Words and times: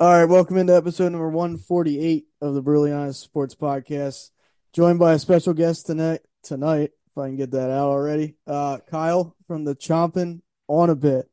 All 0.00 0.12
right, 0.12 0.24
welcome 0.26 0.56
into 0.56 0.76
episode 0.76 1.10
number 1.10 1.28
148 1.28 2.26
of 2.40 2.54
the 2.54 2.62
Brutally 2.62 2.92
Honest 2.92 3.20
Sports 3.20 3.54
Podcast. 3.54 4.30
Joined 4.72 4.98
by 5.00 5.14
a 5.14 5.18
special 5.18 5.54
guest 5.54 5.86
tonight, 5.86 6.20
tonight, 6.44 6.90
if 7.10 7.18
I 7.18 7.26
can 7.26 7.36
get 7.36 7.50
that 7.52 7.70
out 7.70 7.88
already. 7.88 8.36
Uh, 8.46 8.78
Kyle 8.88 9.34
from 9.48 9.64
the 9.64 9.74
Chomping 9.74 10.40
on 10.68 10.90
a 10.90 10.94
Bit. 10.94 11.28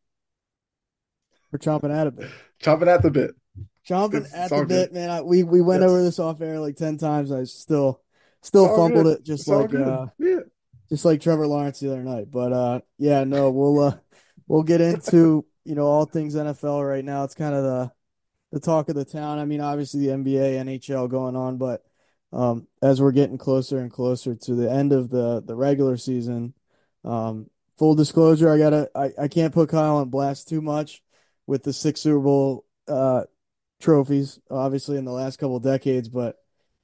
We're 1.51 1.59
chomping 1.59 1.95
at 1.95 2.07
a 2.07 2.11
bit. 2.11 2.29
Chomping 2.61 2.87
at 2.87 3.01
the 3.01 3.11
bit. 3.11 3.31
Chomping 3.87 4.15
It's- 4.25 4.33
at 4.33 4.49
the 4.49 4.55
all 4.55 4.65
bit, 4.65 4.89
good. 4.91 4.93
man. 4.99 5.09
I, 5.09 5.21
we 5.21 5.43
we 5.43 5.61
went 5.61 5.81
Yes. 5.83 5.89
over 5.89 6.01
this 6.03 6.19
off 6.19 6.41
air 6.41 6.59
like 6.59 6.75
10 6.75 6.97
times. 6.97 7.31
I 7.31 7.43
still 7.45 8.01
still 8.41 8.67
fumbled 8.75 9.05
good. 9.05 9.19
it 9.19 9.23
just 9.23 9.41
It's 9.41 9.47
like 9.47 9.73
uh 9.73 10.07
yeah. 10.17 10.39
just 10.89 11.05
like 11.05 11.21
Trevor 11.21 11.47
Lawrence 11.47 11.79
the 11.79 11.91
other 11.91 12.03
night. 12.03 12.29
But 12.29 12.51
uh, 12.51 12.81
yeah, 12.97 13.23
no, 13.23 13.51
we'll 13.51 13.79
uh, 13.83 13.97
we'll 14.47 14.63
get 14.63 14.81
into 14.81 15.45
you 15.63 15.75
know 15.75 15.85
all 15.85 16.05
things 16.05 16.35
NFL 16.35 16.85
right 16.85 17.05
now. 17.05 17.23
It's 17.23 17.35
kind 17.35 17.55
of 17.55 17.63
the 17.63 17.91
the 18.55 18.61
talk 18.61 18.87
of 18.87 18.95
the 18.95 19.03
town. 19.03 19.37
I 19.37 19.43
mean, 19.43 19.59
obviously 19.59 20.07
the 20.07 20.13
NBA, 20.13 20.55
NHL 20.63 21.09
going 21.09 21.35
on, 21.35 21.57
but 21.57 21.83
um, 22.31 22.67
as 22.81 23.01
we're 23.01 23.11
getting 23.11 23.37
closer 23.37 23.79
and 23.79 23.91
closer 23.91 24.33
to 24.33 24.55
the 24.55 24.71
end 24.71 24.93
of 24.93 25.09
the 25.09 25.43
the 25.45 25.55
regular 25.55 25.97
season, 25.97 26.53
um, 27.03 27.49
full 27.77 27.95
disclosure, 27.95 28.49
I 28.49 28.57
gotta 28.57 28.89
I, 28.95 29.11
I 29.23 29.27
can't 29.27 29.53
put 29.53 29.69
Kyle 29.69 29.97
on 29.97 30.09
blast 30.09 30.47
too 30.47 30.61
much 30.61 31.03
with 31.45 31.63
the 31.63 31.73
six 31.73 31.99
Super 31.99 32.21
Bowl 32.21 32.65
uh 32.87 33.23
trophies, 33.81 34.39
obviously 34.49 34.95
in 34.95 35.03
the 35.03 35.11
last 35.11 35.35
couple 35.37 35.59
decades, 35.59 36.07
but 36.07 36.37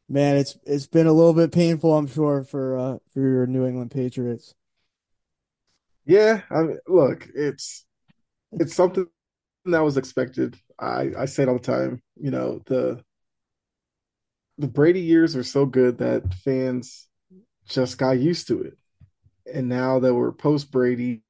man, 0.10 0.36
it's 0.36 0.58
it's 0.66 0.88
been 0.88 1.08
a 1.08 1.14
little 1.14 1.34
bit 1.34 1.54
painful, 1.54 1.96
I'm 1.96 2.08
sure, 2.08 2.44
for 2.44 2.78
uh 2.78 2.98
for 3.14 3.22
your 3.22 3.48
New 3.48 3.66
England 3.66 3.92
Patriots. 3.92 4.56
Yeah. 6.06 6.42
I 6.50 6.64
mean, 6.64 6.80
look, 6.86 7.30
it's 7.34 7.86
it's 8.52 8.76
something 8.76 9.08
that 9.66 9.80
was 9.80 9.96
expected. 9.96 10.58
I 10.82 11.12
I 11.18 11.26
say 11.26 11.44
it 11.44 11.50
all 11.50 11.60
the 11.60 11.62
time. 11.62 12.02
You 12.18 12.32
know, 12.32 12.62
the 12.66 13.04
the 14.58 14.68
Brady 14.68 15.02
years 15.02 15.36
are 15.36 15.44
so 15.44 15.66
good 15.66 16.00
that 16.00 16.34
fans 16.34 17.08
just 17.68 17.98
got 17.98 18.12
used 18.20 18.48
to 18.48 18.62
it. 18.64 18.78
And 19.52 19.70
now 19.70 20.00
that 20.00 20.14
we're 20.14 20.32
post 20.32 20.72
Brady, 20.72 21.24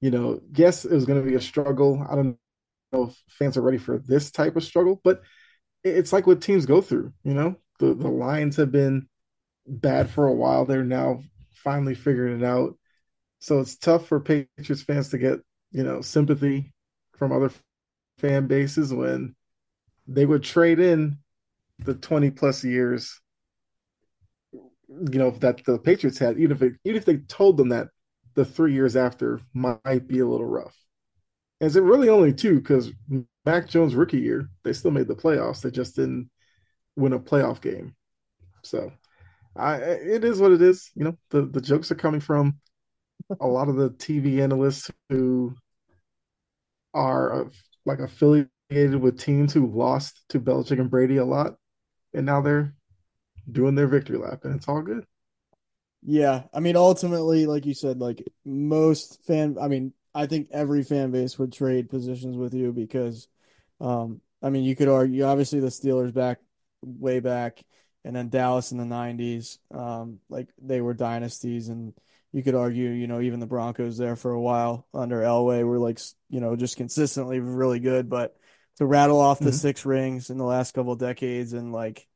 you 0.00 0.10
know, 0.10 0.40
yes, 0.54 0.84
it 0.84 0.92
was 0.92 1.04
going 1.06 1.22
to 1.22 1.28
be 1.28 1.36
a 1.36 1.40
struggle. 1.40 2.06
I 2.08 2.14
don't 2.14 2.38
know 2.92 3.04
if 3.08 3.22
fans 3.28 3.56
are 3.56 3.62
ready 3.62 3.78
for 3.78 3.98
this 3.98 4.30
type 4.30 4.56
of 4.56 4.64
struggle, 4.64 5.00
but 5.04 5.22
it's 5.84 6.12
like 6.12 6.26
what 6.26 6.42
teams 6.42 6.66
go 6.66 6.80
through, 6.80 7.12
you 7.24 7.34
know. 7.34 7.56
The 7.80 7.94
the 7.94 8.08
Lions 8.08 8.56
have 8.56 8.72
been 8.72 9.08
bad 9.66 10.10
for 10.10 10.26
a 10.26 10.34
while. 10.34 10.64
They're 10.64 10.84
now 10.84 11.22
finally 11.52 11.94
figuring 11.94 12.40
it 12.40 12.44
out. 12.44 12.76
So 13.40 13.60
it's 13.60 13.76
tough 13.76 14.06
for 14.08 14.20
Patriots 14.20 14.82
fans 14.82 15.10
to 15.10 15.18
get, 15.18 15.40
you 15.72 15.82
know, 15.82 16.00
sympathy 16.00 16.72
from 17.18 17.32
other 17.32 17.50
fan 18.18 18.46
bases 18.46 18.92
when 18.92 19.34
they 20.06 20.26
would 20.26 20.42
trade 20.42 20.80
in 20.80 21.18
the 21.80 21.94
20 21.94 22.30
plus 22.30 22.64
years, 22.64 23.20
you 24.52 25.18
know, 25.18 25.30
that 25.30 25.64
the 25.64 25.78
Patriots 25.78 26.18
had, 26.18 26.38
even 26.38 26.52
if 26.56 26.62
it, 26.62 26.74
even 26.84 26.96
if 26.96 27.04
they 27.04 27.16
told 27.16 27.56
them 27.56 27.70
that 27.70 27.88
the 28.34 28.44
three 28.44 28.72
years 28.72 28.96
after 28.96 29.40
might 29.52 30.06
be 30.06 30.20
a 30.20 30.26
little 30.26 30.46
rough. 30.46 30.76
Is 31.60 31.76
it 31.76 31.82
really 31.82 32.08
only 32.08 32.32
two? 32.32 32.56
Because 32.56 32.90
Mac 33.46 33.68
Jones' 33.68 33.94
rookie 33.94 34.20
year, 34.20 34.48
they 34.64 34.72
still 34.72 34.90
made 34.90 35.08
the 35.08 35.14
playoffs. 35.14 35.62
They 35.62 35.70
just 35.70 35.96
didn't 35.96 36.30
win 36.96 37.12
a 37.12 37.18
playoff 37.18 37.60
game. 37.60 37.94
So 38.62 38.92
I 39.56 39.76
it 39.76 40.24
is 40.24 40.40
what 40.40 40.52
it 40.52 40.62
is. 40.62 40.90
You 40.94 41.04
know, 41.04 41.18
the, 41.30 41.42
the 41.42 41.60
jokes 41.60 41.90
are 41.90 41.96
coming 41.96 42.20
from 42.20 42.58
a 43.40 43.46
lot 43.46 43.68
of 43.68 43.76
the 43.76 43.90
TV 43.90 44.40
analysts 44.40 44.90
who 45.08 45.54
are 46.92 47.46
like 47.84 48.00
affiliated 48.00 48.96
with 48.96 49.18
teams 49.18 49.52
who 49.52 49.66
lost 49.66 50.28
to 50.30 50.40
Belichick 50.40 50.80
and 50.80 50.90
Brady 50.90 51.18
a 51.18 51.24
lot, 51.24 51.56
and 52.14 52.26
now 52.26 52.40
they're 52.40 52.74
doing 53.50 53.74
their 53.76 53.88
victory 53.88 54.18
lap, 54.18 54.44
and 54.44 54.56
it's 54.56 54.68
all 54.68 54.82
good. 54.82 55.06
Yeah, 56.02 56.44
I 56.52 56.60
mean, 56.60 56.76
ultimately, 56.76 57.46
like 57.46 57.64
you 57.64 57.74
said, 57.74 57.98
like 57.98 58.22
most 58.44 59.24
fan, 59.24 59.56
I 59.60 59.68
mean, 59.68 59.94
I 60.14 60.26
think 60.26 60.48
every 60.52 60.82
fan 60.82 61.10
base 61.10 61.38
would 61.38 61.52
trade 61.52 61.88
positions 61.88 62.36
with 62.36 62.52
you 62.54 62.72
because, 62.72 63.26
um, 63.80 64.20
I 64.42 64.50
mean, 64.50 64.64
you 64.64 64.76
could 64.76 64.88
argue 64.88 65.24
obviously 65.24 65.60
the 65.60 65.68
Steelers 65.68 66.12
back 66.12 66.40
way 66.82 67.20
back, 67.20 67.62
and 68.04 68.14
then 68.14 68.28
Dallas 68.28 68.70
in 68.70 68.76
the 68.78 68.84
'90s, 68.84 69.58
um, 69.70 70.20
like 70.28 70.48
they 70.60 70.82
were 70.82 70.92
dynasties, 70.94 71.68
and 71.68 71.94
you 72.34 72.42
could 72.42 72.56
argue, 72.56 72.90
you 72.90 73.06
know, 73.06 73.22
even 73.22 73.40
the 73.40 73.46
Broncos 73.46 73.96
there 73.96 74.16
for 74.16 74.32
a 74.32 74.40
while 74.40 74.88
under 74.92 75.22
Elway 75.22 75.64
were 75.64 75.78
like, 75.78 76.00
you 76.30 76.40
know, 76.40 76.56
just 76.56 76.76
consistently 76.76 77.40
really 77.40 77.80
good, 77.80 78.10
but 78.10 78.36
to 78.78 78.86
rattle 78.86 79.20
off 79.20 79.38
the 79.38 79.52
Mhm. 79.52 79.54
six 79.54 79.86
rings 79.86 80.30
in 80.30 80.38
the 80.38 80.44
last 80.44 80.74
couple 80.74 80.96
decades 80.96 81.52
and 81.52 81.72
like 81.72 82.08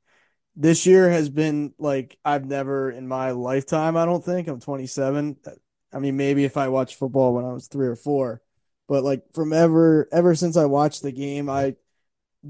this 0.56 0.86
year 0.86 1.08
has 1.10 1.28
been 1.30 1.74
like 1.78 2.18
I've 2.24 2.46
never 2.46 2.90
in 2.90 3.08
my 3.08 3.32
lifetime, 3.32 3.96
I 3.96 4.04
don't 4.06 4.24
think. 4.24 4.48
I'm 4.48 4.60
27. 4.60 5.36
I 5.92 6.00
mean, 6.00 6.16
maybe 6.16 6.44
if 6.44 6.56
I 6.56 6.68
watched 6.68 6.96
football 6.96 7.34
when 7.34 7.44
I 7.44 7.52
was 7.52 7.68
three 7.68 7.86
or 7.88 7.96
four, 7.96 8.42
but 8.88 9.04
like 9.04 9.22
from 9.34 9.52
ever 9.52 10.08
ever 10.12 10.34
since 10.34 10.56
I 10.56 10.66
watched 10.66 11.02
the 11.02 11.12
game, 11.12 11.48
I 11.48 11.76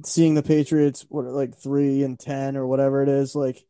seeing 0.04 0.34
the 0.34 0.42
Patriots 0.42 1.06
what 1.08 1.24
like 1.26 1.56
three 1.56 2.02
and 2.02 2.18
ten 2.18 2.56
or 2.56 2.66
whatever 2.66 3.02
it 3.02 3.08
is, 3.08 3.34
like 3.34 3.64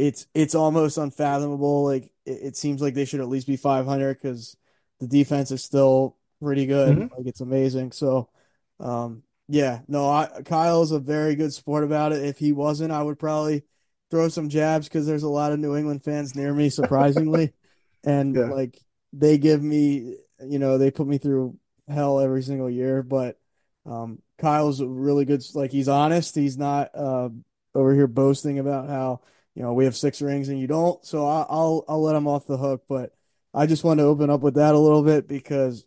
it's 0.00 0.26
it's 0.34 0.54
almost 0.54 0.98
unfathomable. 0.98 1.84
Like 1.84 2.04
it, 2.24 2.38
it 2.42 2.56
seems 2.56 2.80
like 2.82 2.94
they 2.94 3.04
should 3.04 3.20
at 3.20 3.28
least 3.28 3.46
be 3.46 3.56
500 3.56 4.14
because 4.14 4.56
the 5.00 5.06
defense 5.06 5.50
is 5.50 5.64
still 5.64 6.16
pretty 6.42 6.66
good. 6.66 6.98
Mhm. 6.98 7.10
Like 7.16 7.26
it's 7.26 7.40
amazing. 7.40 7.92
So, 7.92 8.30
um, 8.78 9.22
yeah, 9.48 9.80
no, 9.88 10.08
I, 10.08 10.42
Kyle's 10.44 10.92
a 10.92 10.98
very 10.98 11.34
good 11.34 11.52
sport 11.52 11.84
about 11.84 12.12
it. 12.12 12.24
If 12.24 12.38
he 12.38 12.52
wasn't, 12.52 12.92
I 12.92 13.02
would 13.02 13.18
probably 13.18 13.64
throw 14.10 14.28
some 14.28 14.48
jabs 14.48 14.88
because 14.88 15.06
there's 15.06 15.22
a 15.22 15.28
lot 15.28 15.52
of 15.52 15.58
New 15.60 15.76
England 15.76 16.04
fans 16.04 16.34
near 16.34 16.52
me, 16.54 16.68
surprisingly, 16.70 17.52
and 18.04 18.36
Yeah. 18.36 18.46
like 18.46 18.78
they 19.12 19.38
give 19.38 19.62
me, 19.62 20.16
you 20.46 20.58
know, 20.58 20.78
they 20.78 20.90
put 20.90 21.06
me 21.06 21.18
through 21.18 21.58
hell 21.88 22.20
every 22.20 22.42
single 22.42 22.70
year. 22.70 23.02
But 23.02 23.38
um, 23.86 24.22
Kyle's 24.38 24.80
a 24.80 24.86
really 24.86 25.24
good. 25.24 25.42
Like 25.54 25.72
he's 25.72 25.88
honest. 25.88 26.34
He's 26.34 26.58
not 26.58 26.94
uh, 26.94 27.30
over 27.74 27.94
here 27.94 28.06
boasting 28.06 28.58
about 28.58 28.88
how 28.88 29.20
you 29.54 29.62
know 29.62 29.72
we 29.74 29.84
have 29.84 29.96
six 29.96 30.22
rings 30.22 30.48
and 30.48 30.58
you 30.58 30.66
don't. 30.66 31.04
So 31.04 31.26
I, 31.26 31.46
I'll 31.48 31.84
I'll 31.88 32.02
let 32.02 32.16
him 32.16 32.26
off 32.28 32.46
the 32.46 32.58
hook. 32.58 32.84
But 32.88 33.14
I 33.54 33.66
just 33.66 33.84
want 33.84 33.98
to 34.00 34.04
open 34.04 34.30
up 34.30 34.40
with 34.42 34.54
that 34.54 34.74
a 34.74 34.78
little 34.78 35.02
bit 35.02 35.28
because 35.28 35.86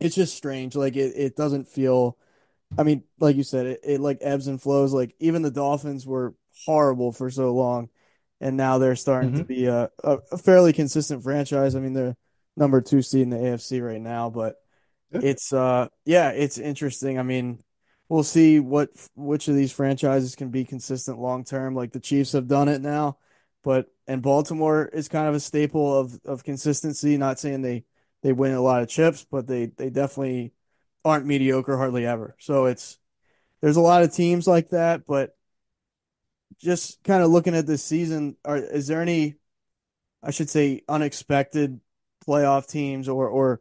it's 0.00 0.14
just 0.14 0.36
strange. 0.36 0.76
Like 0.76 0.96
it, 0.96 1.14
it 1.16 1.36
doesn't 1.36 1.68
feel. 1.68 2.18
I 2.78 2.84
mean, 2.84 3.04
like 3.20 3.36
you 3.36 3.44
said, 3.44 3.66
it, 3.66 3.80
it 3.84 4.00
like 4.00 4.18
ebbs 4.20 4.48
and 4.48 4.60
flows. 4.62 4.92
Like 4.92 5.14
even 5.20 5.42
the 5.42 5.50
Dolphins 5.50 6.06
were 6.06 6.34
horrible 6.66 7.12
for 7.12 7.30
so 7.30 7.54
long, 7.54 7.90
and 8.40 8.56
now 8.56 8.78
they're 8.78 8.96
starting 8.96 9.34
to 9.34 9.44
Mhm. 9.44 9.46
be 9.46 9.66
a, 9.66 9.90
a, 10.04 10.18
a 10.32 10.38
fairly 10.38 10.72
consistent 10.72 11.22
franchise. 11.22 11.74
I 11.76 11.80
mean, 11.80 11.94
they're 11.94 12.16
number 12.56 12.80
two 12.82 13.02
seed 13.02 13.22
in 13.22 13.30
the 13.30 13.38
AFC 13.38 13.80
right 13.80 14.00
now, 14.00 14.30
but 14.30 14.56
it's 15.20 15.52
uh 15.52 15.88
yeah, 16.04 16.30
it's 16.30 16.58
interesting. 16.58 17.18
I 17.18 17.22
mean, 17.22 17.60
we'll 18.08 18.22
see 18.22 18.60
what 18.60 18.90
which 19.14 19.48
of 19.48 19.54
these 19.54 19.72
franchises 19.72 20.36
can 20.36 20.50
be 20.50 20.64
consistent 20.64 21.18
long 21.18 21.44
term. 21.44 21.74
Like 21.74 21.92
the 21.92 22.00
Chiefs 22.00 22.32
have 22.32 22.48
done 22.48 22.68
it 22.68 22.80
now, 22.80 23.18
but 23.64 23.86
and 24.06 24.22
Baltimore 24.22 24.86
is 24.86 25.08
kind 25.08 25.28
of 25.28 25.34
a 25.34 25.40
staple 25.40 25.98
of 25.98 26.20
of 26.24 26.44
consistency. 26.44 27.16
Not 27.16 27.38
saying 27.38 27.62
they 27.62 27.84
they 28.22 28.32
win 28.32 28.52
a 28.52 28.60
lot 28.60 28.82
of 28.82 28.88
chips, 28.88 29.26
but 29.30 29.46
they 29.46 29.66
they 29.66 29.90
definitely 29.90 30.52
aren't 31.04 31.26
mediocre 31.26 31.76
hardly 31.76 32.06
ever. 32.06 32.36
So 32.38 32.66
it's 32.66 32.98
there's 33.60 33.76
a 33.76 33.80
lot 33.80 34.02
of 34.02 34.12
teams 34.12 34.46
like 34.46 34.70
that, 34.70 35.06
but 35.06 35.36
just 36.58 37.02
kind 37.04 37.22
of 37.22 37.30
looking 37.30 37.54
at 37.54 37.66
this 37.66 37.84
season, 37.84 38.36
are 38.44 38.56
is 38.56 38.86
there 38.86 39.02
any 39.02 39.36
I 40.22 40.30
should 40.30 40.50
say 40.50 40.82
unexpected 40.88 41.80
playoff 42.26 42.66
teams 42.66 43.08
or 43.08 43.28
or 43.28 43.60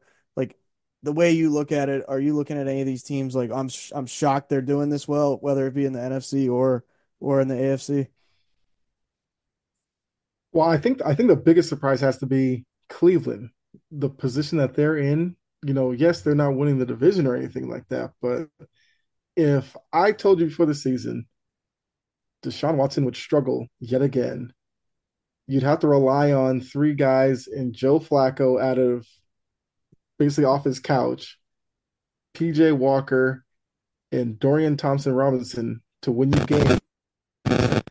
the 1.06 1.14
way 1.14 1.32
you 1.32 1.50
look 1.50 1.72
at 1.72 1.88
it, 1.88 2.04
are 2.08 2.20
you 2.20 2.36
looking 2.36 2.58
at 2.58 2.68
any 2.68 2.82
of 2.82 2.88
these 2.88 3.04
teams 3.04 3.36
like 3.36 3.52
I'm 3.52 3.70
sh- 3.70 3.92
I'm 3.94 4.08
shocked 4.08 4.50
they're 4.50 4.62
doing 4.62 4.90
this 4.90 5.08
well, 5.08 5.38
whether 5.38 5.68
it 5.68 5.74
be 5.74 5.86
in 5.86 5.94
the 5.94 6.00
NFC 6.00 6.52
or 6.52 6.84
or 7.20 7.40
in 7.40 7.48
the 7.48 7.56
AFC? 7.56 8.08
Well, 10.52 10.68
I 10.68 10.78
think 10.78 11.02
I 11.06 11.16
think 11.16 11.30
the 11.30 11.36
biggest 11.36 11.70
surprise 11.70 12.02
has 12.02 12.18
to 12.20 12.26
be 12.26 12.66
Cleveland. 12.90 13.52
The 13.92 14.10
position 14.10 14.58
that 14.58 14.74
they're 14.74 14.98
in 14.98 15.36
you 15.64 15.74
know, 15.74 15.92
yes, 15.92 16.22
they're 16.22 16.36
not 16.36 16.56
winning 16.56 16.78
the 16.78 16.86
division 16.86 17.26
or 17.26 17.36
anything 17.36 17.68
like 17.70 17.88
that, 17.90 18.12
but 18.22 18.48
if 19.36 19.76
I 19.92 20.12
told 20.12 20.40
you 20.40 20.48
before 20.48 20.68
the 20.68 20.76
season 20.76 21.28
Deshaun 22.44 22.76
Watson 22.76 23.06
would 23.06 23.16
struggle 23.16 23.68
yet 23.80 24.04
again, 24.04 24.54
you'd 25.48 25.64
have 25.64 25.80
to 25.80 25.88
rely 25.88 26.32
on 26.32 26.62
three 26.62 26.94
guys 26.94 27.48
and 27.48 27.74
Joe 27.74 28.00
Flacco 28.00 28.62
out 28.62 28.78
of 28.78 29.08
basically 30.18 30.46
off 30.46 30.64
his 30.64 30.80
couch, 30.80 31.38
PJ 32.36 32.78
Walker, 32.78 33.44
and 34.12 34.40
Dorian 34.40 34.78
Thompson 34.78 35.14
Robinson 35.14 35.82
to 36.04 36.12
win 36.12 36.32
you 36.32 36.46
games. 36.46 36.80
There's 37.46 37.82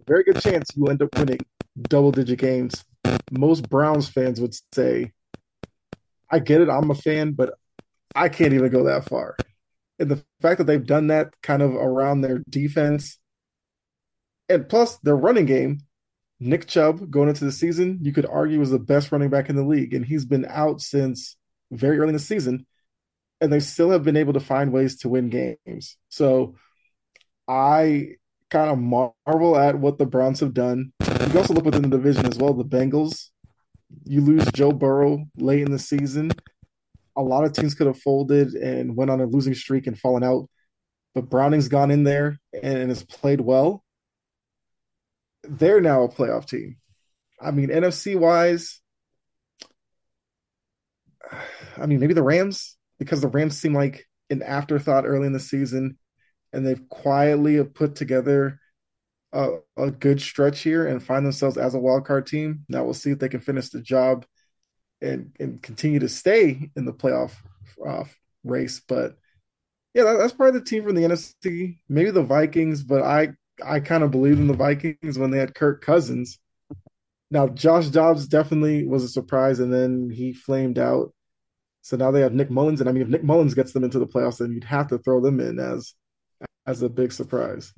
a 0.00 0.04
very 0.06 0.24
good 0.24 0.40
chance 0.40 0.70
you 0.76 0.86
end 0.86 1.02
up 1.02 1.16
winning 1.18 1.40
double 1.82 2.12
digit 2.12 2.38
games. 2.38 2.84
Most 3.30 3.68
Browns 3.68 4.08
fans 4.08 4.40
would 4.40 4.54
say, 4.72 5.12
I 6.30 6.38
get 6.38 6.60
it, 6.60 6.70
I'm 6.70 6.90
a 6.90 6.94
fan, 6.94 7.32
but 7.32 7.54
I 8.14 8.28
can't 8.28 8.54
even 8.54 8.70
go 8.70 8.84
that 8.84 9.08
far. 9.08 9.36
And 9.98 10.10
the 10.10 10.24
fact 10.40 10.58
that 10.58 10.64
they've 10.64 10.84
done 10.84 11.08
that 11.08 11.34
kind 11.42 11.62
of 11.62 11.74
around 11.74 12.20
their 12.20 12.42
defense 12.48 13.18
and 14.48 14.68
plus 14.68 14.96
their 14.98 15.16
running 15.16 15.46
game, 15.46 15.80
Nick 16.40 16.66
Chubb 16.66 17.10
going 17.10 17.28
into 17.28 17.44
the 17.44 17.52
season, 17.52 17.98
you 18.02 18.12
could 18.12 18.26
argue 18.26 18.58
was 18.58 18.70
the 18.70 18.78
best 18.78 19.12
running 19.12 19.30
back 19.30 19.48
in 19.48 19.56
the 19.56 19.64
league, 19.64 19.94
and 19.94 20.04
he's 20.04 20.24
been 20.24 20.46
out 20.48 20.80
since 20.80 21.36
very 21.70 21.98
early 21.98 22.08
in 22.08 22.14
the 22.14 22.18
season, 22.18 22.66
and 23.40 23.52
they 23.52 23.60
still 23.60 23.90
have 23.90 24.02
been 24.02 24.16
able 24.16 24.32
to 24.32 24.40
find 24.40 24.72
ways 24.72 24.98
to 24.98 25.08
win 25.08 25.30
games. 25.30 25.96
So 26.08 26.56
I 27.48 28.16
kind 28.50 28.70
of 28.70 28.78
marvel 28.78 29.56
at 29.56 29.78
what 29.78 29.98
the 29.98 30.06
Browns 30.06 30.40
have 30.40 30.54
done. 30.54 30.92
You 31.32 31.38
also 31.38 31.54
look 31.54 31.64
within 31.64 31.82
the 31.82 31.96
division 31.96 32.26
as 32.26 32.36
well. 32.36 32.52
The 32.52 32.64
Bengals, 32.64 33.30
you 34.04 34.20
lose 34.20 34.44
Joe 34.52 34.72
Burrow 34.72 35.24
late 35.36 35.62
in 35.62 35.70
the 35.70 35.78
season. 35.78 36.32
A 37.16 37.22
lot 37.22 37.44
of 37.44 37.52
teams 37.52 37.74
could 37.74 37.86
have 37.86 38.00
folded 38.00 38.54
and 38.54 38.96
went 38.96 39.10
on 39.10 39.20
a 39.20 39.26
losing 39.26 39.54
streak 39.54 39.86
and 39.86 39.98
fallen 39.98 40.24
out, 40.24 40.48
but 41.14 41.30
Browning's 41.30 41.68
gone 41.68 41.92
in 41.92 42.02
there 42.02 42.38
and 42.60 42.88
has 42.88 43.04
played 43.04 43.40
well 43.40 43.83
they're 45.48 45.80
now 45.80 46.02
a 46.04 46.08
playoff 46.08 46.46
team. 46.46 46.76
I 47.40 47.50
mean, 47.50 47.68
NFC 47.68 48.18
wise, 48.18 48.80
I 51.76 51.86
mean, 51.86 52.00
maybe 52.00 52.14
the 52.14 52.22
Rams, 52.22 52.76
because 52.98 53.20
the 53.20 53.28
Rams 53.28 53.58
seem 53.58 53.74
like 53.74 54.06
an 54.30 54.42
afterthought 54.42 55.06
early 55.06 55.26
in 55.26 55.32
the 55.32 55.40
season, 55.40 55.98
and 56.52 56.66
they've 56.66 56.88
quietly 56.88 57.62
put 57.64 57.96
together 57.96 58.60
a, 59.32 59.58
a 59.76 59.90
good 59.90 60.20
stretch 60.20 60.60
here 60.60 60.86
and 60.86 61.02
find 61.02 61.26
themselves 61.26 61.58
as 61.58 61.74
a 61.74 61.78
wild 61.78 62.06
card 62.06 62.26
team. 62.26 62.64
Now 62.68 62.84
we'll 62.84 62.94
see 62.94 63.10
if 63.10 63.18
they 63.18 63.28
can 63.28 63.40
finish 63.40 63.70
the 63.70 63.82
job 63.82 64.24
and 65.02 65.32
and 65.40 65.60
continue 65.60 65.98
to 65.98 66.08
stay 66.08 66.70
in 66.76 66.84
the 66.84 66.92
playoff 66.92 67.32
uh, 67.86 68.04
race. 68.44 68.80
But 68.86 69.16
yeah, 69.92 70.04
that, 70.04 70.18
that's 70.18 70.32
probably 70.32 70.60
the 70.60 70.64
team 70.64 70.84
from 70.84 70.94
the 70.94 71.02
NFC. 71.02 71.78
Maybe 71.88 72.10
the 72.10 72.22
Vikings, 72.22 72.82
but 72.82 73.02
I 73.02 73.32
I 73.64 73.80
kind 73.80 74.02
of 74.02 74.10
believed 74.10 74.38
in 74.38 74.46
the 74.46 74.54
Vikings 74.54 75.18
when 75.18 75.30
they 75.30 75.38
had 75.38 75.54
Kirk 75.54 75.82
Cousins. 75.82 76.38
Now 77.30 77.48
Josh 77.48 77.88
Dobbs 77.88 78.28
definitely 78.28 78.86
was 78.86 79.04
a 79.04 79.08
surprise, 79.08 79.60
and 79.60 79.72
then 79.72 80.10
he 80.10 80.32
flamed 80.32 80.78
out. 80.78 81.12
So 81.82 81.96
now 81.96 82.10
they 82.10 82.20
have 82.20 82.32
Nick 82.32 82.50
Mullens, 82.50 82.80
and 82.80 82.88
I 82.88 82.92
mean, 82.92 83.02
if 83.02 83.08
Nick 83.08 83.24
Mullens 83.24 83.54
gets 83.54 83.72
them 83.72 83.84
into 83.84 83.98
the 83.98 84.06
playoffs, 84.06 84.38
then 84.38 84.52
you'd 84.52 84.64
have 84.64 84.88
to 84.88 84.98
throw 84.98 85.20
them 85.20 85.40
in 85.40 85.58
as 85.58 85.94
as 86.66 86.82
a 86.82 86.88
big 86.88 87.12
surprise. 87.12 87.72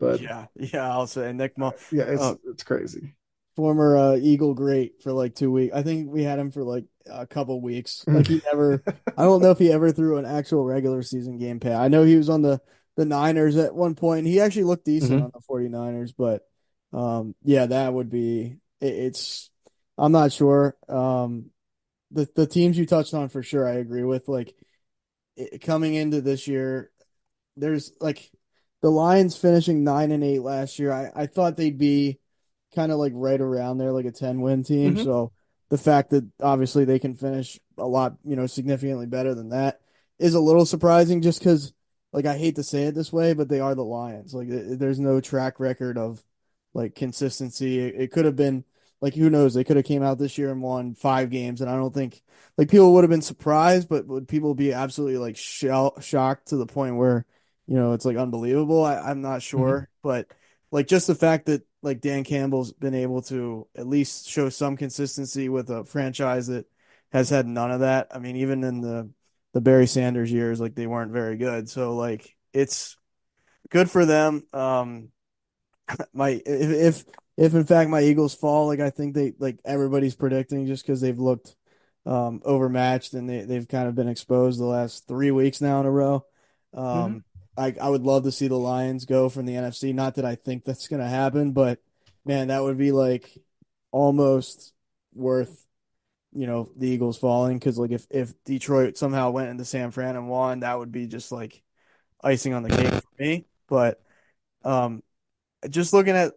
But 0.00 0.20
yeah, 0.20 0.46
yeah, 0.56 0.90
I'll 0.90 1.06
say 1.06 1.32
Nick 1.32 1.56
Mullens. 1.56 1.80
Yeah, 1.92 2.04
it's 2.04 2.22
uh, 2.22 2.34
it's 2.46 2.64
crazy. 2.64 3.14
Former 3.56 3.96
uh, 3.96 4.16
Eagle 4.16 4.54
great 4.54 5.00
for 5.00 5.12
like 5.12 5.36
two 5.36 5.52
weeks. 5.52 5.74
I 5.74 5.82
think 5.82 6.10
we 6.10 6.24
had 6.24 6.40
him 6.40 6.50
for 6.50 6.64
like 6.64 6.86
a 7.08 7.26
couple 7.26 7.60
weeks. 7.60 8.04
Like 8.06 8.26
he 8.26 8.40
never. 8.52 8.82
I 9.16 9.22
don't 9.22 9.42
know 9.42 9.52
if 9.52 9.58
he 9.58 9.70
ever 9.70 9.92
threw 9.92 10.18
an 10.18 10.24
actual 10.24 10.64
regular 10.64 11.02
season 11.02 11.38
game 11.38 11.60
pad. 11.60 11.74
I 11.74 11.88
know 11.88 12.02
he 12.02 12.16
was 12.16 12.28
on 12.28 12.42
the 12.42 12.60
the 12.96 13.04
Niners 13.04 13.56
at 13.56 13.74
one 13.74 13.94
point. 13.94 14.26
He 14.26 14.40
actually 14.40 14.64
looked 14.64 14.84
decent 14.84 15.12
mm-hmm. 15.12 15.24
on 15.24 15.32
the 15.32 15.70
49ers, 15.70 16.14
but 16.16 16.42
um, 16.92 17.34
yeah, 17.42 17.66
that 17.66 17.92
would 17.92 18.10
be 18.10 18.56
it, 18.80 18.94
it's 18.94 19.50
I'm 19.98 20.12
not 20.12 20.32
sure. 20.32 20.76
Um, 20.88 21.50
the 22.10 22.28
the 22.34 22.46
teams 22.46 22.78
you 22.78 22.86
touched 22.86 23.14
on 23.14 23.28
for 23.28 23.42
sure 23.42 23.68
I 23.68 23.74
agree 23.74 24.04
with 24.04 24.28
like 24.28 24.54
it, 25.36 25.60
coming 25.60 25.94
into 25.94 26.20
this 26.20 26.46
year 26.46 26.90
there's 27.56 27.92
like 28.00 28.30
the 28.82 28.90
Lions 28.90 29.36
finishing 29.36 29.84
9 29.84 30.12
and 30.12 30.22
8 30.22 30.40
last 30.40 30.78
year. 30.78 30.92
I 30.92 31.10
I 31.22 31.26
thought 31.26 31.56
they'd 31.56 31.78
be 31.78 32.18
kind 32.74 32.92
of 32.92 32.98
like 32.98 33.12
right 33.14 33.40
around 33.40 33.78
there 33.78 33.92
like 33.92 34.06
a 34.06 34.12
10 34.12 34.40
win 34.40 34.62
team. 34.62 34.94
Mm-hmm. 34.94 35.04
So 35.04 35.32
the 35.70 35.78
fact 35.78 36.10
that 36.10 36.28
obviously 36.40 36.84
they 36.84 36.98
can 36.98 37.14
finish 37.14 37.58
a 37.78 37.86
lot, 37.86 38.16
you 38.24 38.36
know, 38.36 38.46
significantly 38.46 39.06
better 39.06 39.34
than 39.34 39.50
that 39.50 39.80
is 40.18 40.34
a 40.34 40.40
little 40.40 40.66
surprising 40.66 41.22
just 41.22 41.42
cuz 41.42 41.72
like 42.14 42.26
I 42.26 42.38
hate 42.38 42.54
to 42.56 42.62
say 42.62 42.84
it 42.84 42.94
this 42.94 43.12
way, 43.12 43.32
but 43.34 43.48
they 43.48 43.58
are 43.58 43.74
the 43.74 43.84
Lions. 43.84 44.32
Like 44.32 44.46
there's 44.48 45.00
no 45.00 45.20
track 45.20 45.58
record 45.58 45.98
of 45.98 46.22
like 46.72 46.94
consistency. 46.94 47.80
It, 47.80 47.94
it 48.02 48.12
could 48.12 48.24
have 48.24 48.36
been 48.36 48.64
like 49.00 49.14
who 49.14 49.28
knows? 49.28 49.52
They 49.52 49.64
could 49.64 49.76
have 49.76 49.84
came 49.84 50.04
out 50.04 50.18
this 50.18 50.38
year 50.38 50.52
and 50.52 50.62
won 50.62 50.94
five 50.94 51.28
games, 51.28 51.60
and 51.60 51.68
I 51.68 51.74
don't 51.74 51.92
think 51.92 52.22
like 52.56 52.70
people 52.70 52.94
would 52.94 53.02
have 53.02 53.10
been 53.10 53.20
surprised, 53.20 53.88
but 53.88 54.06
would 54.06 54.28
people 54.28 54.54
be 54.54 54.72
absolutely 54.72 55.18
like 55.18 55.36
shell- 55.36 56.00
shocked 56.00 56.48
to 56.48 56.56
the 56.56 56.66
point 56.66 56.96
where 56.96 57.26
you 57.66 57.74
know 57.74 57.94
it's 57.94 58.04
like 58.04 58.16
unbelievable? 58.16 58.84
I, 58.84 58.96
I'm 58.96 59.20
not 59.20 59.40
mm-hmm. 59.40 59.58
sure, 59.58 59.80
mm-hmm. 59.80 60.08
but 60.08 60.28
like 60.70 60.86
just 60.86 61.08
the 61.08 61.16
fact 61.16 61.46
that 61.46 61.66
like 61.82 62.00
Dan 62.00 62.22
Campbell's 62.22 62.72
been 62.72 62.94
able 62.94 63.22
to 63.22 63.66
at 63.74 63.88
least 63.88 64.28
show 64.28 64.50
some 64.50 64.76
consistency 64.76 65.48
with 65.48 65.68
a 65.68 65.82
franchise 65.82 66.46
that 66.46 66.66
has 67.12 67.28
had 67.28 67.48
none 67.48 67.72
of 67.72 67.80
that. 67.80 68.06
I 68.12 68.20
mean, 68.20 68.36
even 68.36 68.62
in 68.62 68.80
the 68.80 69.10
the 69.54 69.60
Barry 69.60 69.86
Sanders 69.86 70.30
years, 70.30 70.60
like 70.60 70.74
they 70.74 70.86
weren't 70.86 71.12
very 71.12 71.36
good. 71.36 71.70
So 71.70 71.94
like 71.94 72.36
it's 72.52 72.96
good 73.70 73.90
for 73.90 74.04
them. 74.04 74.42
Um, 74.52 75.08
my 76.12 76.42
if 76.44 76.44
if 76.44 77.04
if 77.36 77.54
in 77.54 77.64
fact 77.64 77.88
my 77.88 78.02
Eagles 78.02 78.34
fall, 78.34 78.66
like 78.66 78.80
I 78.80 78.90
think 78.90 79.14
they 79.14 79.32
like 79.38 79.60
everybody's 79.64 80.16
predicting 80.16 80.66
just 80.66 80.84
because 80.84 81.00
they've 81.00 81.18
looked 81.18 81.56
um 82.04 82.42
overmatched 82.44 83.14
and 83.14 83.30
they 83.30 83.42
they've 83.42 83.68
kind 83.68 83.88
of 83.88 83.94
been 83.94 84.08
exposed 84.08 84.60
the 84.60 84.66
last 84.66 85.08
three 85.08 85.30
weeks 85.30 85.60
now 85.60 85.80
in 85.80 85.86
a 85.86 85.90
row. 85.90 86.26
Um, 86.74 86.84
mm-hmm. 86.84 87.18
I 87.56 87.74
I 87.80 87.88
would 87.88 88.02
love 88.02 88.24
to 88.24 88.32
see 88.32 88.48
the 88.48 88.56
Lions 88.56 89.04
go 89.04 89.28
from 89.28 89.46
the 89.46 89.54
NFC. 89.54 89.94
Not 89.94 90.16
that 90.16 90.24
I 90.24 90.34
think 90.34 90.64
that's 90.64 90.88
gonna 90.88 91.08
happen, 91.08 91.52
but 91.52 91.78
man, 92.24 92.48
that 92.48 92.62
would 92.62 92.76
be 92.76 92.90
like 92.90 93.30
almost 93.92 94.72
worth 95.14 95.63
you 96.34 96.46
know 96.46 96.68
the 96.76 96.88
Eagles 96.88 97.16
falling 97.16 97.58
because 97.58 97.78
like 97.78 97.92
if 97.92 98.06
if 98.10 98.32
Detroit 98.44 98.96
somehow 98.96 99.30
went 99.30 99.50
into 99.50 99.64
San 99.64 99.90
Fran 99.90 100.16
and 100.16 100.28
won, 100.28 100.60
that 100.60 100.78
would 100.78 100.92
be 100.92 101.06
just 101.06 101.32
like 101.32 101.62
icing 102.22 102.54
on 102.54 102.62
the 102.62 102.70
cake 102.70 102.92
for 102.92 103.22
me. 103.22 103.46
But 103.68 104.00
um, 104.64 105.02
just 105.70 105.92
looking 105.92 106.16
at 106.16 106.32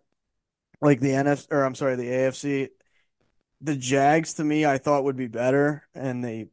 like 0.82 1.00
the 1.00 1.10
NFC 1.10 1.48
or 1.52 1.64
I'm 1.64 1.76
sorry 1.76 1.96
the 1.96 2.10
AFC, 2.10 2.70
the 3.62 3.76
Jags 3.76 4.36
to 4.36 4.44
me 4.44 4.66
I 4.66 4.78
thought 4.78 5.04
would 5.04 5.18
be 5.18 5.28
better, 5.28 5.88
and 5.96 6.24
they 6.24 6.50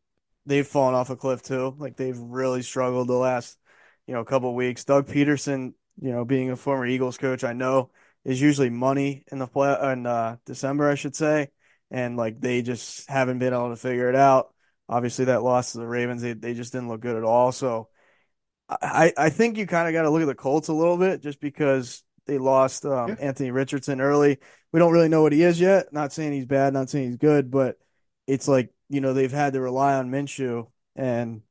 they've 0.47 0.67
fallen 0.67 0.95
off 0.95 1.11
a 1.11 1.17
cliff 1.17 1.43
too. 1.43 1.75
Like 1.79 1.97
they've 1.97 2.19
really 2.19 2.63
struggled 2.63 3.09
the 3.09 3.15
last 3.15 3.59
you 4.07 4.15
know 4.15 4.25
couple 4.25 4.55
weeks. 4.55 4.85
Doug 4.85 5.07
Pederson, 5.07 5.75
you 6.01 6.13
know, 6.13 6.25
being 6.25 6.51
a 6.51 6.57
former 6.57 6.87
Eagles 6.87 7.19
coach, 7.19 7.45
I 7.45 7.53
know 7.53 7.91
is 8.25 8.41
usually 8.41 8.71
money 8.71 9.25
in 9.31 9.39
the 9.39 9.47
play 9.47 9.77
in 9.93 10.07
uh, 10.07 10.37
December, 10.47 10.89
I 10.89 10.95
should 10.95 11.15
say 11.15 11.51
and 11.95 12.17
like 12.17 12.41
they 12.41 12.61
just 12.61 13.09
haven't 13.09 13.39
been 13.39 13.55
able 13.55 13.71
to 13.71 13.77
figure 13.77 14.09
it 14.09 14.17
out. 14.17 14.53
Obviously, 14.89 15.27
that 15.27 15.45
loss 15.45 15.73
to 15.73 15.79
the 15.79 15.87
Ravens, 15.87 16.23
they 16.23 16.33
they 16.33 16.53
just 16.53 16.73
didn't 16.73 16.89
look 16.89 17.01
good 17.01 17.17
at 17.17 17.23
all. 17.23 17.53
So, 17.53 17.89
I 18.69 19.13
I 19.17 19.31
think 19.31 19.57
you 19.57 19.67
kind 19.67 19.87
of 19.87 19.95
got 19.95 20.03
to 20.03 20.11
look 20.11 20.23
at 20.23 20.27
the 20.27 20.35
Colts 20.35 20.67
a 20.67 20.75
little 20.75 20.99
bit 20.99 21.23
just 21.23 21.41
because 21.41 22.03
they 22.27 22.39
lost 22.39 22.85
um, 22.85 23.11
yeah. 23.11 23.15
Anthony 23.21 23.53
Richardson 23.53 24.01
early. 24.01 24.39
We 24.73 24.81
don't 24.81 24.93
really 24.93 25.09
know 25.09 25.23
what 25.23 25.33
he 25.33 25.45
is 25.45 25.61
yet. 25.61 25.93
Not 25.93 26.13
saying 26.13 26.33
he's 26.33 26.47
bad, 26.47 26.73
not 26.73 26.91
saying 26.91 27.11
he's 27.11 27.17
good, 27.17 27.49
but 27.49 27.79
it's 28.27 28.49
like 28.49 28.75
you 28.89 29.01
know 29.01 29.15
they've 29.15 29.31
had 29.31 29.53
to 29.53 29.61
rely 29.61 29.95
on 29.95 30.11
Minshew 30.11 30.67
and 30.97 31.43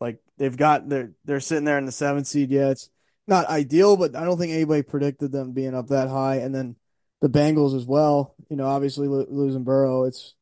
like 0.00 0.18
they've 0.36 0.56
got 0.56 0.88
they're 0.88 1.12
they're 1.24 1.38
sitting 1.38 1.64
there 1.64 1.78
in 1.78 1.86
the 1.86 1.92
seventh 1.92 2.26
seed. 2.26 2.50
Yeah, 2.50 2.70
it's 2.70 2.90
not 3.28 3.46
ideal, 3.46 3.96
but 3.96 4.16
I 4.16 4.24
don't 4.24 4.36
think 4.36 4.52
anybody 4.52 4.82
predicted 4.82 5.30
them 5.30 5.52
being 5.52 5.76
up 5.76 5.88
that 5.88 6.08
high. 6.08 6.38
And 6.38 6.52
then 6.52 6.74
the 7.22 7.28
Bengals 7.28 7.76
as 7.76 7.86
well. 7.86 8.34
You 8.52 8.58
know, 8.58 8.66
obviously 8.66 9.08
lo- 9.08 9.24
losing 9.30 9.64
Burrow, 9.64 10.04
it's 10.04 10.34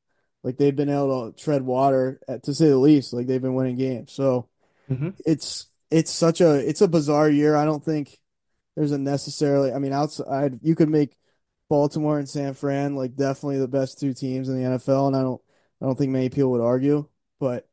like 0.43 0.57
they've 0.57 0.75
been 0.75 0.89
able 0.89 1.31
to 1.31 1.41
tread 1.41 1.63
water 1.63 2.21
at, 2.27 2.43
to 2.43 2.55
say 2.55 2.67
the 2.67 2.77
least. 2.77 3.13
Like 3.13 3.29
they've 3.29 3.41
been 3.41 3.55
winning 3.55 3.77
games, 3.77 4.11
so 4.11 4.49
mm-hmm. 4.91 5.11
it's 5.25 5.69
it's 5.93 6.11
such 6.11 6.41
a 6.41 6.55
it's 6.57 6.81
a 6.81 6.89
bizarre 6.89 7.31
year. 7.31 7.55
I 7.55 7.65
don't 7.65 7.85
think 7.85 8.19
there's 8.75 8.91
a 8.91 8.99
necessarily. 8.99 9.73
I 9.73 9.79
mean, 9.79 9.93
outside 9.93 10.59
you 10.61 10.75
could 10.75 10.89
make 10.89 11.17
Baltimore 11.69 12.19
and 12.19 12.29
San 12.29 12.55
Fran 12.55 12.97
like 12.97 13.15
definitely 13.15 13.59
the 13.59 13.69
best 13.69 14.01
two 14.01 14.13
teams 14.13 14.49
in 14.49 14.57
the 14.57 14.71
NFL, 14.71 15.07
and 15.07 15.17
I 15.17 15.23
don't 15.23 15.41
I 15.81 15.87
don't 15.87 15.97
think 15.97 16.11
many 16.11 16.31
people 16.31 16.51
would 16.51 16.61
argue. 16.61 17.07
But 17.39 17.69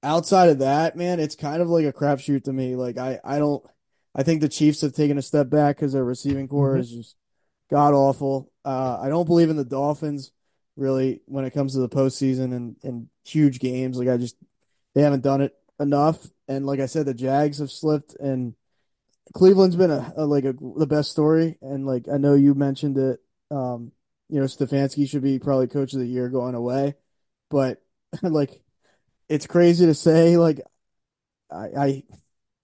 outside 0.00 0.50
of 0.50 0.60
that, 0.60 0.96
man, 0.96 1.18
it's 1.18 1.34
kind 1.34 1.60
of 1.60 1.68
like 1.68 1.86
a 1.86 1.92
crapshoot 1.92 2.44
to 2.44 2.52
me. 2.52 2.76
Like 2.76 2.98
I 2.98 3.18
I 3.24 3.40
don't. 3.40 3.64
I 4.14 4.22
think 4.22 4.42
the 4.42 4.48
Chiefs 4.48 4.82
have 4.82 4.94
taken 4.94 5.18
a 5.18 5.22
step 5.22 5.50
back 5.50 5.74
because 5.74 5.92
their 5.92 6.04
receiving 6.04 6.46
corps 6.46 6.74
mm-hmm. 6.74 6.80
is 6.82 6.90
just 6.92 7.16
god 7.70 7.94
awful. 7.94 8.52
Uh, 8.64 8.98
I 9.00 9.08
don't 9.08 9.26
believe 9.26 9.50
in 9.50 9.56
the 9.56 9.64
Dolphins 9.64 10.32
really 10.76 11.22
when 11.26 11.44
it 11.44 11.52
comes 11.52 11.72
to 11.72 11.80
the 11.80 11.88
postseason 11.88 12.54
and 12.54 12.76
and 12.82 13.08
huge 13.24 13.60
games. 13.60 13.98
Like 13.98 14.08
I 14.08 14.16
just 14.16 14.36
they 14.94 15.02
haven't 15.02 15.22
done 15.22 15.40
it 15.40 15.54
enough. 15.78 16.26
And 16.48 16.66
like 16.66 16.80
I 16.80 16.86
said, 16.86 17.06
the 17.06 17.14
Jags 17.14 17.58
have 17.58 17.70
slipped, 17.70 18.14
and 18.14 18.54
Cleveland's 19.34 19.76
been 19.76 19.90
a, 19.90 20.12
a 20.16 20.26
like 20.26 20.44
a, 20.44 20.54
the 20.76 20.86
best 20.86 21.10
story. 21.10 21.58
And 21.60 21.86
like 21.86 22.08
I 22.12 22.18
know 22.18 22.34
you 22.34 22.54
mentioned 22.54 22.98
it, 22.98 23.20
um, 23.50 23.92
you 24.28 24.40
know 24.40 24.46
Stefanski 24.46 25.08
should 25.08 25.22
be 25.22 25.38
probably 25.38 25.66
coach 25.66 25.92
of 25.92 26.00
the 26.00 26.06
year 26.06 26.28
going 26.28 26.54
away, 26.54 26.94
but 27.50 27.82
like 28.22 28.62
it's 29.28 29.46
crazy 29.46 29.86
to 29.86 29.94
say 29.94 30.36
like 30.36 30.60
I, 31.50 31.66
I 31.76 32.02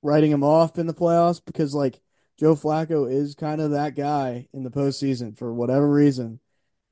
writing 0.03 0.31
him 0.31 0.45
off 0.45 0.79
in 0.79 0.87
the 0.87 0.95
playoffs 0.95 1.41
because 1.45 1.75
like 1.75 2.01
Joe 2.43 2.57
Flacco 2.57 3.09
is 3.09 3.37
kind 3.37 3.61
of 3.61 3.71
that 3.71 3.95
guy 3.95 4.49
in 4.53 4.65
the 4.65 4.71
postseason 4.71 5.39
for 5.39 5.55
whatever 5.55 5.89
reason, 5.89 6.41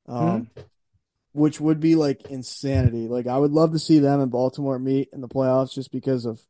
um, 0.07 0.47
mm-hmm. 0.47 0.61
which 1.33 1.61
would 1.61 1.81
be 1.81 1.97
like 1.97 2.31
insanity. 2.31 3.09
Like 3.09 3.27
I 3.27 3.37
would 3.37 3.51
love 3.51 3.73
to 3.73 3.81
see 3.81 3.99
them 3.99 4.21
and 4.21 4.31
Baltimore 4.31 4.79
meet 4.79 5.09
in 5.13 5.21
the 5.21 5.29
playoffs 5.29 5.75
just 5.75 5.91
because 5.91 6.25
of 6.25 6.41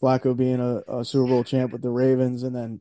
Flacco 0.00 0.34
being 0.34 0.58
a, 0.58 1.00
a 1.00 1.04
Super 1.04 1.28
Bowl 1.28 1.44
champ 1.44 1.70
with 1.70 1.82
the 1.82 1.90
Ravens, 1.90 2.44
and 2.44 2.56
then 2.56 2.80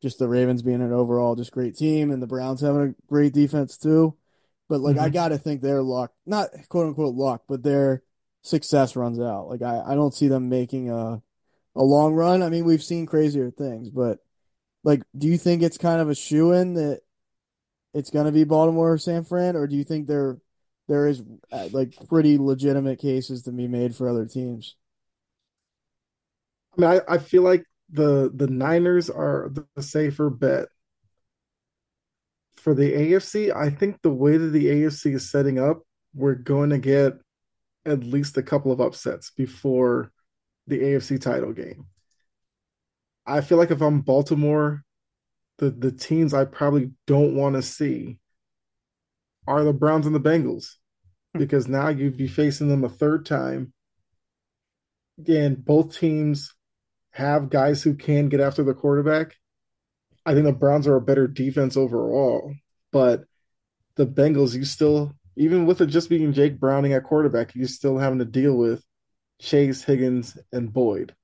just 0.00 0.20
the 0.20 0.28
Ravens 0.28 0.62
being 0.62 0.80
an 0.80 0.92
overall 0.92 1.34
just 1.34 1.50
great 1.50 1.74
team, 1.74 2.12
and 2.12 2.22
the 2.22 2.28
Browns 2.28 2.60
having 2.60 2.82
a 2.82 3.08
great 3.08 3.32
defense 3.32 3.76
too. 3.76 4.16
But 4.68 4.80
like 4.80 4.94
mm-hmm. 4.94 5.06
I 5.06 5.08
got 5.08 5.30
to 5.30 5.38
think 5.38 5.60
their 5.60 5.82
luck, 5.82 6.12
not 6.24 6.50
quote 6.68 6.86
unquote 6.86 7.16
luck, 7.16 7.42
but 7.48 7.64
their 7.64 8.04
success 8.42 8.94
runs 8.94 9.18
out. 9.18 9.48
Like 9.48 9.62
I, 9.62 9.82
I 9.84 9.96
don't 9.96 10.14
see 10.14 10.28
them 10.28 10.48
making 10.48 10.88
a 10.88 11.20
a 11.74 11.82
long 11.82 12.14
run. 12.14 12.44
I 12.44 12.48
mean, 12.48 12.64
we've 12.64 12.80
seen 12.80 13.06
crazier 13.06 13.50
things, 13.50 13.90
but 13.90 14.20
like, 14.86 15.02
do 15.18 15.26
you 15.26 15.36
think 15.36 15.62
it's 15.62 15.78
kind 15.78 16.00
of 16.00 16.08
a 16.08 16.14
shoe 16.14 16.52
in 16.52 16.74
that 16.74 17.00
it's 17.92 18.10
going 18.10 18.26
to 18.26 18.32
be 18.32 18.44
Baltimore 18.44 18.92
or 18.92 18.98
San 18.98 19.24
Fran, 19.24 19.56
or 19.56 19.66
do 19.66 19.74
you 19.74 19.82
think 19.82 20.06
there 20.06 20.38
there 20.86 21.08
is 21.08 21.24
uh, 21.50 21.68
like 21.72 21.96
pretty 22.08 22.38
legitimate 22.38 23.00
cases 23.00 23.42
to 23.42 23.52
be 23.52 23.66
made 23.66 23.96
for 23.96 24.08
other 24.08 24.26
teams? 24.26 24.76
I 26.78 26.80
mean, 26.80 26.90
I, 26.90 27.14
I 27.14 27.18
feel 27.18 27.42
like 27.42 27.64
the 27.90 28.30
the 28.32 28.46
Niners 28.46 29.10
are 29.10 29.50
the 29.52 29.82
safer 29.82 30.30
bet. 30.30 30.68
For 32.54 32.72
the 32.72 32.92
AFC, 32.92 33.54
I 33.54 33.70
think 33.70 34.00
the 34.02 34.12
way 34.12 34.36
that 34.36 34.48
the 34.48 34.66
AFC 34.66 35.14
is 35.14 35.28
setting 35.28 35.58
up, 35.58 35.82
we're 36.14 36.34
going 36.34 36.70
to 36.70 36.78
get 36.78 37.14
at 37.84 38.04
least 38.04 38.36
a 38.36 38.42
couple 38.42 38.70
of 38.70 38.80
upsets 38.80 39.32
before 39.32 40.12
the 40.68 40.78
AFC 40.78 41.20
title 41.20 41.52
game. 41.52 41.86
I 43.26 43.40
feel 43.40 43.58
like 43.58 43.70
if 43.70 43.80
I'm 43.80 44.00
Baltimore, 44.02 44.84
the 45.58 45.70
the 45.70 45.92
teams 45.92 46.34
I 46.34 46.44
probably 46.44 46.92
don't 47.06 47.34
want 47.34 47.56
to 47.56 47.62
see 47.62 48.18
are 49.46 49.64
the 49.64 49.72
Browns 49.72 50.06
and 50.06 50.14
the 50.14 50.20
Bengals 50.20 50.74
hmm. 51.32 51.40
because 51.40 51.68
now 51.68 51.88
you'd 51.88 52.16
be 52.16 52.28
facing 52.28 52.68
them 52.68 52.84
a 52.84 52.88
third 52.88 53.26
time. 53.26 53.72
Again, 55.18 55.54
both 55.54 55.98
teams 55.98 56.54
have 57.12 57.48
guys 57.48 57.82
who 57.82 57.94
can 57.94 58.28
get 58.28 58.40
after 58.40 58.62
the 58.62 58.74
quarterback. 58.74 59.34
I 60.26 60.34
think 60.34 60.44
the 60.44 60.52
Browns 60.52 60.86
are 60.86 60.96
a 60.96 61.00
better 61.00 61.26
defense 61.26 61.76
overall, 61.76 62.52
but 62.92 63.24
the 63.94 64.06
Bengals, 64.06 64.54
you 64.54 64.64
still, 64.64 65.14
even 65.36 65.64
with 65.64 65.80
it 65.80 65.86
just 65.86 66.10
being 66.10 66.32
Jake 66.32 66.60
Browning 66.60 66.92
at 66.92 67.04
quarterback, 67.04 67.54
you 67.54 67.66
still 67.66 67.96
having 67.96 68.18
to 68.18 68.24
deal 68.26 68.56
with 68.56 68.84
Chase, 69.40 69.82
Higgins, 69.82 70.36
and 70.52 70.70
Boyd. 70.70 71.14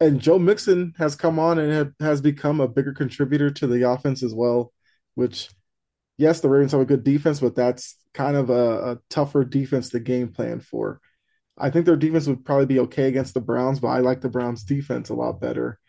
And 0.00 0.20
Joe 0.20 0.38
Mixon 0.38 0.94
has 0.98 1.16
come 1.16 1.38
on 1.38 1.58
and 1.58 1.92
has 2.00 2.20
become 2.20 2.60
a 2.60 2.68
bigger 2.68 2.92
contributor 2.92 3.50
to 3.50 3.66
the 3.66 3.90
offense 3.90 4.22
as 4.22 4.32
well, 4.32 4.72
which, 5.14 5.50
yes, 6.16 6.40
the 6.40 6.48
Ravens 6.48 6.72
have 6.72 6.80
a 6.80 6.86
good 6.86 7.02
defense, 7.02 7.40
but 7.40 7.56
that's 7.56 7.96
kind 8.14 8.36
of 8.36 8.50
a, 8.50 8.92
a 8.92 8.98
tougher 9.10 9.44
defense 9.44 9.90
to 9.90 10.00
game 10.00 10.28
plan 10.28 10.60
for. 10.60 11.00
I 11.56 11.70
think 11.70 11.86
their 11.86 11.96
defense 11.96 12.28
would 12.28 12.44
probably 12.44 12.66
be 12.66 12.78
okay 12.80 13.08
against 13.08 13.34
the 13.34 13.40
Browns, 13.40 13.80
but 13.80 13.88
I 13.88 13.98
like 13.98 14.20
the 14.20 14.28
Browns 14.28 14.62
defense 14.62 15.08
a 15.08 15.14
lot 15.14 15.40
better. 15.40 15.80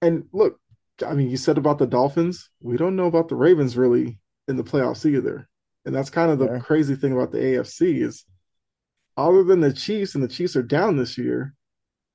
And 0.00 0.24
look, 0.32 0.60
I 1.04 1.14
mean, 1.14 1.28
you 1.28 1.36
said 1.36 1.58
about 1.58 1.78
the 1.78 1.86
Dolphins, 1.86 2.50
we 2.60 2.76
don't 2.76 2.96
know 2.96 3.06
about 3.06 3.28
the 3.28 3.36
Ravens 3.36 3.76
really 3.76 4.20
in 4.46 4.56
the 4.56 4.64
playoffs 4.64 5.04
either. 5.04 5.48
And 5.84 5.94
that's 5.94 6.10
kind 6.10 6.30
of 6.30 6.38
the 6.38 6.46
yeah. 6.46 6.58
crazy 6.58 6.94
thing 6.94 7.12
about 7.12 7.32
the 7.32 7.38
AFC 7.38 8.02
is 8.02 8.24
other 9.16 9.42
than 9.42 9.60
the 9.60 9.72
Chiefs, 9.72 10.14
and 10.14 10.22
the 10.22 10.28
Chiefs 10.28 10.56
are 10.56 10.62
down 10.62 10.96
this 10.96 11.18
year, 11.18 11.54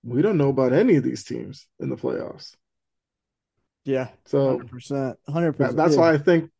we 0.06 0.22
don't 0.22 0.38
know 0.38 0.50
about 0.50 0.72
any 0.72 0.96
of 0.96 1.04
these 1.04 1.24
teams 1.24 1.68
in 1.80 1.90
the 1.90 1.96
playoffs. 1.96 2.56
Yeah. 3.84 4.10
So 4.26 4.60
100%. 4.60 5.16
100%. 5.30 5.76
that's 5.76 5.96
yeah. 5.96 6.00
why 6.00 6.14
I 6.14 6.18
think 6.18 6.52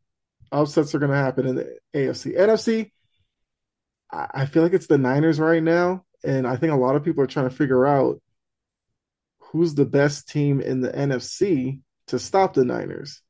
upsets 0.50 0.94
are 0.94 0.98
going 0.98 1.12
to 1.12 1.16
happen 1.16 1.46
in 1.46 1.56
the 1.56 1.78
AFC. 1.94 2.36
NFC, 2.36 2.90
I 4.10 4.46
feel 4.46 4.62
like 4.62 4.72
it's 4.72 4.86
the 4.86 4.98
Niners 4.98 5.40
right 5.40 5.62
now. 5.62 6.04
And 6.24 6.46
I 6.46 6.56
think 6.56 6.72
a 6.72 6.76
lot 6.76 6.96
of 6.96 7.04
people 7.04 7.22
are 7.22 7.28
trying 7.28 7.48
to 7.48 7.54
figure 7.54 7.86
out 7.86 8.20
who's 9.38 9.74
the 9.74 9.84
best 9.84 10.28
team 10.28 10.60
in 10.60 10.80
the 10.80 10.90
NFC 10.90 11.80
to 12.08 12.18
stop 12.18 12.54
the 12.54 12.64
Niners. 12.64 13.22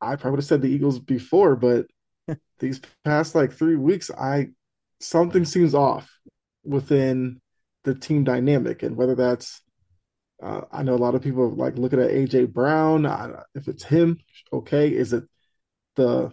I 0.00 0.16
probably 0.16 0.32
would 0.32 0.40
have 0.40 0.46
said 0.46 0.62
the 0.62 0.70
Eagles 0.70 0.98
before, 1.00 1.56
but 1.56 1.86
these 2.58 2.80
past 3.04 3.34
like 3.34 3.52
three 3.52 3.76
weeks, 3.76 4.10
I 4.10 4.48
something 5.00 5.44
seems 5.44 5.74
off 5.74 6.08
within 6.64 7.40
the 7.88 7.94
team 7.98 8.24
dynamic, 8.24 8.82
and 8.82 8.96
whether 8.96 9.14
that's 9.14 9.62
uh, 10.42 10.62
I 10.70 10.82
know 10.82 10.94
a 10.94 10.96
lot 10.96 11.14
of 11.14 11.22
people 11.22 11.50
like 11.50 11.76
looking 11.76 12.00
at 12.00 12.10
AJ 12.10 12.52
Brown. 12.52 13.06
I, 13.06 13.42
if 13.54 13.66
it's 13.66 13.84
him, 13.84 14.18
okay. 14.52 14.88
Is 14.88 15.12
it 15.12 15.24
the 15.96 16.32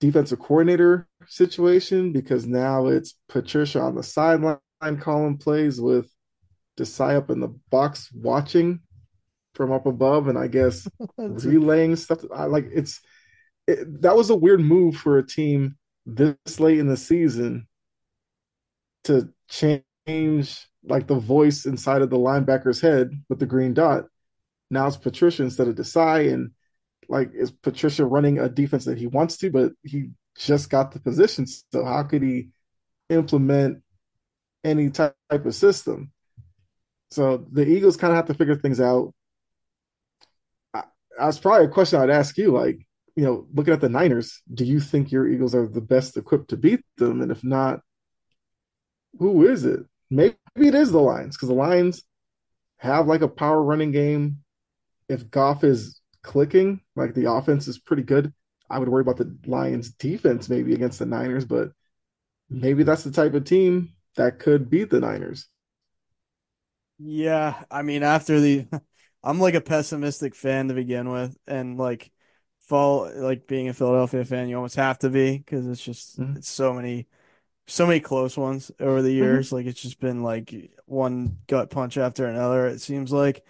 defensive 0.00 0.38
coordinator 0.38 1.08
situation 1.26 2.12
because 2.12 2.46
now 2.46 2.86
it's 2.86 3.14
Patricia 3.28 3.80
on 3.80 3.96
the 3.96 4.02
sideline 4.02 4.58
calling 5.00 5.36
plays 5.36 5.80
with 5.80 6.08
Desai 6.78 7.16
up 7.16 7.30
in 7.30 7.40
the 7.40 7.54
box 7.70 8.08
watching 8.14 8.80
from 9.54 9.72
up 9.72 9.86
above, 9.86 10.28
and 10.28 10.38
I 10.38 10.46
guess 10.46 10.88
relaying 11.18 11.96
stuff. 11.96 12.20
I 12.34 12.44
like 12.44 12.68
it's 12.72 13.00
it, 13.66 14.02
that 14.02 14.16
was 14.16 14.30
a 14.30 14.36
weird 14.36 14.60
move 14.60 14.96
for 14.96 15.18
a 15.18 15.26
team 15.26 15.76
this 16.06 16.60
late 16.60 16.78
in 16.78 16.86
the 16.86 16.96
season 16.96 17.66
to 19.04 19.28
change 19.48 19.82
like 20.84 21.06
the 21.06 21.18
voice 21.18 21.66
inside 21.66 22.02
of 22.02 22.10
the 22.10 22.16
linebacker's 22.16 22.80
head 22.80 23.10
with 23.28 23.38
the 23.38 23.46
green 23.46 23.74
dot. 23.74 24.06
Now 24.70 24.86
it's 24.86 24.96
Patricia 24.96 25.42
instead 25.42 25.68
of 25.68 25.74
Desai, 25.74 26.32
and 26.32 26.52
like 27.08 27.30
is 27.34 27.50
Patricia 27.50 28.04
running 28.04 28.38
a 28.38 28.48
defense 28.48 28.84
that 28.86 28.98
he 28.98 29.06
wants 29.06 29.36
to, 29.38 29.50
but 29.50 29.72
he 29.82 30.10
just 30.36 30.70
got 30.70 30.92
the 30.92 31.00
position. 31.00 31.46
So 31.46 31.84
how 31.84 32.02
could 32.04 32.22
he 32.22 32.48
implement 33.10 33.82
any 34.64 34.90
type 34.90 35.14
of 35.30 35.54
system? 35.54 36.12
So 37.10 37.46
the 37.50 37.66
Eagles 37.66 37.96
kind 37.96 38.12
of 38.12 38.16
have 38.16 38.26
to 38.26 38.34
figure 38.34 38.56
things 38.56 38.80
out. 38.80 39.14
That's 41.18 41.38
probably 41.38 41.66
a 41.66 41.70
question 41.70 42.00
I'd 42.00 42.10
ask 42.10 42.38
you. 42.38 42.52
Like, 42.52 42.86
you 43.16 43.24
know, 43.24 43.46
looking 43.52 43.74
at 43.74 43.80
the 43.80 43.88
Niners, 43.88 44.42
do 44.52 44.64
you 44.64 44.78
think 44.78 45.10
your 45.10 45.26
Eagles 45.26 45.54
are 45.54 45.66
the 45.66 45.80
best 45.80 46.16
equipped 46.16 46.50
to 46.50 46.56
beat 46.56 46.84
them? 46.96 47.20
And 47.20 47.32
if 47.32 47.42
not, 47.42 47.80
who 49.18 49.48
is 49.48 49.64
it? 49.64 49.80
Maybe 50.10 50.36
it 50.56 50.74
is 50.74 50.90
the 50.90 51.00
Lions 51.00 51.36
because 51.36 51.48
the 51.48 51.54
Lions 51.54 52.02
have 52.78 53.06
like 53.06 53.22
a 53.22 53.28
power 53.28 53.62
running 53.62 53.92
game. 53.92 54.38
If 55.08 55.30
Goff 55.30 55.64
is 55.64 56.00
clicking, 56.22 56.80
like 56.96 57.14
the 57.14 57.30
offense 57.30 57.68
is 57.68 57.78
pretty 57.78 58.02
good. 58.02 58.32
I 58.70 58.78
would 58.78 58.88
worry 58.88 59.02
about 59.02 59.16
the 59.16 59.36
Lions 59.46 59.90
defense 59.90 60.48
maybe 60.48 60.74
against 60.74 60.98
the 60.98 61.06
Niners, 61.06 61.44
but 61.44 61.70
maybe 62.50 62.82
that's 62.82 63.04
the 63.04 63.10
type 63.10 63.34
of 63.34 63.44
team 63.44 63.94
that 64.16 64.38
could 64.38 64.68
beat 64.68 64.90
the 64.90 65.00
Niners. 65.00 65.48
Yeah, 66.98 67.62
I 67.70 67.82
mean 67.82 68.02
after 68.02 68.40
the 68.40 68.66
I'm 69.22 69.40
like 69.40 69.54
a 69.54 69.60
pessimistic 69.60 70.34
fan 70.34 70.68
to 70.68 70.74
begin 70.74 71.10
with 71.10 71.36
and 71.46 71.76
like 71.76 72.10
fall 72.60 73.10
like 73.16 73.46
being 73.46 73.68
a 73.68 73.74
Philadelphia 73.74 74.24
fan 74.24 74.48
you 74.48 74.56
almost 74.56 74.76
have 74.76 74.98
to 75.00 75.10
be 75.10 75.38
because 75.38 75.66
it's 75.66 75.82
just 75.82 76.20
mm-hmm. 76.20 76.36
it's 76.36 76.48
so 76.48 76.72
many 76.74 77.08
so 77.68 77.86
many 77.86 78.00
close 78.00 78.36
ones 78.36 78.72
over 78.80 79.02
the 79.02 79.08
mm-hmm. 79.08 79.16
years. 79.18 79.46
Mm-hmm. 79.46 79.56
Like 79.56 79.66
it's 79.66 79.82
just 79.82 80.00
been 80.00 80.22
like 80.22 80.54
one 80.86 81.38
gut 81.46 81.70
punch 81.70 81.96
after 81.98 82.26
another. 82.26 82.66
It 82.66 82.80
seems 82.80 83.12
like, 83.12 83.44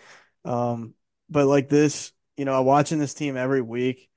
um, 0.44 0.94
but 1.30 1.46
like 1.46 1.68
this, 1.68 2.12
you 2.36 2.44
know, 2.44 2.60
watching 2.62 2.98
this 2.98 3.14
team 3.14 3.36
every 3.36 3.62
week, 3.62 4.10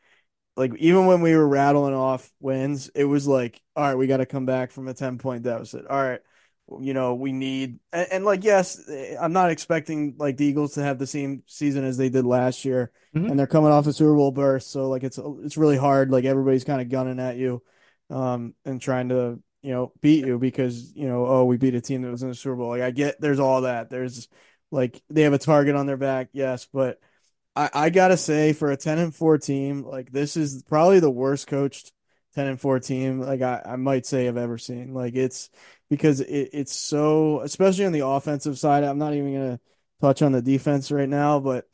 like 0.58 0.76
even 0.78 1.06
when 1.06 1.22
we 1.22 1.36
were 1.36 1.48
rattling 1.48 1.94
off 1.94 2.30
wins, 2.40 2.90
it 2.94 3.06
was 3.06 3.28
like, 3.28 3.62
all 3.76 3.84
right, 3.84 3.96
we 3.96 4.08
got 4.08 4.18
to 4.18 4.26
come 4.26 4.46
back 4.46 4.72
from 4.72 4.88
a 4.88 4.94
ten 4.94 5.18
point 5.18 5.44
deficit. 5.44 5.86
All 5.88 6.02
right, 6.02 6.20
you 6.80 6.94
know, 6.94 7.14
we 7.14 7.32
need 7.32 7.80
and, 7.94 8.08
and, 8.12 8.26
like 8.26 8.44
yes, 8.44 8.82
I'm 9.20 9.34
not 9.34 9.52
expecting 9.52 10.16
like 10.18 10.38
the 10.38 10.46
Eagles 10.46 10.74
to 10.74 10.84
have 10.84 11.00
the 11.00 11.08
same 11.08 11.44
season 11.46 11.86
as 11.86 11.98
they 11.98 12.10
did 12.10 12.26
last 12.26 12.66
year, 12.66 12.92
mm-hmm. 13.16 13.28
and 13.28 13.40
they're 13.40 13.48
coming 13.48 13.72
off 13.72 13.88
a 13.88 13.94
Super 13.94 14.16
Bowl 14.16 14.32
berth, 14.32 14.64
so 14.64 14.90
like 14.90 15.04
it's 15.04 15.20
it's 15.44 15.58
really 15.58 15.78
hard. 15.78 16.12
Like 16.12 16.26
everybody's 16.26 16.64
kind 16.64 16.82
of 16.82 16.90
gunning 16.90 17.20
at 17.20 17.38
you, 17.38 17.62
um, 18.10 18.54
and 18.66 18.82
trying 18.82 19.10
to 19.10 19.40
you 19.62 19.72
know, 19.72 19.92
beat 20.02 20.26
you 20.26 20.40
because, 20.40 20.94
you 20.96 21.08
know, 21.08 21.26
oh, 21.26 21.46
we 21.46 21.58
beat 21.58 21.76
a 21.76 21.82
team 21.82 22.02
that 22.02 22.12
was 22.12 22.24
in 22.24 22.30
the 22.30 22.36
Super 22.36 22.56
Bowl. 22.56 22.70
Like 22.70 22.82
I 22.82 22.92
get 22.92 23.20
there's 23.22 23.40
all 23.40 23.62
that. 23.62 23.90
There's 23.90 24.28
like 24.72 25.02
they 25.10 25.24
have 25.24 25.34
a 25.34 25.38
target 25.38 25.76
on 25.76 25.86
their 25.86 25.98
back, 25.98 26.30
yes, 26.34 26.68
but 26.72 27.00
I, 27.56 27.70
I 27.74 27.90
gotta 27.90 28.18
say 28.18 28.54
for 28.54 28.72
a 28.72 28.78
ten 28.78 28.98
and 29.00 29.14
four 29.14 29.38
team, 29.38 29.84
like 29.84 30.12
this 30.12 30.38
is 30.38 30.64
probably 30.64 31.00
the 31.00 31.10
worst 31.12 31.48
coached 31.48 31.92
10 32.34 32.48
and 32.48 32.60
4 32.62 32.80
team 32.80 33.20
like 33.20 33.42
I, 33.42 33.62
I 33.66 33.76
might 33.76 34.06
say 34.06 34.28
I've 34.28 34.38
ever 34.38 34.58
seen. 34.58 34.94
Like 34.94 35.16
it's 35.16 35.50
because 35.90 36.22
it, 36.22 36.50
it's 36.54 36.74
so 36.74 37.42
especially 37.42 37.86
on 37.86 37.92
the 37.92 38.06
offensive 38.08 38.58
side. 38.58 38.84
I'm 38.84 38.98
not 38.98 39.14
even 39.14 39.34
gonna 39.34 39.60
touch 40.02 40.22
on 40.22 40.32
the 40.32 40.42
defense 40.42 40.92
right 40.92 41.10
now, 41.10 41.40
but 41.40 41.66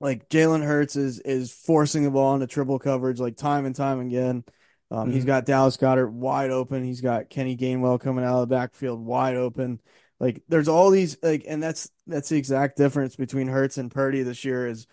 like 0.00 0.28
Jalen 0.28 0.64
Hurts 0.64 0.96
is 0.96 1.20
is 1.20 1.52
forcing 1.52 2.04
the 2.04 2.10
ball 2.10 2.34
into 2.34 2.46
triple 2.46 2.78
coverage 2.78 3.20
like 3.20 3.36
time 3.36 3.66
and 3.66 3.74
time 3.74 4.00
again. 4.00 4.44
Um, 4.90 5.06
mm-hmm. 5.06 5.12
He's 5.12 5.24
got 5.24 5.44
Dallas 5.44 5.76
Goedert 5.76 6.10
wide 6.10 6.50
open. 6.50 6.84
He's 6.84 7.00
got 7.00 7.28
Kenny 7.30 7.56
Gainwell 7.56 8.00
coming 8.00 8.24
out 8.24 8.42
of 8.42 8.48
the 8.48 8.54
backfield 8.54 9.04
wide 9.04 9.36
open. 9.36 9.80
Like 10.20 10.42
there's 10.48 10.68
all 10.68 10.90
these 10.90 11.16
like, 11.22 11.44
and 11.46 11.62
that's 11.62 11.90
that's 12.06 12.28
the 12.30 12.38
exact 12.38 12.76
difference 12.76 13.16
between 13.16 13.48
Hurts 13.48 13.78
and 13.78 13.90
Purdy 13.90 14.22
this 14.22 14.44
year 14.44 14.66
is 14.66 14.86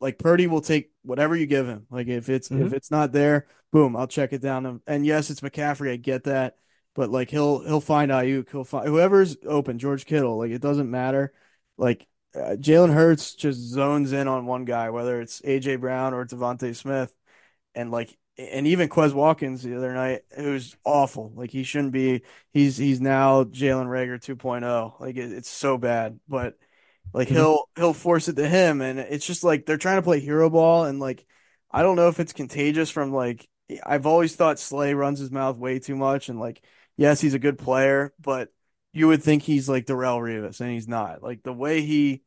like 0.00 0.18
Purdy 0.18 0.46
will 0.46 0.62
take 0.62 0.90
whatever 1.02 1.36
you 1.36 1.46
give 1.46 1.66
him. 1.66 1.86
Like 1.90 2.08
if 2.08 2.28
it's 2.28 2.48
mm-hmm. 2.48 2.66
if 2.66 2.72
it's 2.72 2.90
not 2.90 3.12
there, 3.12 3.46
boom, 3.72 3.96
I'll 3.96 4.06
check 4.06 4.32
it 4.32 4.40
down. 4.40 4.80
And 4.86 5.04
yes, 5.04 5.30
it's 5.30 5.40
McCaffrey. 5.40 5.92
I 5.92 5.96
get 5.96 6.24
that, 6.24 6.56
but 6.94 7.10
like 7.10 7.30
he'll 7.30 7.60
he'll 7.60 7.80
find 7.80 8.10
Aiyuk. 8.10 8.50
He'll 8.50 8.64
find 8.64 8.86
whoever's 8.86 9.36
open. 9.46 9.78
George 9.78 10.06
Kittle. 10.06 10.38
Like 10.38 10.50
it 10.50 10.62
doesn't 10.62 10.90
matter. 10.90 11.32
Like 11.76 12.06
uh, 12.34 12.56
Jalen 12.58 12.94
Hurts 12.94 13.34
just 13.34 13.60
zones 13.60 14.12
in 14.12 14.28
on 14.28 14.46
one 14.46 14.64
guy, 14.64 14.90
whether 14.90 15.20
it's 15.20 15.40
AJ 15.42 15.80
Brown 15.80 16.14
or 16.14 16.24
DeVonta 16.24 16.74
Smith, 16.74 17.14
and 17.74 17.90
like 17.90 18.16
and 18.52 18.66
even 18.66 18.88
Quez 18.88 19.12
Watkins 19.12 19.62
the 19.62 19.76
other 19.76 19.92
night, 19.92 20.22
who's 20.36 20.76
awful. 20.84 21.32
Like 21.34 21.50
he 21.50 21.62
shouldn't 21.62 21.92
be. 21.92 22.22
He's 22.52 22.76
he's 22.76 23.00
now 23.00 23.44
Jalen 23.44 23.86
Reagor 23.86 24.18
2.0. 24.18 25.00
Like 25.00 25.16
it, 25.16 25.32
it's 25.32 25.50
so 25.50 25.78
bad, 25.78 26.18
but 26.28 26.56
like 27.12 27.28
mm-hmm. 27.28 27.36
he'll 27.36 27.68
he'll 27.76 27.92
force 27.92 28.28
it 28.28 28.36
to 28.36 28.48
him, 28.48 28.80
and 28.80 28.98
it's 28.98 29.26
just 29.26 29.44
like 29.44 29.66
they're 29.66 29.76
trying 29.76 29.98
to 29.98 30.02
play 30.02 30.20
hero 30.20 30.48
ball, 30.50 30.84
and 30.84 31.00
like 31.00 31.24
I 31.70 31.82
don't 31.82 31.96
know 31.96 32.08
if 32.08 32.20
it's 32.20 32.32
contagious 32.32 32.90
from 32.90 33.12
like 33.12 33.48
I've 33.84 34.06
always 34.06 34.34
thought 34.34 34.58
Slay 34.58 34.94
runs 34.94 35.18
his 35.18 35.30
mouth 35.30 35.56
way 35.56 35.78
too 35.78 35.96
much, 35.96 36.28
and 36.28 36.40
like 36.40 36.62
yes, 36.96 37.20
he's 37.20 37.34
a 37.34 37.38
good 37.38 37.58
player, 37.58 38.12
but 38.20 38.48
you 38.92 39.08
would 39.08 39.22
think 39.22 39.42
he's 39.42 39.68
like 39.68 39.86
Darrelle 39.86 40.20
Revis, 40.20 40.60
and 40.60 40.70
he's 40.70 40.88
not. 40.88 41.22
Like 41.22 41.42
the 41.42 41.52
way 41.52 41.82
he 41.82 42.22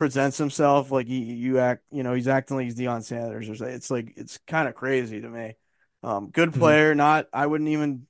presents 0.00 0.38
himself, 0.38 0.90
like 0.90 1.06
he 1.06 1.18
you 1.18 1.58
act, 1.58 1.84
you 1.92 2.02
know, 2.02 2.14
he's 2.14 2.26
acting 2.26 2.56
like 2.56 2.64
he's 2.64 2.74
Deion 2.74 3.04
Sanders 3.04 3.48
or 3.50 3.54
something. 3.54 3.74
It's 3.74 3.90
like 3.90 4.14
it's 4.16 4.38
kind 4.46 4.66
of 4.66 4.74
crazy 4.74 5.20
to 5.20 5.28
me. 5.28 5.56
Um, 6.02 6.30
good 6.30 6.50
mm-hmm. 6.50 6.58
player, 6.58 6.90
mm-hmm. 6.90 6.98
not 6.98 7.28
I 7.34 7.46
wouldn't 7.46 7.68
even 7.68 8.06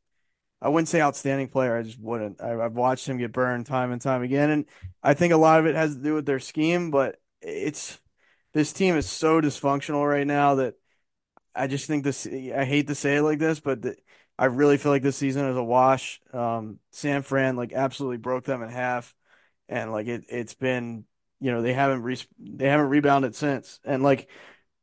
I 0.63 0.69
wouldn't 0.69 0.89
say 0.89 1.01
outstanding 1.01 1.49
player. 1.49 1.77
I 1.77 1.83
just 1.83 1.99
wouldn't. 1.99 2.41
I, 2.41 2.51
have 2.51 2.75
watched 2.75 3.09
him 3.09 3.19
get 3.19 3.33
burned 3.33 3.67
time 3.67 3.91
and 3.91 4.01
time 4.01 4.23
again, 4.23 4.51
and 4.51 4.67
I 5.03 5.15
think 5.15 5.33
a 5.33 5.37
lot 5.37 5.59
of 5.59 5.67
it 5.67 5.75
has 5.75 5.97
to 5.97 6.03
do 6.03 6.15
with 6.15 6.27
their 6.27 6.39
scheme. 6.39 6.93
But 6.93 7.17
it's 7.43 7.99
this 8.55 8.73
team 8.73 8.97
is 8.97 9.09
so 9.09 9.41
dysfunctional 9.41 10.09
right 10.09 10.27
now 10.27 10.57
that 10.57 10.75
I 11.57 11.67
just 11.67 11.89
think 11.89 12.05
this. 12.05 12.25
I 12.27 12.65
hate 12.65 12.87
to 12.87 12.95
say 12.95 13.17
it 13.17 13.23
like 13.23 13.41
this, 13.41 13.59
but 13.59 13.83
the, 13.83 13.97
I 14.39 14.45
really 14.45 14.79
feel 14.79 14.93
like 14.93 15.03
this 15.03 15.17
season 15.17 15.47
is 15.47 15.57
a 15.57 15.65
wash. 15.65 16.21
Um, 16.33 16.79
San 16.93 17.23
Fran 17.23 17.57
like 17.57 17.73
absolutely 17.73 18.19
broke 18.19 18.45
them 18.45 18.63
in 18.63 18.69
half, 18.69 19.13
and 19.69 19.91
like 19.91 20.07
it 20.07 20.27
it's 20.29 20.55
been 20.55 21.05
you 21.41 21.51
know 21.51 21.63
they 21.63 21.73
haven't 21.73 22.03
re- 22.03 22.19
they 22.39 22.69
haven't 22.69 22.89
rebounded 22.89 23.35
since, 23.35 23.81
and 23.85 24.03
like 24.03 24.29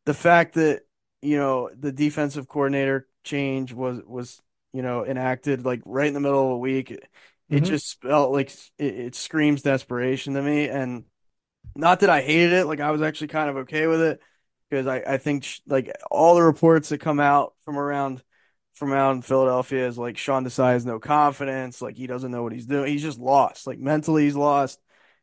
the 0.06 0.14
fact 0.14 0.56
that 0.56 0.82
you 1.22 1.38
know 1.38 1.70
the 1.78 1.92
defensive 1.92 2.48
coordinator 2.48 3.08
change 3.24 3.74
was 3.74 4.02
was 4.06 4.42
you 4.78 4.84
know, 4.84 5.04
enacted 5.04 5.66
like 5.66 5.82
right 5.86 6.08
in 6.08 6.14
the 6.14 6.20
middle 6.20 6.46
of 6.46 6.52
a 6.52 6.58
week. 6.58 6.92
It, 6.92 7.04
mm-hmm. 7.50 7.66
just 7.66 8.00
felt 8.02 8.32
like 8.32 8.52
it, 8.78 8.94
it, 8.94 9.16
screams 9.16 9.64
desperation 9.64 10.36
to 10.36 10.42
me. 10.42 10.70
And 10.70 11.06
not 11.76 12.02
that 12.02 12.12
I 12.12 12.22
hated 12.22 12.54
it, 12.54 12.66
like 12.66 12.80
I 12.80 12.92
was 12.92 13.02
actually 13.02 13.30
kind 13.30 13.50
of 13.50 13.58
okay 13.58 13.88
with 13.88 14.02
it 14.02 14.20
because 14.70 14.86
I, 14.86 14.98
I 14.98 15.18
think 15.18 15.46
sh- 15.46 15.62
like 15.66 15.92
all 16.12 16.36
the 16.36 16.44
reports 16.44 16.90
that 16.90 17.00
come 17.00 17.20
out 17.20 17.56
from 17.62 17.80
around 17.80 18.22
from 18.76 18.94
around 18.94 19.26
Philadelphia 19.26 19.88
is 19.88 19.98
like 19.98 20.18
Sean 20.18 20.46
Desai 20.46 20.74
has 20.74 20.86
no 20.86 21.00
confidence, 21.00 21.82
like 21.82 21.96
he 21.96 22.06
doesn't 22.06 22.30
know 22.30 22.44
what 22.44 22.54
he's 22.54 22.68
doing. 22.68 22.92
He's 22.92 23.02
just 23.02 23.18
lost, 23.18 23.66
like 23.66 23.80
mentally 23.80 24.26
he's 24.26 24.36
lost. 24.36 24.80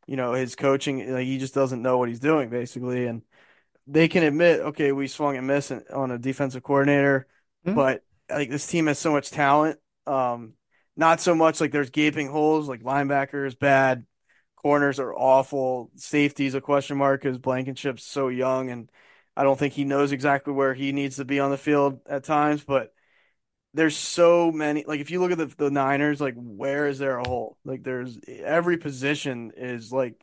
You 0.07 0.17
know, 0.17 0.33
his 0.33 0.57
coaching, 0.57 1.13
like 1.13 1.25
he 1.25 1.39
just 1.39 1.55
doesn't 1.55 1.83
know 1.83 1.99
what 1.99 2.09
he's 2.09 2.21
doing 2.21 2.51
basically. 2.51 3.07
And 3.07 3.23
they 3.87 4.09
can 4.09 4.23
admit, 4.23 4.61
okay, 4.61 4.93
we 4.93 5.09
swung 5.09 5.37
and 5.37 5.47
missed 5.47 5.73
on 5.93 6.11
a 6.11 6.19
defensive 6.19 6.63
coordinator, 6.63 7.27
mm-hmm. 7.67 7.75
but 7.77 8.03
like 8.31 8.51
this 8.51 8.67
team 8.67 8.87
has 8.87 8.99
so 8.99 9.13
much 9.13 9.31
talent. 9.31 9.79
Um, 10.07 10.55
not 10.97 11.21
so 11.21 11.35
much 11.35 11.61
like 11.61 11.73
there's 11.73 11.91
gaping 11.91 12.29
holes, 12.29 12.69
like 12.69 12.83
linebackers 12.83 13.59
bad, 13.59 14.07
corners 14.57 14.99
are 14.99 15.15
awful, 15.15 15.91
safety's 15.97 16.55
a 16.55 16.61
question 16.61 16.97
mark 16.97 17.23
because 17.23 17.39
Blankenship's 17.39 18.05
so 18.05 18.29
young, 18.29 18.71
and 18.71 18.91
I 19.37 19.43
don't 19.43 19.59
think 19.59 19.75
he 19.75 19.85
knows 19.85 20.13
exactly 20.13 20.53
where 20.53 20.73
he 20.73 20.93
needs 20.93 21.17
to 21.17 21.25
be 21.25 21.41
on 21.41 21.51
the 21.51 21.59
field 21.59 22.01
at 22.07 22.25
times. 22.25 22.65
But 22.65 22.94
there's 23.75 23.97
so 23.97 24.51
many. 24.51 24.85
Like 24.87 25.01
if 25.01 25.11
you 25.11 25.21
look 25.21 25.33
at 25.33 25.39
the, 25.39 25.47
the 25.47 25.71
Niners, 25.71 26.21
like 26.21 26.35
where 26.37 26.87
is 26.87 26.99
there 26.99 27.19
a 27.19 27.29
hole? 27.29 27.59
Like 27.65 27.83
there's 27.83 28.19
every 28.27 28.79
position 28.79 29.53
is 29.57 29.93
like 29.93 30.15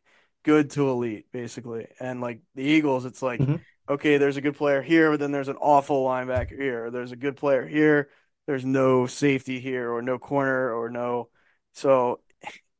good 0.43 0.71
to 0.71 0.89
elite 0.89 1.27
basically, 1.31 1.87
and 1.99 2.21
like 2.21 2.39
the 2.55 2.63
Eagles, 2.63 3.05
it's 3.05 3.21
like. 3.21 3.39
Mm-hmm 3.39 3.55
okay, 3.89 4.17
there's 4.17 4.37
a 4.37 4.41
good 4.41 4.55
player 4.55 4.81
here, 4.81 5.11
but 5.11 5.19
then 5.19 5.31
there's 5.31 5.49
an 5.49 5.57
awful 5.57 6.05
linebacker 6.05 6.57
here. 6.57 6.89
There's 6.91 7.11
a 7.11 7.17
good 7.17 7.35
player 7.35 7.67
here. 7.67 8.09
There's 8.47 8.65
no 8.65 9.05
safety 9.05 9.59
here, 9.59 9.91
or 9.91 10.01
no 10.01 10.17
corner, 10.17 10.73
or 10.73 10.89
no. 10.89 11.29
So 11.73 12.21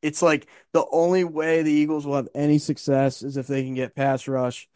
it's 0.02 0.22
like 0.22 0.48
the 0.74 0.86
only 0.92 1.24
way 1.24 1.62
the 1.62 1.72
Eagles 1.72 2.06
will 2.06 2.16
have 2.16 2.30
any 2.34 2.58
success 2.58 3.22
is 3.22 3.38
if 3.38 3.48
they 3.48 3.64
can 3.64 3.76
get 3.76 3.96
pass 3.96 4.28
rush. 4.28 4.68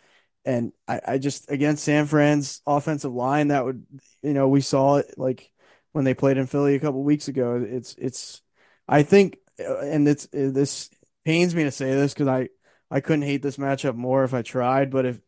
And 0.43 0.73
I, 0.87 1.01
I 1.07 1.17
just 1.17 1.49
against 1.49 1.83
San 1.83 2.05
Fran's 2.05 2.61
offensive 2.67 3.13
line, 3.13 3.47
that 3.47 3.65
would 3.65 3.85
you 4.21 4.33
know 4.33 4.47
we 4.47 4.61
saw 4.61 4.97
it 4.97 5.15
like 5.17 5.51
when 5.95 6.03
they 6.03 6.13
played 6.13 6.35
in 6.35 6.45
Philly 6.45 6.75
a 6.75 6.79
couple 6.79 7.01
weeks 7.03 7.29
ago. 7.29 7.65
It's 7.65 7.95
it's 7.97 8.41
I 8.85 9.03
think 9.03 9.37
and 9.57 10.05
it's 10.05 10.27
this 10.33 10.89
pains 11.23 11.55
me 11.55 11.63
to 11.63 11.71
say 11.71 11.95
this 11.95 12.13
because 12.13 12.27
I 12.27 12.49
I 12.91 12.99
couldn't 12.99 13.21
hate 13.21 13.41
this 13.41 13.55
matchup 13.55 13.95
more 13.95 14.25
if 14.25 14.33
I 14.33 14.41
tried, 14.41 14.91
but 14.91 15.05
if 15.05 15.21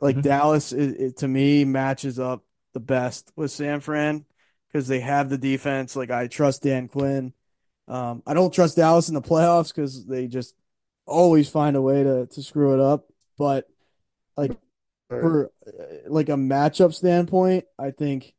like 0.00 0.16
mm-hmm. 0.16 0.22
Dallas, 0.22 0.72
it, 0.72 1.00
it, 1.00 1.16
to 1.18 1.28
me, 1.28 1.64
matches 1.64 2.18
up 2.18 2.42
the 2.74 2.80
best 2.80 3.30
with 3.36 3.52
San 3.52 3.78
Fran 3.78 4.24
because 4.66 4.88
they 4.88 4.98
have 4.98 5.30
the 5.30 5.38
defense. 5.38 5.94
Like 5.94 6.10
I 6.10 6.26
trust 6.26 6.64
Dan 6.64 6.88
Quinn. 6.88 7.32
Um, 7.86 8.24
I 8.26 8.34
don't 8.34 8.52
trust 8.52 8.76
Dallas 8.76 9.08
in 9.08 9.14
the 9.14 9.22
playoffs 9.22 9.72
because 9.72 10.04
they 10.04 10.26
just 10.26 10.56
always 11.06 11.48
find 11.48 11.76
a 11.76 11.82
way 11.82 12.02
to 12.02 12.26
to 12.26 12.42
screw 12.42 12.74
it 12.74 12.80
up. 12.80 13.06
But 13.38 13.68
like 14.36 14.58
for 15.08 15.52
like 16.08 16.28
a 16.28 16.32
matchup 16.32 16.92
standpoint, 16.92 17.66
I 17.78 17.92
think 17.92 18.24
like 18.24 18.34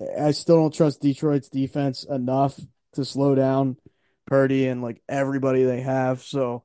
I 0.00 0.30
still 0.30 0.56
don't 0.56 0.74
trust 0.74 1.00
Detroit's 1.00 1.48
defense 1.48 2.04
enough 2.04 2.58
to 2.94 3.04
slow 3.04 3.34
down 3.34 3.76
Purdy 4.26 4.66
and 4.66 4.82
like 4.82 5.02
everybody 5.08 5.64
they 5.64 5.80
have. 5.80 6.22
So 6.22 6.64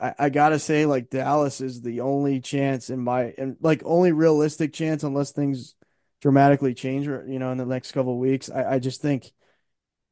I, 0.00 0.14
I 0.18 0.28
gotta 0.28 0.58
say, 0.58 0.86
like 0.86 1.10
Dallas 1.10 1.60
is 1.60 1.82
the 1.82 2.00
only 2.00 2.40
chance 2.40 2.90
in 2.90 3.00
my 3.00 3.34
and 3.38 3.56
like 3.60 3.82
only 3.84 4.12
realistic 4.12 4.72
chance 4.72 5.02
unless 5.02 5.32
things 5.32 5.74
dramatically 6.20 6.74
change, 6.74 7.06
you 7.06 7.38
know, 7.38 7.52
in 7.52 7.58
the 7.58 7.66
next 7.66 7.92
couple 7.92 8.12
of 8.12 8.18
weeks. 8.18 8.50
I, 8.50 8.74
I 8.74 8.78
just 8.78 9.00
think 9.00 9.32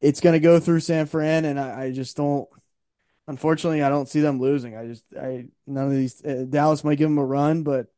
it's 0.00 0.20
gonna 0.20 0.40
go 0.40 0.60
through 0.60 0.80
San 0.80 1.06
Fran, 1.06 1.44
and 1.44 1.58
I, 1.58 1.84
I 1.84 1.92
just 1.92 2.16
don't. 2.16 2.48
Unfortunately, 3.28 3.82
I 3.82 3.88
don't 3.88 4.08
see 4.08 4.20
them 4.20 4.40
losing. 4.40 4.76
I 4.76 4.86
just 4.86 5.04
I 5.20 5.46
none 5.66 5.86
of 5.86 5.92
these 5.92 6.24
uh, 6.24 6.46
Dallas 6.48 6.84
might 6.84 6.98
give 6.98 7.08
them 7.08 7.18
a 7.18 7.24
run, 7.24 7.62
but 7.62 7.88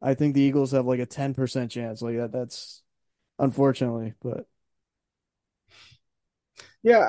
I 0.00 0.14
think 0.14 0.34
the 0.34 0.42
Eagles 0.42 0.72
have 0.72 0.86
like 0.86 1.00
a 1.00 1.06
ten 1.06 1.34
percent 1.34 1.70
chance. 1.70 2.00
Like 2.02 2.16
that, 2.16 2.32
that's 2.32 2.82
unfortunately, 3.38 4.14
but 4.22 4.46
yeah, 6.82 7.00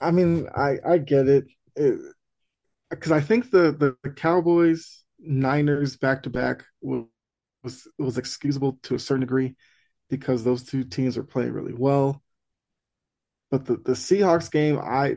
I 0.00 0.08
I 0.08 0.10
mean 0.10 0.48
I 0.54 0.76
I 0.86 0.98
get 0.98 1.28
it. 1.28 1.46
because 2.90 3.12
I 3.12 3.20
think 3.20 3.50
the, 3.50 3.72
the, 3.72 3.96
the 4.02 4.10
Cowboys 4.10 5.04
Niners 5.20 5.96
back 5.96 6.22
to 6.24 6.30
back 6.30 6.64
was 6.82 7.88
was 7.98 8.18
excusable 8.18 8.78
to 8.84 8.94
a 8.94 8.98
certain 8.98 9.22
degree 9.22 9.56
because 10.10 10.44
those 10.44 10.64
two 10.64 10.84
teams 10.84 11.16
are 11.18 11.24
playing 11.24 11.52
really 11.52 11.74
well. 11.74 12.22
But 13.50 13.66
the, 13.66 13.76
the 13.76 13.92
Seahawks 13.92 14.50
game, 14.50 14.78
I 14.78 15.16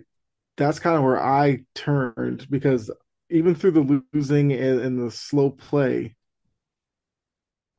that's 0.58 0.80
kind 0.80 0.98
of 0.98 1.04
where 1.04 1.24
I 1.24 1.66
turned 1.76 2.48
because 2.52 2.92
even 3.32 3.56
through 3.56 3.74
the 3.74 4.04
losing 4.16 4.54
and, 4.54 4.82
and 4.82 5.02
the 5.02 5.12
slow 5.12 5.52
play, 5.52 6.17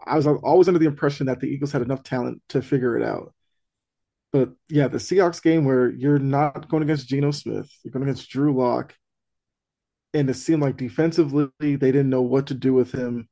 I 0.04 0.16
was 0.16 0.26
always 0.26 0.68
under 0.68 0.78
the 0.78 0.86
impression 0.86 1.26
that 1.26 1.40
the 1.40 1.46
Eagles 1.46 1.72
had 1.72 1.82
enough 1.82 2.02
talent 2.02 2.42
to 2.50 2.62
figure 2.62 2.96
it 2.96 3.04
out. 3.04 3.34
But 4.32 4.50
yeah, 4.68 4.88
the 4.88 4.98
Seahawks 4.98 5.42
game 5.42 5.64
where 5.64 5.90
you're 5.90 6.18
not 6.18 6.68
going 6.68 6.82
against 6.82 7.08
Geno 7.08 7.30
Smith, 7.30 7.70
you're 7.82 7.92
going 7.92 8.02
against 8.02 8.28
Drew 8.30 8.56
Lock, 8.56 8.94
and 10.14 10.28
it 10.28 10.34
seemed 10.34 10.62
like 10.62 10.76
defensively 10.76 11.50
they 11.58 11.76
didn't 11.76 12.10
know 12.10 12.22
what 12.22 12.48
to 12.48 12.54
do 12.54 12.74
with 12.74 12.92
him. 12.92 13.28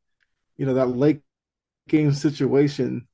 You 0.57 0.67
know, 0.67 0.75
that 0.75 0.87
late 0.87 1.21
game 1.89 2.13
situation, 2.13 3.07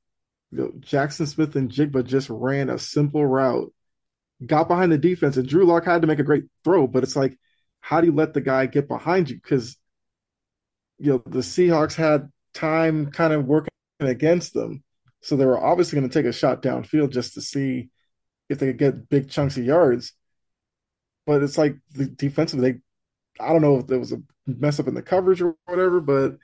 you 0.51 0.57
know, 0.57 0.67
Jaxon 0.79 1.27
Smith-Njigba 1.27 2.05
just 2.05 2.29
ran 2.29 2.69
a 2.69 2.79
simple 2.79 3.25
route, 3.25 3.73
got 4.45 4.67
behind 4.67 4.91
the 4.91 4.97
defense, 4.97 5.37
and 5.37 5.47
Drew 5.47 5.65
Lock 5.65 5.85
had 5.85 6.01
to 6.01 6.07
make 6.07 6.19
a 6.19 6.23
great 6.23 6.45
throw, 6.63 6.87
but 6.87 7.03
it's 7.03 7.15
like, 7.15 7.37
how 7.81 7.99
do 7.99 8.07
you 8.07 8.13
let 8.13 8.33
the 8.33 8.41
guy 8.41 8.65
get 8.65 8.87
behind 8.87 9.29
you? 9.29 9.35
Because 9.35 9.77
you 10.99 11.11
know, 11.11 11.23
the 11.25 11.39
Seahawks 11.39 11.95
had 11.95 12.31
time 12.53 13.11
kind 13.11 13.33
of 13.33 13.45
working 13.45 13.71
against 13.99 14.53
them. 14.53 14.83
So 15.21 15.35
they 15.35 15.45
were 15.45 15.63
obviously 15.63 15.99
going 15.99 16.09
to 16.09 16.13
take 16.13 16.27
a 16.27 16.33
shot 16.33 16.61
downfield 16.61 17.11
just 17.11 17.33
to 17.35 17.41
see 17.41 17.89
if 18.49 18.59
they 18.59 18.67
could 18.67 18.77
get 18.77 19.09
big 19.09 19.29
chunks 19.29 19.57
of 19.57 19.65
yards. 19.65 20.13
But 21.25 21.41
it's 21.43 21.57
like 21.57 21.77
the 21.91 22.05
defensive, 22.05 22.59
they, 22.59 22.75
I 23.39 23.49
don't 23.49 23.61
know 23.61 23.77
if 23.77 23.87
there 23.87 23.99
was 23.99 24.11
a 24.11 24.21
mess 24.45 24.79
up 24.79 24.87
in 24.87 24.93
the 24.93 25.01
coverage 25.01 25.41
or 25.41 25.55
whatever, 25.65 26.01
but 26.01 26.37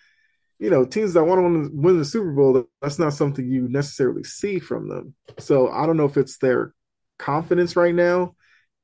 you 0.59 0.69
know, 0.69 0.85
teams 0.85 1.13
that 1.13 1.23
want 1.23 1.39
to 1.39 1.71
win 1.73 1.97
the 1.97 2.05
Super 2.05 2.31
Bowl, 2.31 2.65
that's 2.81 2.99
not 2.99 3.13
something 3.13 3.47
you 3.47 3.67
necessarily 3.69 4.23
see 4.23 4.59
from 4.59 4.89
them. 4.89 5.15
So 5.37 5.69
I 5.69 5.85
don't 5.85 5.95
know 5.97 6.05
if 6.05 6.17
it's 6.17 6.37
their 6.37 6.73
confidence 7.17 7.75
right 7.77 7.95
now 7.95 8.35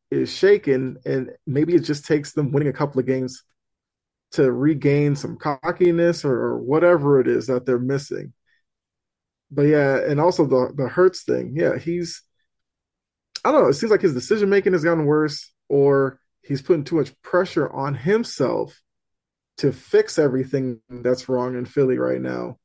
is 0.09 0.31
shaken, 0.33 0.97
and 1.05 1.31
maybe 1.45 1.75
it 1.75 1.79
just 1.79 2.05
takes 2.05 2.31
them 2.31 2.51
winning 2.51 2.69
a 2.69 2.73
couple 2.73 2.99
of 2.99 3.05
games 3.05 3.43
to 4.31 4.51
regain 4.51 5.15
some 5.15 5.37
cockiness 5.37 6.25
or, 6.25 6.33
or 6.33 6.59
whatever 6.59 7.19
it 7.19 7.27
is 7.27 7.47
that 7.47 7.65
they're 7.65 7.79
missing. 7.79 8.33
But 9.51 9.63
yeah, 9.63 9.97
and 9.97 10.19
also 10.19 10.45
the 10.45 10.73
the 10.75 10.87
Hurts 10.87 11.23
thing. 11.23 11.53
Yeah, 11.55 11.77
he's 11.77 12.21
I 13.43 13.51
don't 13.51 13.61
know. 13.63 13.69
It 13.69 13.73
seems 13.73 13.91
like 13.91 14.01
his 14.01 14.13
decision 14.13 14.49
making 14.49 14.73
has 14.73 14.83
gotten 14.83 15.05
worse, 15.05 15.51
or 15.69 16.19
he's 16.41 16.61
putting 16.61 16.83
too 16.83 16.95
much 16.95 17.13
pressure 17.21 17.71
on 17.71 17.93
himself 17.93 18.81
to 19.57 19.71
fix 19.71 20.19
everything 20.19 20.81
that's 20.89 21.29
wrong 21.29 21.55
in 21.57 21.65
Philly 21.65 21.97
right 21.97 22.19
now 22.19 22.57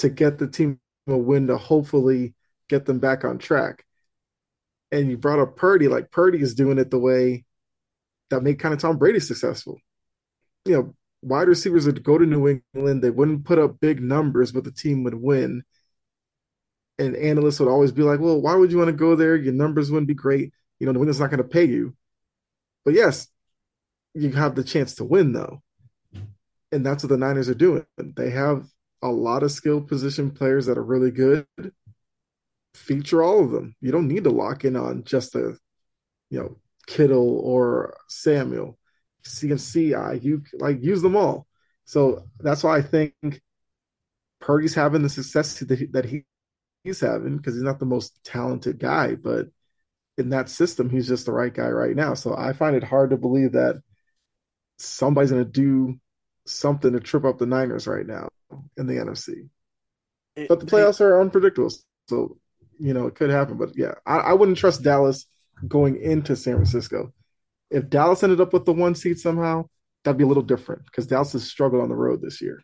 to 0.00 0.08
get 0.08 0.38
the 0.38 0.48
team 0.48 0.80
a 1.06 1.16
win 1.16 1.46
to 1.46 1.56
hopefully 1.56 2.34
get 2.68 2.84
them 2.84 2.98
back 2.98 3.24
on 3.24 3.38
track. 3.38 3.84
And 4.90 5.08
you 5.08 5.16
brought 5.16 5.38
up 5.38 5.56
Purdy, 5.56 5.88
like 5.88 6.10
Purdy 6.10 6.40
is 6.40 6.54
doing 6.54 6.78
it 6.78 6.90
the 6.90 6.98
way 6.98 7.44
that 8.30 8.42
made 8.42 8.58
kind 8.58 8.74
of 8.74 8.80
Tom 8.80 8.98
Brady 8.98 9.20
successful. 9.20 9.78
You 10.64 10.72
know, 10.72 10.94
wide 11.22 11.48
receivers 11.48 11.86
would 11.86 12.02
go 12.02 12.18
to 12.18 12.26
New 12.26 12.62
England, 12.74 13.02
they 13.02 13.10
wouldn't 13.10 13.44
put 13.44 13.58
up 13.58 13.80
big 13.80 14.00
numbers, 14.00 14.52
but 14.52 14.64
the 14.64 14.72
team 14.72 15.04
would 15.04 15.14
win. 15.14 15.64
And 16.98 17.16
analysts 17.16 17.58
would 17.58 17.68
always 17.68 17.92
be 17.92 18.02
like, 18.02 18.20
well, 18.20 18.40
why 18.40 18.54
would 18.54 18.70
you 18.70 18.78
want 18.78 18.88
to 18.88 18.92
go 18.92 19.16
there? 19.16 19.34
Your 19.34 19.52
numbers 19.52 19.90
wouldn't 19.90 20.08
be 20.08 20.14
great. 20.14 20.52
You 20.78 20.86
know, 20.86 20.92
New 20.92 21.00
England's 21.00 21.20
not 21.20 21.30
going 21.30 21.42
to 21.42 21.48
pay 21.48 21.64
you. 21.64 21.96
But 22.84 22.94
yes, 22.94 23.28
you 24.14 24.30
have 24.32 24.54
the 24.54 24.64
chance 24.64 24.96
to 24.96 25.04
win, 25.04 25.32
though 25.32 25.62
and 26.72 26.84
that's 26.84 27.04
what 27.04 27.10
the 27.10 27.18
Niners 27.18 27.48
are 27.50 27.54
doing. 27.54 27.84
They 27.98 28.30
have 28.30 28.66
a 29.02 29.08
lot 29.08 29.42
of 29.42 29.52
skilled 29.52 29.88
position 29.88 30.30
players 30.30 30.66
that 30.66 30.78
are 30.78 30.82
really 30.82 31.10
good. 31.10 31.46
Feature 32.74 33.22
all 33.22 33.44
of 33.44 33.50
them. 33.50 33.76
You 33.80 33.92
don't 33.92 34.08
need 34.08 34.24
to 34.24 34.30
lock 34.30 34.64
in 34.64 34.74
on 34.74 35.04
just 35.04 35.34
a, 35.34 35.56
you 36.30 36.40
know, 36.40 36.56
Kittle 36.86 37.38
or 37.40 37.94
Samuel. 38.08 38.78
CMC, 39.24 40.22
you 40.22 40.42
like 40.54 40.82
use 40.82 41.02
them 41.02 41.16
all. 41.16 41.46
So 41.84 42.24
that's 42.38 42.64
why 42.64 42.78
I 42.78 42.82
think 42.82 43.14
Purdy's 44.40 44.74
having 44.74 45.02
the 45.02 45.08
success 45.08 45.58
that, 45.60 45.78
he, 45.78 45.86
that 45.86 46.04
he, 46.04 46.24
he's 46.84 47.00
having 47.00 47.36
because 47.36 47.54
he's 47.54 47.62
not 47.62 47.78
the 47.78 47.86
most 47.86 48.18
talented 48.24 48.78
guy, 48.78 49.14
but 49.14 49.46
in 50.18 50.30
that 50.30 50.48
system, 50.48 50.90
he's 50.90 51.08
just 51.08 51.26
the 51.26 51.32
right 51.32 51.52
guy 51.52 51.68
right 51.68 51.96
now. 51.96 52.14
So 52.14 52.36
I 52.36 52.52
find 52.52 52.76
it 52.76 52.84
hard 52.84 53.10
to 53.10 53.16
believe 53.16 53.52
that 53.52 53.80
somebody's 54.78 55.30
going 55.30 55.44
to 55.44 55.50
do 55.50 55.98
something 56.46 56.92
to 56.92 57.00
trip 57.00 57.24
up 57.24 57.38
the 57.38 57.46
Niners 57.46 57.86
right 57.86 58.06
now 58.06 58.28
in 58.76 58.86
the 58.86 58.94
NFC. 58.94 59.48
It, 60.36 60.48
but 60.48 60.60
the 60.60 60.66
playoffs 60.66 60.98
they, 60.98 61.04
are 61.04 61.20
unpredictable, 61.20 61.70
so 62.08 62.38
you 62.78 62.94
know 62.94 63.06
it 63.06 63.14
could 63.14 63.30
happen. 63.30 63.58
But 63.58 63.70
yeah, 63.76 63.94
I, 64.06 64.16
I, 64.16 64.32
wouldn't 64.32 64.56
trust 64.56 64.82
Dallas 64.82 65.26
going 65.68 65.96
into 65.96 66.36
San 66.36 66.54
Francisco. 66.54 67.12
If 67.72 67.88
Dallas 67.88 68.22
ended 68.22 68.40
up 68.40 68.52
with 68.52 68.64
the 68.64 68.72
one 68.72 68.94
seed 68.94 69.18
somehow, 69.18 69.68
that'd 70.04 70.18
be 70.18 70.24
a 70.24 70.28
little 70.28 70.42
different 70.42 70.84
because 70.84 71.06
Dallas 71.06 71.32
has 71.32 71.44
struggled 71.44 71.82
on 71.82 71.88
the 71.88 71.96
road 71.96 72.20
this 72.20 72.40
year. 72.40 72.62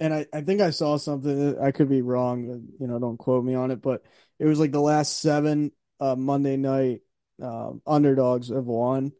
And 0.00 0.14
I, 0.14 0.26
I 0.32 0.42
think 0.42 0.60
I 0.60 0.70
saw 0.70 0.96
something. 0.96 1.58
I 1.60 1.72
could 1.72 1.88
be 1.88 2.02
wrong. 2.02 2.68
You 2.78 2.86
know, 2.86 2.98
don't 2.98 3.16
quote 3.16 3.44
me 3.44 3.54
on 3.54 3.70
it, 3.70 3.82
but 3.82 4.02
it 4.38 4.46
was 4.46 4.60
like 4.60 4.72
the 4.72 4.80
last 4.80 5.20
seven 5.20 5.72
uh, 6.00 6.14
Monday 6.14 6.56
night 6.56 7.00
um, 7.42 7.82
underdogs 7.86 8.48
have 8.48 8.64
won. 8.64 9.12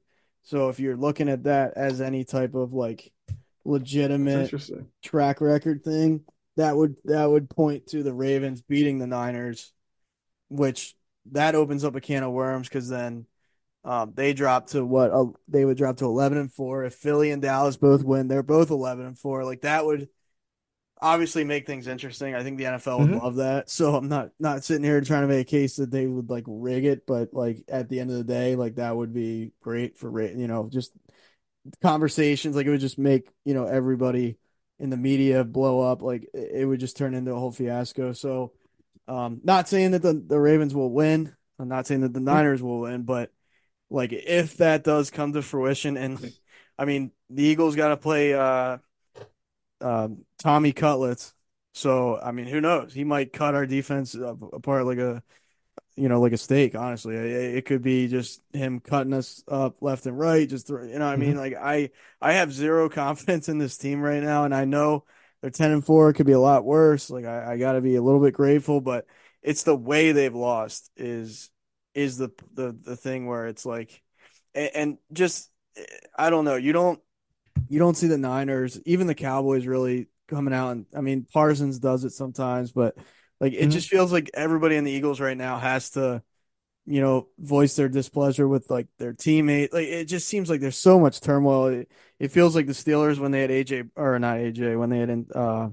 So 0.45 0.69
if 0.69 0.81
you're 0.81 0.97
looking 0.97 1.29
at 1.29 1.45
that 1.45 1.75
as 1.77 2.01
any 2.01 2.25
type 2.25 2.55
of 2.55 2.73
like 2.73 3.13
legitimate 3.65 4.53
track 5.03 5.41
record 5.41 5.85
thing, 5.85 6.25
that 6.57 6.77
would 6.77 6.97
that 7.05 7.27
would 7.27 7.51
point 7.51 7.89
to 7.89 8.03
the 8.03 8.15
Ravens 8.15 8.63
beating 8.63 8.99
the 8.99 9.07
Niners, 9.07 9.73
which 10.49 10.95
that 11.33 11.55
opens 11.55 11.85
up 11.85 11.95
a 11.97 12.01
can 12.01 12.23
of 12.23 12.33
worms 12.33 12.69
because 12.69 12.89
then 12.89 13.27
um, 13.85 14.13
they 14.15 14.33
drop 14.33 14.69
to 14.69 14.85
what 14.85 15.11
uh, 15.11 15.27
they 15.47 15.65
would 15.65 15.77
drop 15.77 15.99
to 15.99 16.05
eleven 16.05 16.39
and 16.39 16.53
four. 16.53 16.85
If 16.85 16.95
Philly 16.95 17.31
and 17.31 17.41
Dallas 17.41 17.77
both 17.77 18.03
win, 18.03 18.29
they're 18.29 18.43
both 18.43 18.71
eleven 18.71 19.07
and 19.07 19.19
four. 19.19 19.45
Like 19.45 19.63
that 19.63 19.87
would 19.87 20.09
obviously 21.01 21.45
make 21.45 21.67
things 21.67 21.87
interesting. 21.87 22.35
I 22.35 22.43
think 22.43 22.59
the 22.59 22.65
NFL 22.65 22.99
would 22.99 23.11
mm-hmm. 23.11 23.25
love 23.25 23.37
that. 23.37 23.71
So 23.71 23.95
I'm 23.95 24.09
not 24.09 24.31
not 24.39 24.65
sitting 24.65 24.85
here 24.85 25.01
trying 25.01 25.23
to 25.23 25.29
make 25.29 25.47
a 25.47 25.51
case 25.51 25.77
that 25.77 25.91
they 25.91 26.07
would 26.07 26.29
like 26.29 26.45
rig 26.47 26.85
it, 26.85 27.07
but 27.07 27.33
like 27.33 27.65
at 27.69 27.89
the 27.89 28.01
end 28.01 28.11
of 28.11 28.17
the 28.17 28.25
day, 28.25 28.57
like 28.57 28.77
that 28.77 28.97
would 28.97 29.15
be 29.15 29.53
great 29.61 29.97
for 29.97 30.21
you 30.23 30.49
know 30.49 30.69
just 30.71 30.93
conversations. 31.83 32.57
Like 32.57 32.67
it 32.67 32.71
would 32.71 32.81
just 32.81 32.99
make 32.99 33.31
you 33.45 33.55
know 33.55 33.65
everybody 33.65 34.39
in 34.79 34.91
the 34.91 34.97
media 34.97 35.45
blow 35.45 35.81
up. 35.81 36.03
Like 36.03 36.29
it 36.35 36.67
would 36.67 36.81
just 36.81 36.97
turn 36.97 37.15
into 37.15 37.33
a 37.33 37.39
whole 37.39 37.53
fiasco. 37.53 38.13
So, 38.13 38.53
um, 39.07 39.41
not 39.45 39.69
saying 39.69 39.93
that 39.93 40.03
the 40.03 40.15
the 40.15 40.39
Ravens 40.39 40.75
will 40.75 40.91
win. 40.91 41.35
I'm 41.59 41.69
not 41.69 41.87
saying 41.87 42.03
that 42.03 42.13
the 42.13 42.21
Niners 42.21 42.63
will 42.63 42.81
win, 42.81 43.03
but 43.03 43.33
like 43.91 44.13
if 44.13 44.59
that 44.59 44.85
does 44.85 45.11
come 45.11 45.33
to 45.33 45.43
fruition, 45.43 45.97
and 45.97 46.33
I 46.79 46.85
mean 46.85 47.13
the 47.31 47.45
Eagles 47.45 47.77
got 47.77 47.89
to 47.89 47.97
play 47.97 48.35
uh, 48.35 48.79
uh, 49.81 50.09
Tommy 50.39 50.73
Cutlets. 50.73 51.35
So 51.73 52.19
I 52.21 52.33
mean, 52.33 52.47
who 52.47 52.61
knows? 52.61 52.93
He 52.93 53.05
might 53.05 53.33
cut 53.33 53.55
our 53.55 53.67
defense 53.67 54.15
apart 54.15 54.87
like 54.87 54.99
a 54.99 55.23
you 55.99 56.09
know, 56.09 56.21
like 56.21 56.33
a 56.33 56.39
steak. 56.39 56.75
Honestly, 56.75 57.17
it, 57.17 57.65
could 57.65 57.83
be 57.83 58.07
just 58.09 58.41
him 58.53 58.81
cutting 58.81 59.13
us 59.13 59.43
up 59.49 59.83
left 59.83 60.07
and 60.07 60.19
right. 60.19 60.49
Just 60.49 60.67
throw, 60.69 60.85
you 60.85 60.99
know, 60.99 61.07
I 61.07 61.17
mean, 61.17 61.31
mm-hmm. 61.31 61.39
like 61.39 61.55
I 61.55 61.91
I 62.21 62.35
have 62.35 62.53
zero 62.53 62.89
confidence 62.89 63.49
in 63.49 63.59
this 63.59 63.77
team 63.77 64.01
right 64.01 64.23
now, 64.23 64.45
and 64.45 64.55
I 64.55 64.65
know 64.65 65.05
they're 65.41 65.51
ten 65.51 65.73
and 65.73 65.85
four. 65.85 66.11
It 66.11 66.15
could 66.15 66.27
be 66.27 66.33
a 66.33 66.41
lot 66.41 66.65
worse. 66.65 67.11
Like 67.11 67.25
I, 67.25 67.53
I 67.53 67.59
got 67.59 67.73
to 67.73 67.81
be 67.81 67.97
a 67.97 68.03
little 68.03 68.21
bit 68.21 68.35
grateful, 68.35 68.81
but 68.81 69.07
it's 69.43 69.65
the 69.65 69.77
way 69.77 70.13
they've 70.13 70.35
lost 70.35 70.91
is 70.97 71.51
is 71.99 72.17
the 72.17 72.31
the 72.55 72.77
the 72.83 72.97
thing 72.97 73.27
where 73.27 73.47
it's 73.47 73.67
like, 73.67 74.03
and, 74.55 74.71
and 74.75 74.99
just 75.13 75.51
I 76.17 76.31
don't 76.31 76.45
know. 76.45 76.57
You 76.57 76.73
don't 76.73 77.01
you 77.69 77.79
don't 77.79 77.97
see 77.97 78.07
the 78.07 78.19
Niners, 78.19 78.81
even 78.87 79.07
the 79.07 79.15
Cowboys, 79.15 79.67
really 79.67 80.09
coming 80.29 80.55
out. 80.55 80.71
And 80.71 80.87
I 80.97 81.01
mean, 81.01 81.27
Parsons 81.33 81.79
does 81.79 82.05
it 82.05 82.11
sometimes, 82.11 82.73
but 82.73 82.97
like 83.41 83.53
it 83.53 83.63
mm-hmm. 83.63 83.71
just 83.71 83.89
feels 83.89 84.13
like 84.13 84.31
everybody 84.35 84.77
in 84.77 84.85
the 84.85 84.93
Eagles 84.93 85.21
right 85.21 85.37
now 85.37 85.59
has 85.59 85.91
to, 85.91 86.23
you 86.87 87.01
know, 87.01 87.29
voice 87.39 87.77
their 87.77 87.89
displeasure 87.89 88.47
with 88.47 88.71
like 88.71 88.87
their 88.99 89.13
teammate. 89.13 89.73
Like 89.73 89.89
it 89.89 90.05
just 90.05 90.29
seems 90.29 90.49
like 90.49 90.61
there's 90.61 90.79
so 90.79 91.01
much 91.01 91.21
turmoil. 91.21 91.67
It, 91.67 91.91
it 92.19 92.31
feels 92.31 92.55
like 92.55 92.67
the 92.67 92.73
Steelers 92.73 93.19
when 93.19 93.33
they 93.33 93.43
had 93.43 93.51
AJ 93.51 93.91
or 93.97 94.19
not 94.19 94.39
AJ 94.39 94.79
when 94.79 94.91
they 94.91 94.99
had 94.99 95.27
uh 95.35 95.69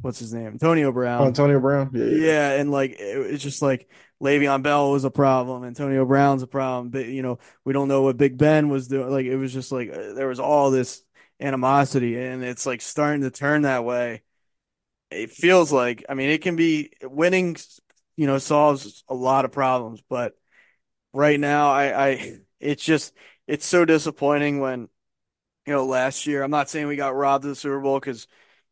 what's 0.00 0.18
his 0.20 0.32
name 0.32 0.48
Antonio 0.48 0.90
Brown. 0.92 1.22
Oh, 1.22 1.26
Antonio 1.26 1.60
Brown. 1.60 1.90
Yeah, 1.92 2.04
yeah. 2.04 2.26
yeah 2.26 2.52
and 2.60 2.70
like 2.70 2.92
it, 2.92 3.18
it's 3.32 3.42
just 3.42 3.62
like 3.62 3.90
Le'Veon 4.22 4.62
Bell 4.62 4.90
was 4.90 5.04
a 5.04 5.10
problem. 5.10 5.64
Antonio 5.64 6.04
Brown's 6.04 6.42
a 6.42 6.46
problem. 6.46 6.90
But 6.90 7.06
you 7.06 7.22
know 7.22 7.38
we 7.64 7.72
don't 7.72 7.88
know 7.88 8.02
what 8.02 8.16
Big 8.16 8.36
Ben 8.38 8.68
was 8.68 8.88
doing. 8.88 9.10
Like 9.10 9.26
it 9.26 9.36
was 9.36 9.52
just 9.52 9.72
like 9.72 9.90
uh, 9.90 10.14
there 10.14 10.28
was 10.28 10.40
all 10.40 10.70
this 10.70 11.02
animosity, 11.40 12.18
and 12.18 12.44
it's 12.44 12.66
like 12.66 12.82
starting 12.82 13.22
to 13.22 13.30
turn 13.30 13.62
that 13.62 13.84
way 13.84 14.22
it 15.10 15.30
feels 15.30 15.72
like 15.72 16.04
I 16.08 16.14
mean 16.14 16.30
it 16.30 16.42
can 16.42 16.56
be 16.56 16.90
winning, 17.02 17.56
you 18.16 18.26
know, 18.26 18.38
solves 18.38 19.04
a 19.08 19.14
lot 19.14 19.44
of 19.44 19.52
problems, 19.52 20.02
but 20.08 20.34
right 21.12 21.38
now 21.38 21.70
I, 21.70 22.08
I 22.08 22.38
it's 22.60 22.84
just 22.84 23.14
it's 23.46 23.66
so 23.66 23.84
disappointing 23.84 24.60
when 24.60 24.88
you 25.66 25.72
know 25.74 25.86
last 25.86 26.26
year 26.26 26.42
I'm 26.42 26.50
not 26.50 26.70
saying 26.70 26.86
we 26.86 26.96
got 26.96 27.16
robbed 27.16 27.44
of 27.44 27.50
the 27.50 27.56
Super 27.56 27.80
Bowl 27.80 28.00
because 28.00 28.26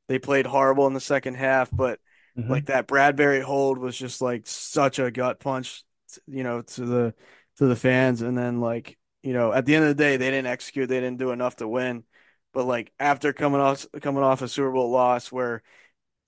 they 0.09 0.19
played 0.19 0.47
horrible 0.47 0.87
in 0.87 0.95
the 0.95 1.01
second 1.01 1.35
half, 1.35 1.71
but 1.73 2.01
mm-hmm. 2.39 2.51
like 2.51 2.67
that 2.67 2.87
Bradbury 2.87 3.41
hold 3.41 3.79
was 3.79 3.97
just 3.97 4.21
like 4.21 4.47
such 4.47 4.99
a 4.99 5.11
gut 5.11 5.41
punch, 5.41 5.83
you 6.27 6.45
know, 6.45 6.63
to 6.63 6.85
the 6.85 7.15
to 7.57 7.67
the 7.67 7.77
fans, 7.77 8.23
and 8.23 8.37
then 8.37 8.61
like 8.61 8.97
you 9.23 9.33
know 9.33 9.53
at 9.53 9.67
the 9.67 9.75
end 9.75 9.85
of 9.85 9.97
the 9.97 10.03
day 10.03 10.17
they 10.17 10.31
didn't 10.31 10.47
execute, 10.47 10.89
they 10.89 11.01
didn't 11.01 11.19
do 11.19 11.33
enough 11.33 11.57
to 11.57 11.69
win, 11.69 12.05
but 12.53 12.65
like 12.65 12.93
after 12.99 13.33
coming 13.33 13.61
off 13.61 13.87
coming 14.01 14.23
off 14.23 14.43
a 14.43 14.49
Super 14.49 14.71
Bowl 14.71 14.91
loss 14.91 15.33
where 15.33 15.63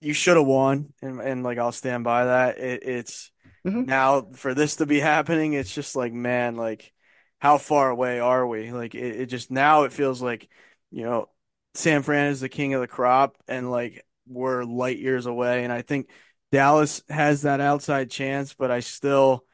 you 0.01 0.15
should 0.15 0.37
have 0.37 0.47
won, 0.47 0.93
and, 1.03 1.21
and 1.21 1.43
like 1.43 1.59
I'll 1.59 1.73
stand 1.73 2.05
by 2.05 2.25
that. 2.25 2.59
It, 2.59 2.83
it's 2.85 3.31
mm-hmm. 3.67 3.85
now 3.85 4.29
for 4.35 4.55
this 4.55 4.77
to 4.77 4.87
be 4.87 5.01
happening. 5.01 5.53
It's 5.53 5.75
just 5.75 5.97
like 5.97 6.13
man, 6.13 6.57
like 6.57 6.93
how 7.39 7.59
far 7.59 7.91
away 7.91 8.21
are 8.21 8.47
we? 8.47 8.73
Like 8.73 8.95
it, 8.95 9.21
it 9.23 9.27
just 9.27 9.51
now 9.51 9.85
it 9.85 9.93
feels 9.93 10.21
like 10.21 10.49
you 10.91 11.05
know 11.05 11.29
San 11.75 12.03
Fran 12.03 12.31
is 12.31 12.41
the 12.41 12.49
king 12.49 12.75
of 12.75 12.81
the 12.81 12.89
crop, 12.89 13.37
and 13.47 13.71
like 13.71 14.05
we're 14.31 14.65
light 14.65 14.99
years 14.99 15.27
away. 15.27 15.65
And 15.65 15.73
I 15.73 15.83
think 15.83 16.09
Dallas 16.53 17.03
has 17.09 17.43
that 17.43 17.61
outside 17.61 18.11
chance, 18.11 18.55
but 18.55 18.71
I 18.71 18.81
still 18.81 19.45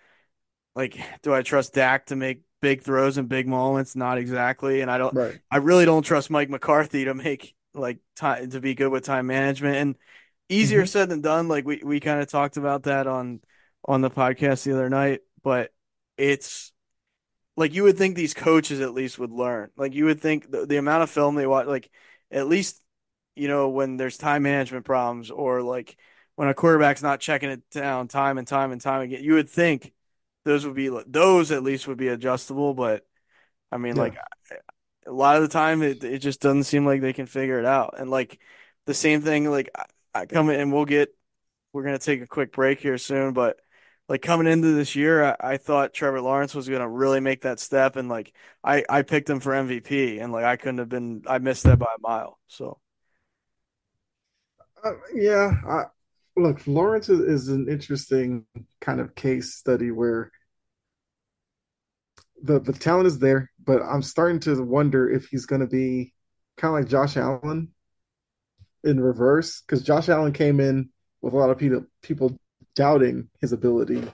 like. 0.75 0.99
Do 1.23 1.35
I 1.35 1.43
trust 1.43 1.75
Dak 1.75 2.07
to 2.07 2.17
make 2.17 2.43
big 2.61 2.83
throws 2.83 3.19
and 3.19 3.29
big 3.29 3.47
moments? 3.49 3.97
Not 3.97 4.19
exactly. 4.19 4.81
And 4.81 4.91
I 4.91 4.99
don't. 4.99 5.15
Right. 5.15 5.39
I 5.51 5.59
really 5.59 5.85
don't 5.85 6.03
trust 6.03 6.31
Mike 6.31 6.51
McCarthy 6.51 7.05
to 7.07 7.15
make 7.15 7.55
like 7.75 7.99
time 8.15 8.51
to 8.51 8.61
be 8.61 8.75
good 8.75 8.89
with 8.91 9.05
time 9.05 9.27
management 9.27 9.77
and 9.77 9.97
easier 10.49 10.85
Mhm. 10.85 10.89
said 10.89 11.09
than 11.09 11.21
done. 11.21 11.49
Like 11.49 11.67
we 11.67 11.83
we 11.85 12.01
kind 12.01 12.21
of 12.21 12.29
talked 12.29 12.57
about 12.57 12.85
that 12.85 13.07
on 13.07 13.41
on 13.85 14.01
the 14.01 14.11
podcast 14.11 14.65
the 14.65 14.73
other 14.73 14.89
night, 14.89 15.21
but 15.43 15.71
it's 16.17 16.73
like 17.57 17.75
you 17.75 17.83
would 17.85 17.97
think 17.99 18.17
these 18.17 18.35
coaches 18.35 18.81
at 18.81 18.95
least 18.95 19.19
would 19.19 19.31
learn. 19.31 19.71
Like 19.77 19.95
you 19.95 20.07
would 20.07 20.21
think 20.21 20.51
the, 20.51 20.67
the 20.67 20.77
amount 20.77 21.03
of 21.03 21.11
film 21.11 21.35
they 21.35 21.47
watch, 21.47 21.67
like 21.67 21.91
at 22.31 22.47
least 22.49 22.81
you 23.37 23.49
know 23.49 23.69
when 23.71 23.97
there's 23.97 24.17
time 24.19 24.43
management 24.45 24.85
problems 24.85 25.31
or 25.31 25.63
like 25.63 25.97
when 26.37 26.49
a 26.49 26.55
quarterback's 26.55 27.03
not 27.03 27.21
checking 27.21 27.51
it 27.51 27.69
down 27.71 28.09
time 28.09 28.39
and 28.39 28.47
time 28.49 28.73
and 28.73 28.81
time 28.81 29.03
again, 29.03 29.23
you 29.25 29.35
would 29.35 29.49
think 29.51 29.93
those 30.45 30.67
would 30.67 30.75
be 30.77 30.91
those 31.07 31.51
at 31.53 31.63
least 31.63 31.89
would 31.89 31.99
be 31.99 32.09
adjustable. 32.09 32.75
But 32.75 33.05
I 33.73 33.79
mean, 33.79 33.97
Yeah. 33.97 33.99
like 33.99 34.17
a 35.07 35.13
lot 35.13 35.37
of 35.37 35.43
the 35.43 35.49
time 35.49 35.83
it 35.83 36.03
it 36.05 36.19
just 36.19 36.41
doesn't 36.41 36.65
seem 36.65 36.85
like 36.87 37.01
they 37.01 37.13
can 37.13 37.27
figure 37.27 37.59
it 37.59 37.65
out. 37.67 37.95
And 37.99 38.11
like 38.11 38.41
the 38.87 38.95
same 38.95 39.23
thing, 39.23 39.51
like 39.51 39.71
I, 39.77 39.85
I 40.23 40.27
come 40.27 40.51
in 40.51 40.61
and 40.61 40.73
we'll 40.73 40.85
get 40.85 41.11
we're 41.73 41.85
gonna 41.85 41.99
take 41.99 42.23
a 42.23 42.27
quick 42.27 42.53
break 42.53 42.81
here 42.81 42.99
soon, 42.99 43.35
but 43.35 43.59
like 44.09 44.23
coming 44.23 44.47
into 44.47 44.73
this 44.75 44.97
year, 44.97 45.25
I, 45.25 45.37
I 45.55 45.57
thought 45.59 45.95
Trevor 45.95 46.21
Lawrence 46.21 46.55
was 46.55 46.69
gonna 46.69 46.89
really 46.89 47.21
make 47.21 47.43
that 47.43 47.61
step, 47.61 47.97
and 47.97 48.09
like 48.09 48.35
I 48.65 48.85
I 48.89 49.03
picked 49.03 49.31
him 49.31 49.41
for 49.41 49.55
MVP, 49.55 50.19
and 50.21 50.33
like 50.33 50.45
I 50.45 50.57
couldn't 50.57 50.79
have 50.79 50.89
been 50.89 51.25
I 51.29 51.39
missed 51.39 51.65
that 51.65 51.79
by 51.79 51.87
a 51.97 52.01
mile. 52.01 52.39
So 52.49 52.81
Uh, 54.87 54.93
yeah. 55.15 55.53
I, 55.69 55.85
look, 56.37 56.65
Lawrence 56.67 57.09
is, 57.09 57.49
an 57.49 57.69
interesting 57.69 58.45
kind 58.81 59.01
of 59.01 59.15
case 59.15 59.55
study 59.55 59.91
where 59.91 60.31
the 62.43 62.61
the 62.61 62.73
talent 62.73 63.07
is 63.07 63.19
there, 63.19 63.51
but 63.65 63.83
I'm 63.83 64.03
starting 64.03 64.39
to 64.41 64.63
wonder 64.63 65.11
if 65.11 65.27
he's 65.27 65.47
going 65.47 65.63
to 65.63 65.67
be 65.67 66.13
kind 66.57 66.75
of 66.75 66.83
like 66.83 66.91
Josh 66.91 67.17
Allen 67.17 67.73
in 68.85 69.01
reverse, 69.01 69.63
because 69.63 69.83
Josh 69.83 70.09
Allen 70.09 70.33
came 70.33 70.61
in 70.61 70.91
with 71.23 71.35
a 71.35 71.37
lot 71.37 71.51
of 71.51 71.59
people 71.59 71.87
people 72.03 72.39
doubting 72.75 73.29
his 73.41 73.53
ability, 73.53 74.05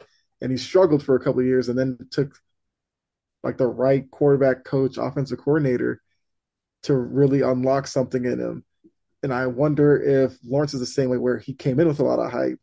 and 0.41 0.51
he 0.51 0.57
struggled 0.57 1.03
for 1.03 1.17
a 1.17 1.21
couple 1.21 1.43
years, 1.43 1.69
and 1.69 1.79
then 1.79 1.99
took 2.11 2.39
like 3.43 3.59
the 3.59 3.67
right 3.67 4.09
quarterback 4.11 4.65
coach, 4.65 4.97
offensive 4.97 5.39
coordinator 5.39 6.01
to 6.85 6.95
really 6.95 7.43
unlock 7.43 7.89
something 7.89 8.25
in 8.25 8.39
him. 8.39 8.65
And 9.23 9.33
I 9.33 9.47
wonder 9.47 10.01
if 10.01 10.37
Lawrence 10.45 10.75
is 10.75 10.81
the 10.81 10.87
same 10.87 11.11
way, 11.11 11.19
where 11.19 11.39
he 11.39 11.55
came 11.55 11.79
in 11.79 11.87
with 11.87 12.01
a 12.01 12.05
lot 12.05 12.19
of 12.19 12.33
hype, 12.33 12.59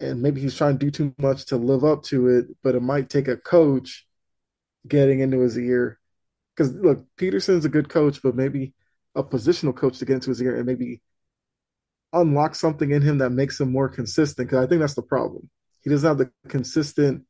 and 0.00 0.22
maybe 0.22 0.40
he's 0.40 0.56
trying 0.56 0.78
to 0.78 0.84
do 0.86 0.90
too 0.90 1.14
much 1.18 1.46
to 1.46 1.56
live 1.56 1.84
up 1.84 2.02
to 2.04 2.28
it, 2.28 2.46
but 2.62 2.74
it 2.74 2.82
might 2.82 3.08
take 3.10 3.28
a 3.28 3.36
coach 3.36 4.06
getting 4.86 5.20
into 5.20 5.40
his 5.40 5.58
ear. 5.58 5.98
Because 6.54 6.72
look, 6.74 7.04
Pederson's 7.16 7.64
a 7.64 7.70
good 7.70 7.88
coach, 7.88 8.20
but 8.22 8.34
maybe 8.34 8.74
a 9.14 9.24
positional 9.24 9.74
coach 9.74 9.98
to 9.98 10.04
get 10.04 10.14
into 10.14 10.30
his 10.30 10.42
ear 10.42 10.56
and 10.56 10.66
maybe 10.66 11.00
unlock 12.12 12.54
something 12.54 12.90
in 12.90 13.02
him 13.02 13.18
that 13.18 13.30
makes 13.30 13.60
him 13.60 13.72
more 13.72 13.88
consistent. 13.88 14.48
Because 14.48 14.64
I 14.64 14.68
think 14.68 14.80
that's 14.80 14.94
the 14.94 15.02
problem. 15.02 15.48
He 15.82 15.90
doesn't 15.90 16.06
have 16.08 16.18
the 16.18 16.30
consistent 16.48 17.24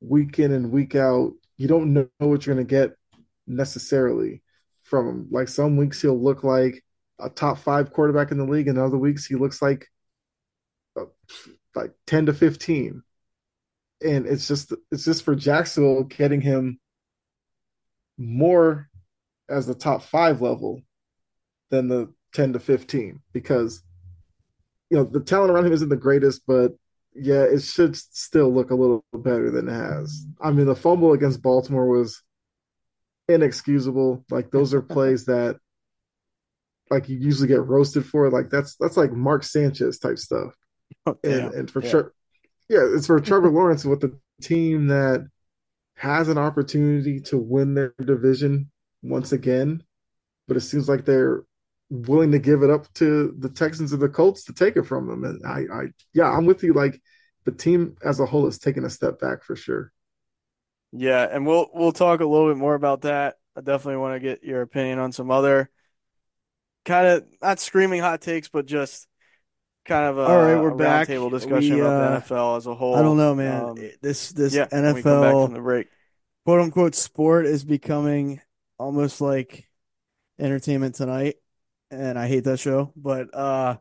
week 0.00 0.38
in 0.38 0.52
and 0.52 0.70
week 0.70 0.94
out. 0.94 1.32
You 1.56 1.68
don't 1.68 1.94
know 1.94 2.08
what 2.18 2.46
you're 2.46 2.54
going 2.54 2.66
to 2.66 2.70
get 2.70 2.96
necessarily 3.46 4.42
from 4.82 5.08
him. 5.08 5.28
Like 5.30 5.48
some 5.48 5.76
weeks 5.76 6.02
he'll 6.02 6.20
look 6.20 6.44
like 6.44 6.83
a 7.20 7.30
top 7.30 7.58
five 7.58 7.92
quarterback 7.92 8.30
in 8.30 8.38
the 8.38 8.44
league, 8.44 8.68
and 8.68 8.78
other 8.78 8.98
weeks 8.98 9.26
he 9.26 9.34
looks 9.34 9.62
like 9.62 9.86
uh, 10.98 11.04
like 11.74 11.92
ten 12.06 12.26
to 12.26 12.32
fifteen. 12.32 13.02
And 14.04 14.26
it's 14.26 14.48
just 14.48 14.72
it's 14.90 15.04
just 15.04 15.24
for 15.24 15.34
Jacksonville 15.34 16.04
getting 16.04 16.40
him 16.40 16.78
more 18.18 18.88
as 19.48 19.66
the 19.66 19.74
top 19.74 20.02
five 20.02 20.40
level 20.40 20.80
than 21.70 21.88
the 21.88 22.12
10 22.32 22.52
to 22.54 22.60
15 22.60 23.20
because 23.32 23.82
you 24.90 24.96
know 24.96 25.04
the 25.04 25.20
talent 25.20 25.50
around 25.50 25.66
him 25.66 25.72
isn't 25.72 25.88
the 25.88 25.96
greatest 25.96 26.42
but 26.46 26.72
yeah 27.14 27.42
it 27.42 27.62
should 27.62 27.96
still 27.96 28.52
look 28.52 28.70
a 28.70 28.74
little 28.74 29.04
better 29.14 29.50
than 29.50 29.68
it 29.68 29.72
has 29.72 30.26
i 30.40 30.50
mean 30.50 30.66
the 30.66 30.74
fumble 30.74 31.12
against 31.12 31.42
baltimore 31.42 31.86
was 31.86 32.22
inexcusable 33.28 34.24
like 34.30 34.50
those 34.50 34.74
are 34.74 34.82
plays 34.82 35.24
that 35.26 35.56
like 36.90 37.08
you 37.08 37.16
usually 37.16 37.48
get 37.48 37.64
roasted 37.64 38.04
for 38.04 38.30
like 38.30 38.50
that's 38.50 38.76
that's 38.76 38.96
like 38.96 39.12
mark 39.12 39.42
sanchez 39.42 39.98
type 39.98 40.18
stuff 40.18 40.54
oh, 41.06 41.16
and 41.24 41.54
and 41.54 41.70
for 41.70 41.82
yeah. 41.82 41.90
sure 41.90 42.12
yeah 42.68 42.86
it's 42.94 43.06
for 43.06 43.18
trevor 43.20 43.50
lawrence 43.50 43.84
with 43.84 44.00
the 44.00 44.16
team 44.42 44.88
that 44.88 45.26
has 45.96 46.28
an 46.28 46.38
opportunity 46.38 47.20
to 47.20 47.38
win 47.38 47.74
their 47.74 47.94
division 48.04 48.70
once 49.02 49.32
again, 49.32 49.82
but 50.48 50.56
it 50.56 50.60
seems 50.60 50.88
like 50.88 51.04
they're 51.04 51.42
willing 51.90 52.32
to 52.32 52.38
give 52.38 52.62
it 52.62 52.70
up 52.70 52.92
to 52.94 53.34
the 53.38 53.48
Texans 53.48 53.92
and 53.92 54.02
the 54.02 54.08
Colts 54.08 54.44
to 54.44 54.52
take 54.52 54.76
it 54.76 54.84
from 54.84 55.06
them. 55.06 55.24
And 55.24 55.46
I, 55.46 55.60
I 55.72 55.82
yeah, 56.12 56.30
I'm 56.30 56.46
with 56.46 56.62
you. 56.62 56.72
Like 56.72 57.00
the 57.44 57.52
team 57.52 57.96
as 58.02 58.20
a 58.20 58.26
whole 58.26 58.46
is 58.46 58.58
taking 58.58 58.84
a 58.84 58.90
step 58.90 59.20
back 59.20 59.44
for 59.44 59.54
sure. 59.54 59.92
Yeah, 60.92 61.28
and 61.30 61.46
we'll 61.46 61.68
we'll 61.74 61.92
talk 61.92 62.20
a 62.20 62.26
little 62.26 62.48
bit 62.48 62.56
more 62.56 62.74
about 62.74 63.02
that. 63.02 63.36
I 63.56 63.60
definitely 63.60 63.98
want 63.98 64.14
to 64.14 64.20
get 64.20 64.42
your 64.42 64.62
opinion 64.62 64.98
on 64.98 65.12
some 65.12 65.30
other 65.30 65.70
kind 66.84 67.06
of 67.06 67.24
not 67.42 67.60
screaming 67.60 68.00
hot 68.00 68.20
takes, 68.20 68.48
but 68.48 68.66
just 68.66 69.06
kind 69.84 70.06
of 70.06 70.18
a, 70.18 70.22
All 70.22 70.42
right, 70.42 70.60
we're 70.60 70.70
a 70.70 70.76
back. 70.76 71.06
Table 71.06 71.30
discussion 71.30 71.74
We, 71.74 71.80
about 71.80 72.02
uh, 72.02 72.18
the 72.18 72.24
NFL 72.34 72.56
as 72.56 72.66
a 72.66 72.74
whole. 72.74 72.96
I 72.96 73.02
don't 73.02 73.16
know, 73.16 73.34
man. 73.34 73.62
Um, 73.62 73.74
This 74.00 74.32
this 74.32 74.54
yeah, 74.54 74.66
when 74.70 74.94
we 74.94 75.02
back 75.02 75.02
from 75.02 75.52
NFL 75.52 75.54
the 75.54 75.60
break. 75.60 75.88
quote 76.44 76.60
unquote 76.60 76.94
sport 76.94 77.46
is 77.46 77.64
becoming 77.64 78.40
almost 78.78 79.20
like 79.20 79.68
Entertainment 80.38 80.94
Tonight, 80.96 81.36
and 81.90 82.18
I 82.18 82.26
hate 82.28 82.44
that 82.44 82.58
show. 82.60 82.92
But 82.96 83.34
uh, 83.34 83.76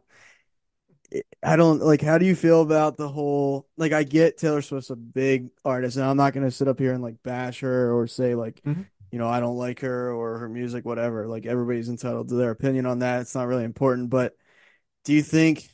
I 1.43 1.55
don't 1.57 1.79
like. 1.81 2.01
How 2.01 2.17
do 2.17 2.25
you 2.25 2.35
feel 2.35 2.61
about 2.61 2.97
the 2.97 3.07
whole? 3.07 3.67
Like, 3.77 3.91
I 3.91 4.03
get 4.03 4.37
Taylor 4.37 4.61
Swift's 4.61 4.89
a 4.89 4.95
big 4.95 5.49
artist, 5.63 5.97
and 5.97 6.05
I'm 6.05 6.17
not 6.17 6.33
gonna 6.33 6.51
sit 6.51 6.67
up 6.67 6.79
here 6.79 6.93
and 6.93 7.03
like 7.03 7.21
bash 7.23 7.59
her 7.59 7.93
or 7.93 8.07
say 8.07 8.33
like, 8.35 8.61
Mhm. 8.63 8.85
You 9.13 9.19
know, 9.19 9.27
I 9.27 9.39
don't 9.39 9.57
like 9.57 9.81
her 9.81 10.11
or 10.11 10.39
her 10.39 10.49
music, 10.49 10.85
whatever. 10.85 11.27
Like, 11.27 11.45
everybody's 11.45 11.87
entitled 11.87 12.29
to 12.29 12.35
their 12.35 12.49
opinion 12.49 12.87
on 12.87 12.99
that. 12.99 13.21
It's 13.21 13.35
not 13.35 13.45
really 13.45 13.63
important. 13.63 14.09
But 14.09 14.35
do 15.03 15.13
you 15.13 15.21
think 15.21 15.69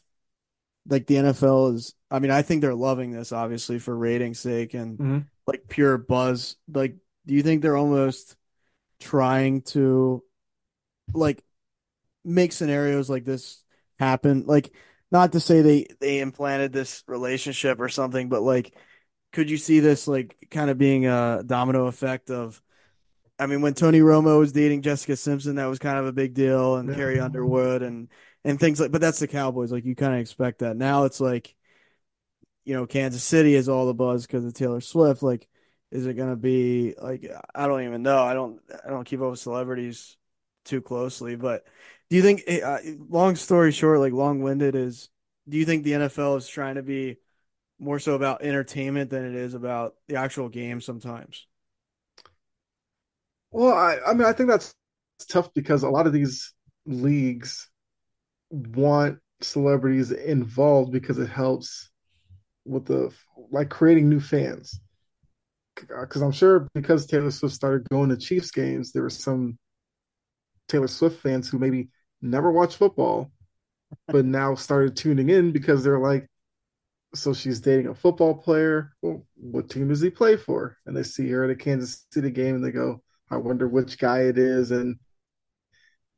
like 0.86 1.08
the 1.08 1.16
NFL 1.16 1.76
is? 1.76 1.96
I 2.12 2.20
mean, 2.20 2.32
I 2.32 2.42
think 2.42 2.60
they're 2.60 2.76
loving 2.76 3.12
this, 3.12 3.32
obviously, 3.32 3.80
for 3.80 3.96
ratings' 3.96 4.42
sake 4.42 4.74
and 4.74 5.00
Mhm. 5.00 5.26
like 5.48 5.70
pure 5.70 5.98
buzz. 5.98 6.58
Like, 6.68 6.98
do 7.26 7.34
you 7.34 7.42
think 7.42 7.62
they're 7.62 7.78
almost 7.78 8.36
trying 9.00 9.62
to 9.62 10.22
like 11.14 11.42
make 12.26 12.52
scenarios 12.52 13.10
like 13.10 13.24
this 13.24 13.64
happen? 14.00 14.46
Like, 14.48 14.74
not 15.12 15.32
to 15.32 15.40
say 15.40 15.62
they 15.62 15.88
they 16.02 16.20
implanted 16.20 16.74
this 16.74 17.06
relationship 17.08 17.80
or 17.80 17.88
something, 17.88 18.28
but 18.28 18.42
like, 18.42 18.76
could 19.32 19.50
you 19.50 19.56
see 19.58 19.80
this 19.80 20.10
like 20.10 20.36
kind 20.52 20.70
of 20.70 20.78
being 20.78 21.06
a 21.06 21.42
domino 21.46 21.88
effect 21.88 22.32
of? 22.32 22.62
I 23.40 23.46
mean, 23.48 23.62
when 23.62 23.74
Tony 23.74 24.00
Romo 24.00 24.40
was 24.40 24.52
dating 24.52 24.82
Jessica 24.82 25.16
Simpson, 25.16 25.56
that 25.56 25.66
was 25.68 25.80
kind 25.80 25.98
of 25.98 26.06
a 26.06 26.12
big 26.14 26.34
deal, 26.34 26.76
and 26.76 26.90
Yeah. 26.90 26.96
Carrie 26.96 27.20
Underwood 27.20 27.82
and 27.82 28.10
and 28.44 28.60
things 28.60 28.80
like. 28.80 28.92
But 28.92 29.02
that's 29.02 29.20
the 29.20 29.28
Cowboys. 29.28 29.72
Like, 29.72 29.86
you 29.86 29.96
kind 29.96 30.14
of 30.14 30.20
expect 30.20 30.60
that. 30.60 30.76
Now 30.78 31.06
it's 31.06 31.20
like, 31.22 31.56
you 32.66 32.74
know, 32.76 32.86
Kansas 32.86 33.24
City 33.24 33.56
is 33.56 33.70
all 33.70 33.86
the 33.86 33.94
buzz 33.94 34.26
because 34.26 34.46
of 34.46 34.54
Taylor 34.54 34.82
Swift. 34.82 35.24
Like, 35.24 35.48
is 35.92 36.06
it 36.06 36.14
gonna 36.16 36.36
be 36.36 36.94
like 37.02 37.26
I 37.56 37.68
don't 37.68 37.84
even 37.84 38.04
know. 38.04 38.22
I 38.24 38.34
don't 38.34 38.62
I 38.86 38.90
don't 38.90 39.06
keep 39.06 39.22
up 39.22 39.32
with 39.32 39.40
celebrities 39.40 40.18
too 40.66 40.82
closely, 40.82 41.36
but 41.36 41.66
do 42.10 42.16
you 42.16 42.22
think 42.22 42.44
uh, 42.64 42.80
long 43.10 43.36
story 43.36 43.72
short, 43.72 44.00
like 44.00 44.14
long-winded 44.14 44.76
is 44.76 45.10
do 45.48 45.58
you 45.58 45.66
think 45.66 45.84
the 45.84 45.94
NFL 45.94 46.36
is 46.38 46.48
trying 46.48 46.76
to 46.76 46.84
be 46.84 47.18
more 47.80 48.00
so 48.00 48.16
about 48.16 48.44
entertainment 48.44 49.12
than 49.12 49.26
it 49.26 49.36
is 49.36 49.56
about 49.56 49.96
the 50.10 50.18
actual 50.18 50.50
game 50.50 50.82
sometimes? 50.82 51.48
Well, 53.52 53.74
I, 53.74 53.98
I 54.06 54.14
mean, 54.14 54.28
I 54.28 54.34
think 54.34 54.50
that's 54.50 54.74
tough 55.28 55.54
because 55.54 55.84
a 55.84 55.90
lot 55.90 56.08
of 56.08 56.14
these 56.14 56.54
leagues 56.86 57.70
want 58.52 59.20
celebrities 59.42 60.12
involved 60.12 60.92
because 60.92 61.18
it 61.18 61.30
helps 61.30 61.90
with 62.66 62.86
the 62.86 63.14
like 63.52 63.70
creating 63.70 64.10
new 64.10 64.20
fans. 64.20 64.80
Because 65.76 66.22
uh, 66.22 66.26
I'm 66.26 66.32
sure 66.32 66.68
because 66.74 67.06
Taylor 67.06 67.32
Swift 67.32 67.56
started 67.56 67.88
going 67.90 68.10
to 68.10 68.18
Chiefs 68.18 68.52
games, 68.52 68.92
there 68.92 69.04
were 69.04 69.10
some 69.10 69.58
Taylor 70.68 70.88
Swift 70.88 71.22
fans 71.22 71.50
who 71.50 71.58
maybe 71.58 71.90
never 72.22 72.52
watched 72.52 72.78
football, 72.78 73.32
but 74.08 74.26
now 74.26 74.56
started 74.56 74.96
tuning 74.96 75.30
in 75.30 75.52
because 75.52 75.84
they're 75.84 76.00
like, 76.00 76.28
so 77.16 77.34
she's 77.34 77.62
dating 77.62 77.88
a 77.88 77.96
football 77.96 78.36
player. 78.36 78.92
Well, 79.02 79.26
what 79.36 79.70
team 79.70 79.88
does 79.88 80.02
he 80.02 80.10
play 80.10 80.36
for? 80.38 80.78
And 80.86 80.96
they 80.96 81.04
see 81.04 81.30
her 81.30 81.44
at 81.46 81.50
a 81.50 81.56
Kansas 81.56 82.06
City 82.12 82.30
game 82.30 82.56
and 82.56 82.64
they 82.64 82.72
go, 82.72 83.02
I 83.32 83.38
wonder 83.38 83.68
which 83.68 83.98
guy 84.00 84.22
it 84.24 84.38
is. 84.38 84.72
And, 84.72 84.98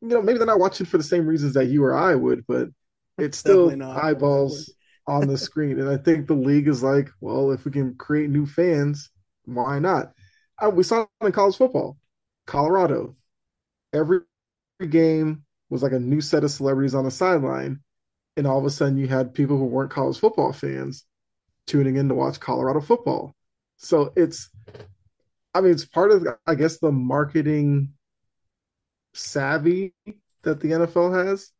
you 0.01 0.09
know, 0.09 0.21
maybe 0.21 0.37
they're 0.37 0.47
not 0.47 0.59
watching 0.59 0.85
for 0.85 0.97
the 0.97 1.03
same 1.03 1.25
reasons 1.27 1.53
that 1.53 1.67
you 1.67 1.83
or 1.83 1.93
I 1.95 2.15
would, 2.15 2.45
but 2.47 2.69
it's 3.17 3.37
still 3.37 3.75
eyeballs 3.81 4.73
on 5.07 5.27
the 5.27 5.37
screen. 5.37 5.79
And 5.79 5.89
I 5.89 5.97
think 5.97 6.27
the 6.27 6.33
league 6.33 6.67
is 6.67 6.83
like, 6.83 7.09
well, 7.21 7.51
if 7.51 7.65
we 7.65 7.71
can 7.71 7.95
create 7.95 8.29
new 8.29 8.45
fans, 8.45 9.09
why 9.45 9.79
not? 9.79 10.13
Uh, 10.59 10.69
we 10.69 10.83
saw 10.83 11.01
it 11.01 11.25
in 11.25 11.31
college 11.31 11.57
football, 11.57 11.97
Colorado. 12.47 13.15
Every 13.93 14.21
game 14.89 15.43
was 15.69 15.83
like 15.83 15.91
a 15.93 15.99
new 15.99 16.21
set 16.21 16.43
of 16.43 16.51
celebrities 16.51 16.95
on 16.95 17.05
the 17.05 17.11
sideline. 17.11 17.81
and 18.37 18.47
all 18.47 18.57
of 18.59 18.65
a 18.65 18.69
sudden 18.69 18.97
you 18.97 19.07
had 19.07 19.33
people 19.33 19.57
who 19.57 19.65
weren't 19.65 19.91
college 19.91 20.19
football 20.19 20.53
fans 20.53 21.05
tuning 21.67 21.95
in 21.95 22.09
to 22.09 22.15
watch 22.15 22.39
Colorado 22.39 22.81
football. 22.81 23.35
So 23.77 24.13
it's, 24.15 24.49
I 25.53 25.61
mean, 25.61 25.71
it's 25.71 25.85
part 25.85 26.11
of, 26.11 26.25
I 26.45 26.55
guess, 26.55 26.79
the 26.79 26.91
marketing 26.91 27.93
savvy 29.13 29.93
that 30.43 30.59
the 30.59 30.69
NFL 30.69 31.27
has. 31.27 31.51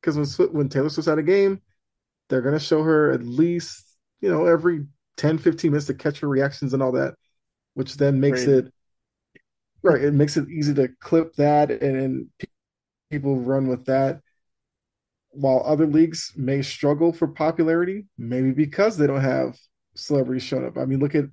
Because 0.00 0.38
when, 0.38 0.48
when 0.48 0.68
Taylor 0.68 0.88
Swift's 0.88 1.08
at 1.08 1.18
a 1.18 1.22
game, 1.22 1.60
they're 2.28 2.42
going 2.42 2.58
to 2.58 2.64
show 2.64 2.82
her 2.82 3.12
at 3.12 3.22
least, 3.22 3.84
you 4.20 4.30
know, 4.30 4.46
every 4.46 4.86
10, 5.16 5.38
15 5.38 5.70
minutes 5.70 5.86
to 5.86 5.94
catch 5.94 6.20
her 6.20 6.28
reactions 6.28 6.72
and 6.72 6.82
all 6.82 6.92
that, 6.92 7.14
which 7.74 7.96
then 7.96 8.20
makes 8.20 8.44
Crazy. 8.44 8.58
it, 8.58 8.72
right, 9.82 10.02
it 10.02 10.14
makes 10.14 10.36
it 10.36 10.48
easy 10.48 10.74
to 10.74 10.88
clip 11.00 11.34
that 11.34 11.70
and, 11.70 11.96
and 11.96 12.26
people 13.10 13.38
run 13.38 13.68
with 13.68 13.86
that 13.86 14.20
while 15.32 15.62
other 15.64 15.86
leagues 15.86 16.32
may 16.36 16.62
struggle 16.62 17.12
for 17.12 17.28
popularity, 17.28 18.06
maybe 18.18 18.50
because 18.52 18.96
they 18.96 19.06
don't 19.06 19.20
have 19.20 19.56
celebrities 19.94 20.42
showing 20.42 20.66
up. 20.66 20.76
I 20.76 20.84
mean, 20.84 20.98
look 20.98 21.14
at 21.14 21.24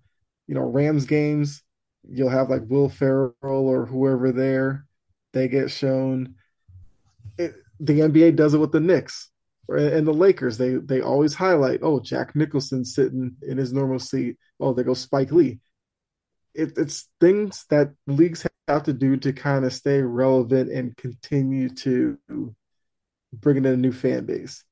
you 0.48 0.56
know 0.56 0.62
Rams 0.62 1.06
games. 1.06 1.64
You'll 2.10 2.30
have 2.30 2.50
like 2.50 2.64
Will 2.68 2.90
Ferrell 2.90 3.34
or 3.42 3.86
whoever 3.86 4.32
there. 4.32 4.86
They 5.34 5.48
get 5.48 5.72
shown. 5.72 6.36
It, 7.38 7.54
the 7.80 8.00
NBA 8.00 8.36
does 8.36 8.54
it 8.54 8.60
with 8.60 8.72
the 8.72 8.80
Knicks 8.80 9.30
and 9.70 10.08
the 10.08 10.14
Lakers. 10.14 10.58
They 10.58 10.76
they 10.76 11.02
always 11.02 11.34
highlight, 11.34 11.82
oh, 11.84 12.00
Jack 12.00 12.36
Nicholson 12.36 12.86
sitting 12.86 13.36
in 13.42 13.58
his 13.58 13.74
normal 13.74 14.00
seat. 14.00 14.38
Oh, 14.60 14.74
there 14.74 14.86
goes 14.86 15.00
Spike 15.00 15.32
Lee. 15.32 15.60
It, 16.54 16.74
it's 16.78 17.08
things 17.20 17.66
that 17.70 17.94
leagues 18.08 18.48
have 18.68 18.84
to 18.84 18.94
do 18.94 19.18
to 19.18 19.32
kind 19.34 19.64
of 19.66 19.74
stay 19.74 20.02
relevant 20.02 20.72
and 20.72 20.98
continue 20.98 21.70
to 21.70 22.18
bringing 23.34 23.66
in 23.66 23.74
a 23.74 23.78
new 23.78 23.92
fan 23.92 24.26
base. 24.26 24.64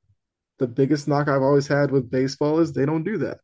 The 0.57 0.67
biggest 0.67 1.07
knock 1.07 1.27
I've 1.27 1.41
always 1.41 1.67
had 1.67 1.91
with 1.91 2.09
baseball 2.09 2.59
is 2.59 2.71
they 2.71 2.85
don't 2.85 3.03
do 3.03 3.17
that. 3.19 3.39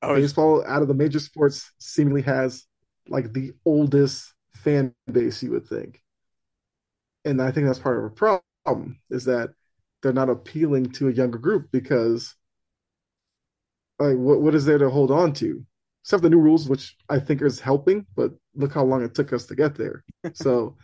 Oh, 0.00 0.14
baseball 0.14 0.64
out 0.66 0.82
of 0.82 0.88
the 0.88 0.94
major 0.94 1.18
sports 1.18 1.72
seemingly 1.78 2.22
has 2.22 2.64
like 3.08 3.32
the 3.32 3.52
oldest 3.64 4.34
fan 4.54 4.94
base 5.10 5.42
you 5.42 5.52
would 5.52 5.66
think. 5.66 6.02
And 7.24 7.42
I 7.42 7.50
think 7.50 7.66
that's 7.66 7.78
part 7.78 7.98
of 7.98 8.04
a 8.04 8.10
problem 8.10 9.00
is 9.10 9.24
that 9.24 9.50
they're 10.02 10.12
not 10.12 10.30
appealing 10.30 10.92
to 10.92 11.08
a 11.08 11.12
younger 11.12 11.38
group 11.38 11.68
because 11.72 12.34
like 13.98 14.16
what 14.16 14.40
what 14.40 14.54
is 14.54 14.64
there 14.64 14.78
to 14.78 14.90
hold 14.90 15.10
on 15.10 15.32
to? 15.34 15.64
Except 16.04 16.22
the 16.22 16.30
new 16.30 16.40
rules, 16.40 16.68
which 16.68 16.96
I 17.08 17.18
think 17.18 17.42
is 17.42 17.60
helping, 17.60 18.06
but 18.16 18.32
look 18.54 18.72
how 18.72 18.84
long 18.84 19.04
it 19.04 19.14
took 19.14 19.32
us 19.32 19.46
to 19.46 19.54
get 19.54 19.74
there. 19.76 20.04
So 20.34 20.76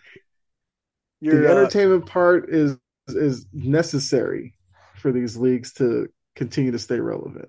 the 1.21 1.49
uh, 1.49 1.51
entertainment 1.51 2.07
part 2.07 2.51
is 2.51 2.77
is 3.09 3.47
necessary 3.53 4.55
for 4.97 5.13
these 5.13 5.37
leagues 5.37 5.73
to 5.75 6.09
continue 6.35 6.73
to 6.73 6.79
stay 6.79 6.99
relevant. 7.01 7.49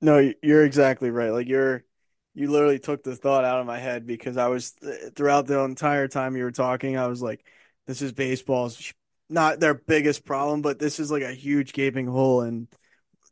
No, 0.00 0.32
you're 0.42 0.64
exactly 0.64 1.10
right. 1.10 1.30
Like 1.30 1.48
you're 1.48 1.84
you 2.38 2.48
literally 2.52 2.78
took 2.78 3.02
the 3.02 3.16
thought 3.16 3.44
out 3.44 3.58
of 3.58 3.66
my 3.66 3.80
head 3.80 4.06
because 4.06 4.36
I 4.36 4.46
was 4.46 4.72
throughout 5.16 5.48
the 5.48 5.58
entire 5.58 6.06
time 6.06 6.36
you 6.36 6.44
were 6.44 6.52
talking, 6.52 6.96
I 6.96 7.08
was 7.08 7.20
like, 7.20 7.44
this 7.88 8.00
is 8.00 8.12
baseball's 8.12 8.92
not 9.28 9.58
their 9.58 9.74
biggest 9.74 10.24
problem, 10.24 10.62
but 10.62 10.78
this 10.78 11.00
is 11.00 11.10
like 11.10 11.24
a 11.24 11.32
huge 11.32 11.72
gaping 11.72 12.06
hole 12.06 12.42
and 12.42 12.68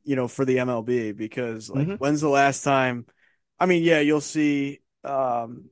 you 0.02 0.16
know 0.16 0.26
for 0.26 0.44
the 0.44 0.56
MLB 0.56 1.16
because 1.16 1.70
like 1.70 1.86
mm-hmm. 1.86 1.94
when's 1.96 2.20
the 2.20 2.28
last 2.28 2.64
time 2.64 3.06
I 3.58 3.66
mean, 3.66 3.84
yeah, 3.84 4.00
you'll 4.00 4.20
see 4.20 4.80
um 5.04 5.70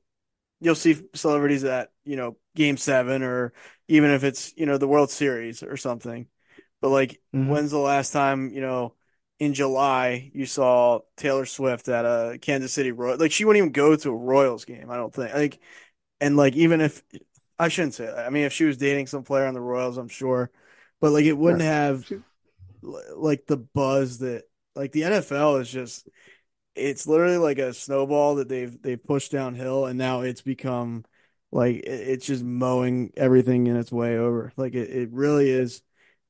you'll 0.61 0.75
see 0.75 0.97
celebrities 1.13 1.65
at, 1.65 1.89
you 2.05 2.15
know, 2.15 2.37
game 2.55 2.77
7 2.77 3.21
or 3.21 3.51
even 3.89 4.11
if 4.11 4.23
it's 4.23 4.53
you 4.55 4.65
know 4.65 4.77
the 4.77 4.87
World 4.87 5.11
Series 5.11 5.61
or 5.61 5.75
something. 5.75 6.27
But 6.81 6.89
like, 6.89 7.19
mm-hmm. 7.35 7.49
when's 7.49 7.71
the 7.71 7.79
last 7.79 8.11
time 8.11 8.49
you 8.51 8.61
know 8.61 8.95
in 9.39 9.53
July 9.53 10.31
you 10.33 10.45
saw 10.45 10.99
Taylor 11.17 11.45
Swift 11.45 11.87
at 11.89 12.05
a 12.05 12.37
Kansas 12.41 12.73
City 12.73 12.91
Royal? 12.91 13.17
Like, 13.17 13.31
she 13.31 13.45
wouldn't 13.45 13.61
even 13.61 13.71
go 13.71 13.95
to 13.95 14.09
a 14.09 14.15
Royals 14.15 14.65
game. 14.65 14.89
I 14.89 14.97
don't 14.97 15.13
think. 15.13 15.33
Like, 15.33 15.59
and 16.21 16.37
like 16.37 16.55
even 16.55 16.81
if 16.81 17.03
I 17.57 17.69
shouldn't 17.69 17.93
say 17.93 18.05
that. 18.05 18.25
I 18.25 18.29
mean, 18.29 18.43
if 18.43 18.53
she 18.53 18.65
was 18.65 18.77
dating 18.77 19.07
some 19.07 19.23
player 19.23 19.45
on 19.45 19.53
the 19.53 19.61
Royals, 19.61 19.97
I'm 19.97 20.07
sure, 20.07 20.51
but 20.99 21.11
like 21.11 21.25
it 21.25 21.33
wouldn't 21.33 21.61
have 21.61 22.11
like 22.81 23.45
the 23.45 23.57
buzz 23.57 24.19
that 24.19 24.43
like 24.75 24.91
the 24.91 25.01
NFL 25.01 25.61
is 25.61 25.71
just. 25.71 26.07
It's 26.75 27.07
literally 27.07 27.37
like 27.37 27.57
a 27.57 27.73
snowball 27.73 28.35
that 28.35 28.49
they've 28.49 28.81
they've 28.81 29.01
pushed 29.01 29.31
downhill, 29.31 29.85
and 29.85 29.97
now 29.97 30.21
it's 30.21 30.41
become 30.41 31.05
like 31.51 31.77
it's 31.85 32.25
just 32.25 32.43
mowing 32.43 33.11
everything 33.15 33.67
in 33.67 33.77
its 33.77 33.91
way 33.93 34.17
over. 34.17 34.51
Like 34.57 34.73
it, 34.73 34.89
it 34.89 35.09
really 35.13 35.49
is 35.49 35.81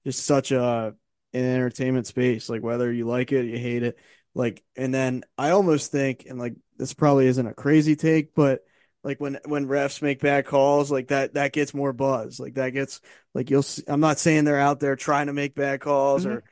just 0.05 0.23
such 0.23 0.51
a 0.51 0.95
an 1.43 1.55
entertainment 1.55 2.07
space. 2.07 2.49
Like 2.49 2.63
whether 2.63 2.91
you 2.91 3.05
like 3.05 3.31
it, 3.31 3.45
you 3.45 3.57
hate 3.57 3.83
it. 3.83 3.97
Like 4.33 4.63
and 4.75 4.93
then 4.93 5.23
I 5.37 5.51
almost 5.51 5.91
think, 5.91 6.25
and 6.29 6.39
like 6.39 6.55
this 6.77 6.93
probably 6.93 7.27
isn't 7.27 7.47
a 7.47 7.53
crazy 7.53 7.95
take, 7.95 8.35
but 8.35 8.61
like 9.03 9.19
when 9.19 9.39
when 9.45 9.67
refs 9.67 10.01
make 10.01 10.19
bad 10.19 10.45
calls, 10.45 10.91
like 10.91 11.09
that 11.09 11.35
that 11.35 11.53
gets 11.53 11.73
more 11.73 11.93
buzz. 11.93 12.39
Like 12.39 12.55
that 12.55 12.71
gets 12.71 13.01
like 13.33 13.49
you'll. 13.49 13.63
See, 13.63 13.83
I'm 13.87 14.01
not 14.01 14.19
saying 14.19 14.43
they're 14.45 14.59
out 14.59 14.79
there 14.79 14.95
trying 14.95 15.27
to 15.27 15.33
make 15.33 15.55
bad 15.55 15.79
calls 15.81 16.25
mm-hmm. 16.25 16.37
or 16.37 16.43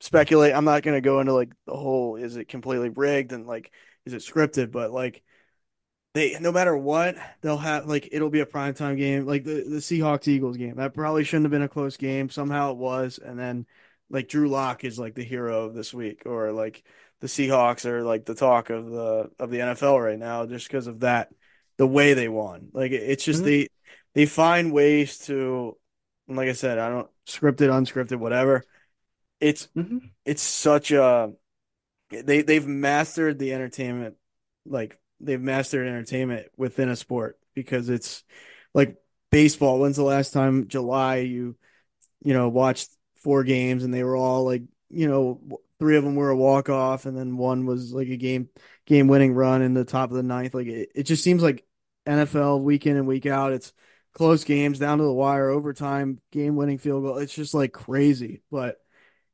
speculate. 0.00 0.54
I'm 0.54 0.64
not 0.64 0.82
going 0.82 0.96
to 0.96 1.00
go 1.00 1.20
into 1.20 1.34
like 1.34 1.52
the 1.66 1.76
whole 1.76 2.16
is 2.16 2.36
it 2.36 2.48
completely 2.48 2.88
rigged 2.88 3.32
and 3.32 3.46
like 3.46 3.72
is 4.06 4.14
it 4.14 4.22
scripted, 4.22 4.70
but 4.70 4.90
like 4.90 5.22
they 6.14 6.38
no 6.40 6.52
matter 6.52 6.76
what 6.76 7.16
they'll 7.42 7.58
have 7.58 7.86
like 7.86 8.08
it'll 8.12 8.30
be 8.30 8.40
a 8.40 8.46
prime 8.46 8.74
time 8.74 8.96
game 8.96 9.26
like 9.26 9.44
the 9.44 9.64
the 9.68 9.76
Seahawks 9.76 10.28
Eagles 10.28 10.56
game 10.56 10.76
that 10.76 10.94
probably 10.94 11.24
shouldn't 11.24 11.44
have 11.44 11.52
been 11.52 11.62
a 11.62 11.68
close 11.68 11.96
game 11.96 12.30
somehow 12.30 12.72
it 12.72 12.78
was 12.78 13.18
and 13.18 13.38
then 13.38 13.66
like 14.10 14.28
Drew 14.28 14.48
Lock 14.48 14.84
is 14.84 14.98
like 14.98 15.14
the 15.14 15.24
hero 15.24 15.64
of 15.64 15.74
this 15.74 15.92
week 15.92 16.22
or 16.26 16.52
like 16.52 16.82
the 17.20 17.26
Seahawks 17.26 17.84
are 17.84 18.02
like 18.02 18.24
the 18.24 18.34
talk 18.34 18.70
of 18.70 18.90
the 18.90 19.30
of 19.38 19.50
the 19.50 19.58
NFL 19.58 20.02
right 20.02 20.18
now 20.18 20.46
just 20.46 20.68
because 20.68 20.86
of 20.86 21.00
that 21.00 21.28
the 21.76 21.86
way 21.86 22.14
they 22.14 22.28
won 22.28 22.68
like 22.72 22.92
it's 22.92 23.24
just 23.24 23.40
mm-hmm. 23.40 23.46
they 23.46 23.68
they 24.14 24.26
find 24.26 24.72
ways 24.72 25.18
to 25.26 25.76
like 26.28 26.48
I 26.48 26.52
said 26.52 26.78
I 26.78 26.88
don't 26.88 27.08
scripted 27.26 27.68
unscripted 27.68 28.18
whatever 28.18 28.64
it's 29.40 29.68
mm-hmm. 29.76 29.98
it's 30.24 30.42
such 30.42 30.90
a 30.90 31.32
they 32.10 32.42
they've 32.42 32.66
mastered 32.66 33.38
the 33.38 33.52
entertainment 33.52 34.16
like 34.66 34.98
they've 35.20 35.40
mastered 35.40 35.86
entertainment 35.86 36.46
within 36.56 36.88
a 36.88 36.96
sport 36.96 37.38
because 37.54 37.88
it's 37.88 38.24
like 38.74 38.96
baseball. 39.30 39.80
When's 39.80 39.96
the 39.96 40.02
last 40.02 40.32
time 40.32 40.68
July 40.68 41.16
you 41.16 41.56
you 42.22 42.34
know 42.34 42.48
watched 42.48 42.88
four 43.22 43.44
games 43.44 43.84
and 43.84 43.92
they 43.92 44.04
were 44.04 44.16
all 44.16 44.44
like 44.44 44.62
you 44.90 45.08
know 45.08 45.40
three 45.78 45.96
of 45.96 46.04
them 46.04 46.16
were 46.16 46.30
a 46.30 46.36
walk 46.36 46.68
off 46.68 47.06
and 47.06 47.16
then 47.16 47.36
one 47.36 47.66
was 47.66 47.92
like 47.92 48.08
a 48.08 48.16
game 48.16 48.48
game 48.86 49.06
winning 49.06 49.34
run 49.34 49.62
in 49.62 49.74
the 49.74 49.84
top 49.84 50.10
of 50.10 50.16
the 50.16 50.22
ninth. 50.22 50.54
Like 50.54 50.66
it, 50.66 50.90
it 50.94 51.02
just 51.04 51.22
seems 51.22 51.42
like 51.42 51.64
NFL 52.06 52.62
week 52.62 52.86
in 52.86 52.96
and 52.96 53.06
week 53.06 53.26
out. 53.26 53.52
It's 53.52 53.72
close 54.14 54.44
games 54.44 54.78
down 54.78 54.98
to 54.98 55.04
the 55.04 55.12
wire, 55.12 55.50
overtime, 55.50 56.20
game 56.32 56.56
winning 56.56 56.78
field 56.78 57.04
goal. 57.04 57.18
It's 57.18 57.34
just 57.34 57.54
like 57.54 57.72
crazy. 57.72 58.42
But 58.50 58.80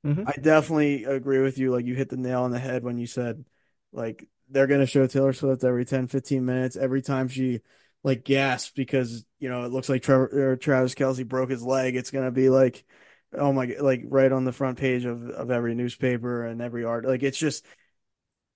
mm-hmm. 0.04 0.24
I 0.26 0.32
definitely 0.40 1.04
agree 1.04 1.40
with 1.40 1.56
you. 1.56 1.72
Like 1.72 1.86
you 1.86 1.94
hit 1.94 2.08
the 2.08 2.16
nail 2.16 2.42
on 2.42 2.50
the 2.50 2.58
head 2.58 2.82
when 2.82 2.98
you 2.98 3.06
said 3.06 3.44
like 3.92 4.28
they're 4.50 4.66
going 4.66 4.80
to 4.80 4.86
show 4.86 5.06
Taylor 5.06 5.32
Swift 5.32 5.64
every 5.64 5.84
10, 5.84 6.08
15 6.08 6.44
minutes. 6.44 6.76
Every 6.76 7.00
time 7.00 7.28
she 7.28 7.60
like 8.02 8.24
gasps 8.24 8.72
because, 8.74 9.24
you 9.38 9.48
know, 9.48 9.64
it 9.64 9.72
looks 9.72 9.88
like 9.88 10.02
Trevor, 10.02 10.56
Travis 10.56 10.94
Kelce 10.94 11.26
broke 11.26 11.50
his 11.50 11.62
leg. 11.62 11.96
It's 11.96 12.10
going 12.10 12.26
to 12.26 12.30
be 12.30 12.50
like, 12.50 12.84
oh 13.36 13.52
my, 13.52 13.74
like 13.80 14.02
right 14.06 14.30
on 14.30 14.44
the 14.44 14.52
front 14.52 14.78
page 14.78 15.04
of, 15.04 15.28
of 15.30 15.50
every 15.50 15.74
newspaper 15.74 16.46
and 16.46 16.60
every 16.60 16.84
art. 16.84 17.04
Like 17.04 17.22
it's 17.22 17.38
just, 17.38 17.64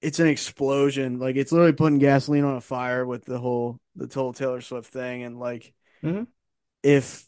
it's 0.01 0.21
an 0.21 0.29
explosion. 0.29 1.19
Like 1.19 1.37
it's 1.37 1.53
literally 1.53 1.73
putting 1.73 1.99
gasoline 1.99 2.45
on 2.45 2.57
a 2.57 2.61
fire 2.61 3.05
with 3.07 3.25
the 3.25 3.39
whole, 3.39 3.81
the 3.97 4.09
whole 4.13 4.33
Taylor 4.33 4.61
Swift 4.61 4.93
thing. 4.93 5.23
And 5.25 5.39
like, 5.39 5.73
mm-hmm. 6.03 6.25
if 6.83 7.27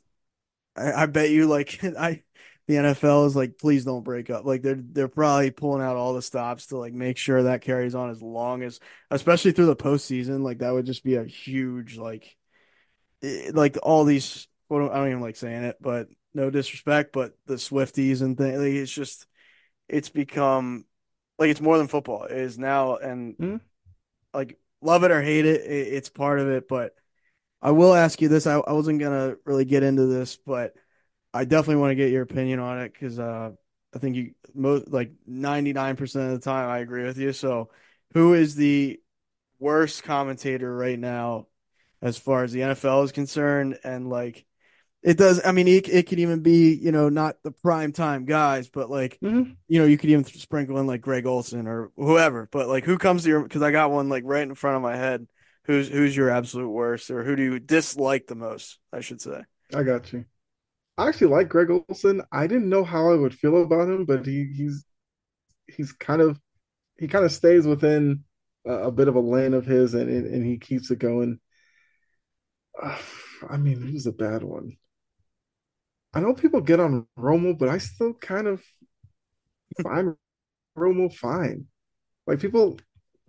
I, 0.77 0.93
I 0.93 1.07
bet 1.07 1.31
you 1.31 1.47
like, 1.47 1.83
I, 1.99 2.23
the 2.71 2.77
NFL 2.77 3.27
is 3.27 3.35
like, 3.35 3.59
please 3.59 3.85
don't 3.85 4.05
break 4.05 4.31
up. 4.31 4.45
Like 4.45 4.63
they're 4.63 4.79
they're 4.81 5.09
probably 5.09 5.51
pulling 5.51 5.83
out 5.83 5.97
all 5.97 6.15
the 6.15 6.23
stops 6.23 6.67
to 6.67 6.79
like 6.79 6.93
make 6.93 7.19
sure 7.19 7.43
that 7.43 7.63
carries 7.63 7.97
on 7.97 8.11
as 8.11 8.23
long 8.23 8.63
as, 8.63 8.79
especially 9.11 9.51
through 9.53 9.67
the 9.67 9.77
postseason. 9.77 10.43
Like 10.43 10.59
that 10.59 10.73
would 10.73 10.87
just 10.87 11.03
be 11.03 11.17
a 11.17 11.25
huge 11.25 11.97
like, 11.97 12.37
eh, 13.23 13.51
like 13.53 13.77
all 13.83 14.05
these. 14.05 14.47
Well, 14.69 14.89
I 14.89 14.99
don't 14.99 15.09
even 15.09 15.21
like 15.21 15.35
saying 15.35 15.65
it, 15.65 15.79
but 15.81 16.07
no 16.35 16.51
disrespect, 16.51 17.13
but 17.13 17.37
the 17.47 17.55
Swifties 17.55 18.23
and 18.23 18.37
things. 18.37 18.59
Like, 18.59 18.73
it's 18.73 18.93
just, 18.93 19.27
it's 19.89 20.09
become 20.09 20.85
like 21.41 21.51
it's 21.51 21.61
more 21.61 21.79
than 21.79 21.89
football. 21.89 22.25
It 22.25 22.37
is 22.37 22.59
now, 22.59 22.97
and 22.97 23.37
mm-hmm. 23.37 23.57
like 24.33 24.59
love 24.83 25.05
it 25.05 25.11
or 25.11 25.23
hate 25.23 25.47
it, 25.47 25.63
it, 25.63 25.95
it's 25.95 26.09
part 26.11 26.39
of 26.39 26.49
it. 26.49 26.69
But 26.69 26.95
I 27.63 27.73
will 27.73 27.95
ask 27.95 28.21
you 28.21 28.29
this: 28.29 28.47
I, 28.47 28.59
I 28.59 28.73
wasn't 28.73 29.01
gonna 29.01 29.37
really 29.45 29.65
get 29.65 29.83
into 29.83 30.07
this, 30.07 30.37
but 30.37 30.75
I 31.33 31.45
definitely 31.45 31.81
want 31.81 31.93
to 31.93 31.97
get 31.97 32.11
your 32.11 32.23
opinion 32.23 32.61
on 32.61 32.81
it 32.81 32.93
because 32.93 33.19
uh, 33.19 33.51
I 33.95 33.99
think 33.99 34.17
you 34.17 34.35
most 34.55 34.89
like 34.89 35.13
ninety 35.27 35.73
nine 35.73 35.97
percent 35.97 36.33
of 36.33 36.41
the 36.41 36.45
time 36.45 36.69
I 36.69 36.79
agree 36.79 37.05
with 37.05 37.19
you. 37.19 37.33
So, 37.33 37.71
who 38.13 38.35
is 38.35 38.55
the 38.55 39.01
worst 39.59 40.03
commentator 40.03 40.75
right 40.75 40.99
now, 40.99 41.47
as 42.03 42.19
far 42.19 42.45
as 42.45 42.53
the 42.53 42.61
NFL 42.61 43.05
is 43.05 43.13
concerned, 43.13 43.79
and 43.83 44.09
like 44.09 44.45
It 45.03 45.17
does. 45.17 45.41
I 45.45 45.53
mean, 45.53 45.67
it, 45.67 45.89
it 45.89 46.07
could 46.07 46.19
even 46.19 46.41
be, 46.41 46.75
you 46.75 46.93
know, 46.93 47.09
not 47.09 47.43
the 47.43 47.53
prime 47.53 47.93
time 47.93 48.25
guys, 48.27 48.69
but 48.69 48.91
like, 48.91 49.21
hmm 49.23 49.57
you 49.69 49.79
know, 49.81 49.87
you 49.87 49.97
could 49.97 50.11
even 50.11 50.25
sprinkle 50.25 50.79
in 50.79 50.87
like 50.87 51.01
Greg 51.01 51.27
Olsen 51.27 51.67
or 51.67 51.91
whoever. 51.97 52.49
But 52.51 52.69
like, 52.69 52.85
who 52.85 52.99
comes 52.99 53.23
to 53.23 53.29
your? 53.29 53.43
Because 53.43 53.63
I 53.63 53.71
got 53.71 53.91
one 53.93 54.09
like 54.09 54.25
right 54.27 54.43
in 54.43 54.55
front 54.55 54.77
of 54.77 54.83
my 54.83 54.97
head. 54.97 55.27
Who's 55.65 55.89
who's 55.89 56.17
your 56.17 56.31
absolute 56.31 56.69
worst, 56.71 57.11
or 57.11 57.23
who 57.23 57.37
do 57.37 57.43
you 57.43 57.59
dislike 57.61 58.27
the 58.27 58.35
most? 58.35 58.79
I 58.93 59.01
should 59.01 59.21
say. 59.21 59.43
I 59.75 59.83
got 59.83 60.13
you. 60.13 60.25
I 60.99 61.09
actually 61.09 61.29
like 61.29 61.49
Greg 61.51 61.71
Olsen. 61.71 62.23
I 62.33 62.47
didn't 62.47 62.69
know 62.69 62.85
how 62.85 63.11
I 63.13 63.17
would 63.17 63.35
feel 63.35 63.63
about 63.63 63.89
him, 63.89 64.05
but 64.07 64.27
he 64.27 64.47
he's 64.57 64.85
he's 65.69 65.93
kind 65.93 66.23
of 66.23 66.41
he 66.99 67.09
kind 67.09 67.25
of 67.25 67.33
stays 67.33 67.67
within 67.67 68.25
a, 68.67 68.73
a 68.89 68.93
bit 68.93 69.09
of 69.09 69.17
a 69.17 69.21
lane 69.21 69.55
of 69.55 69.67
his, 69.67 69.95
and 69.95 70.11
and, 70.11 70.27
and 70.27 70.47
he 70.47 70.59
keeps 70.59 70.91
it 70.91 70.99
going. 71.01 71.41
Uh, 72.81 72.99
I 73.49 73.57
mean, 73.57 73.87
he's 73.87 74.07
a 74.07 74.13
bad 74.13 74.43
one. 74.43 74.77
I 76.15 76.21
know 76.21 76.35
people 76.35 76.61
get 76.61 76.81
on 76.81 77.07
Romo, 77.19 77.57
but 77.59 77.69
I 77.69 77.79
still 77.79 78.15
kind 78.15 78.47
of 78.47 78.63
find 79.83 80.15
Romo 80.79 81.13
fine. 81.15 81.67
Like 82.27 82.41
people 82.41 82.79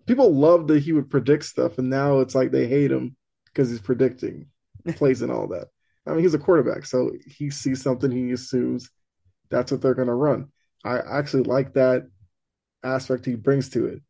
people 0.08 0.34
love 0.36 0.68
that 0.70 0.84
he 0.84 0.94
would 0.94 1.10
predict 1.12 1.46
stuff, 1.46 1.80
and 1.80 1.90
now 1.90 2.20
it's 2.22 2.36
like 2.36 2.52
they 2.52 2.68
hate 2.68 2.92
him 2.92 3.16
because 3.48 3.70
he's 3.72 3.82
predicting 3.82 4.48
plays 4.96 5.22
and 5.22 5.32
all 5.32 5.48
that. 5.50 5.68
I 6.08 6.12
mean, 6.12 6.22
he's 6.22 6.36
a 6.36 6.40
quarterback, 6.40 6.86
so 6.86 7.12
he 7.28 7.50
sees 7.52 7.82
something, 7.84 8.12
he 8.12 8.32
assumes 8.32 8.90
that's 9.50 9.72
what 9.72 9.82
they're 9.82 9.96
going 9.96 10.10
to 10.10 10.16
run. 10.16 10.50
I 10.86 11.00
actually 11.00 11.44
like 11.44 11.74
that 11.76 12.08
aspect 12.84 13.26
he 13.26 13.36
brings 13.36 13.70
to 13.72 13.88
it. 13.88 14.02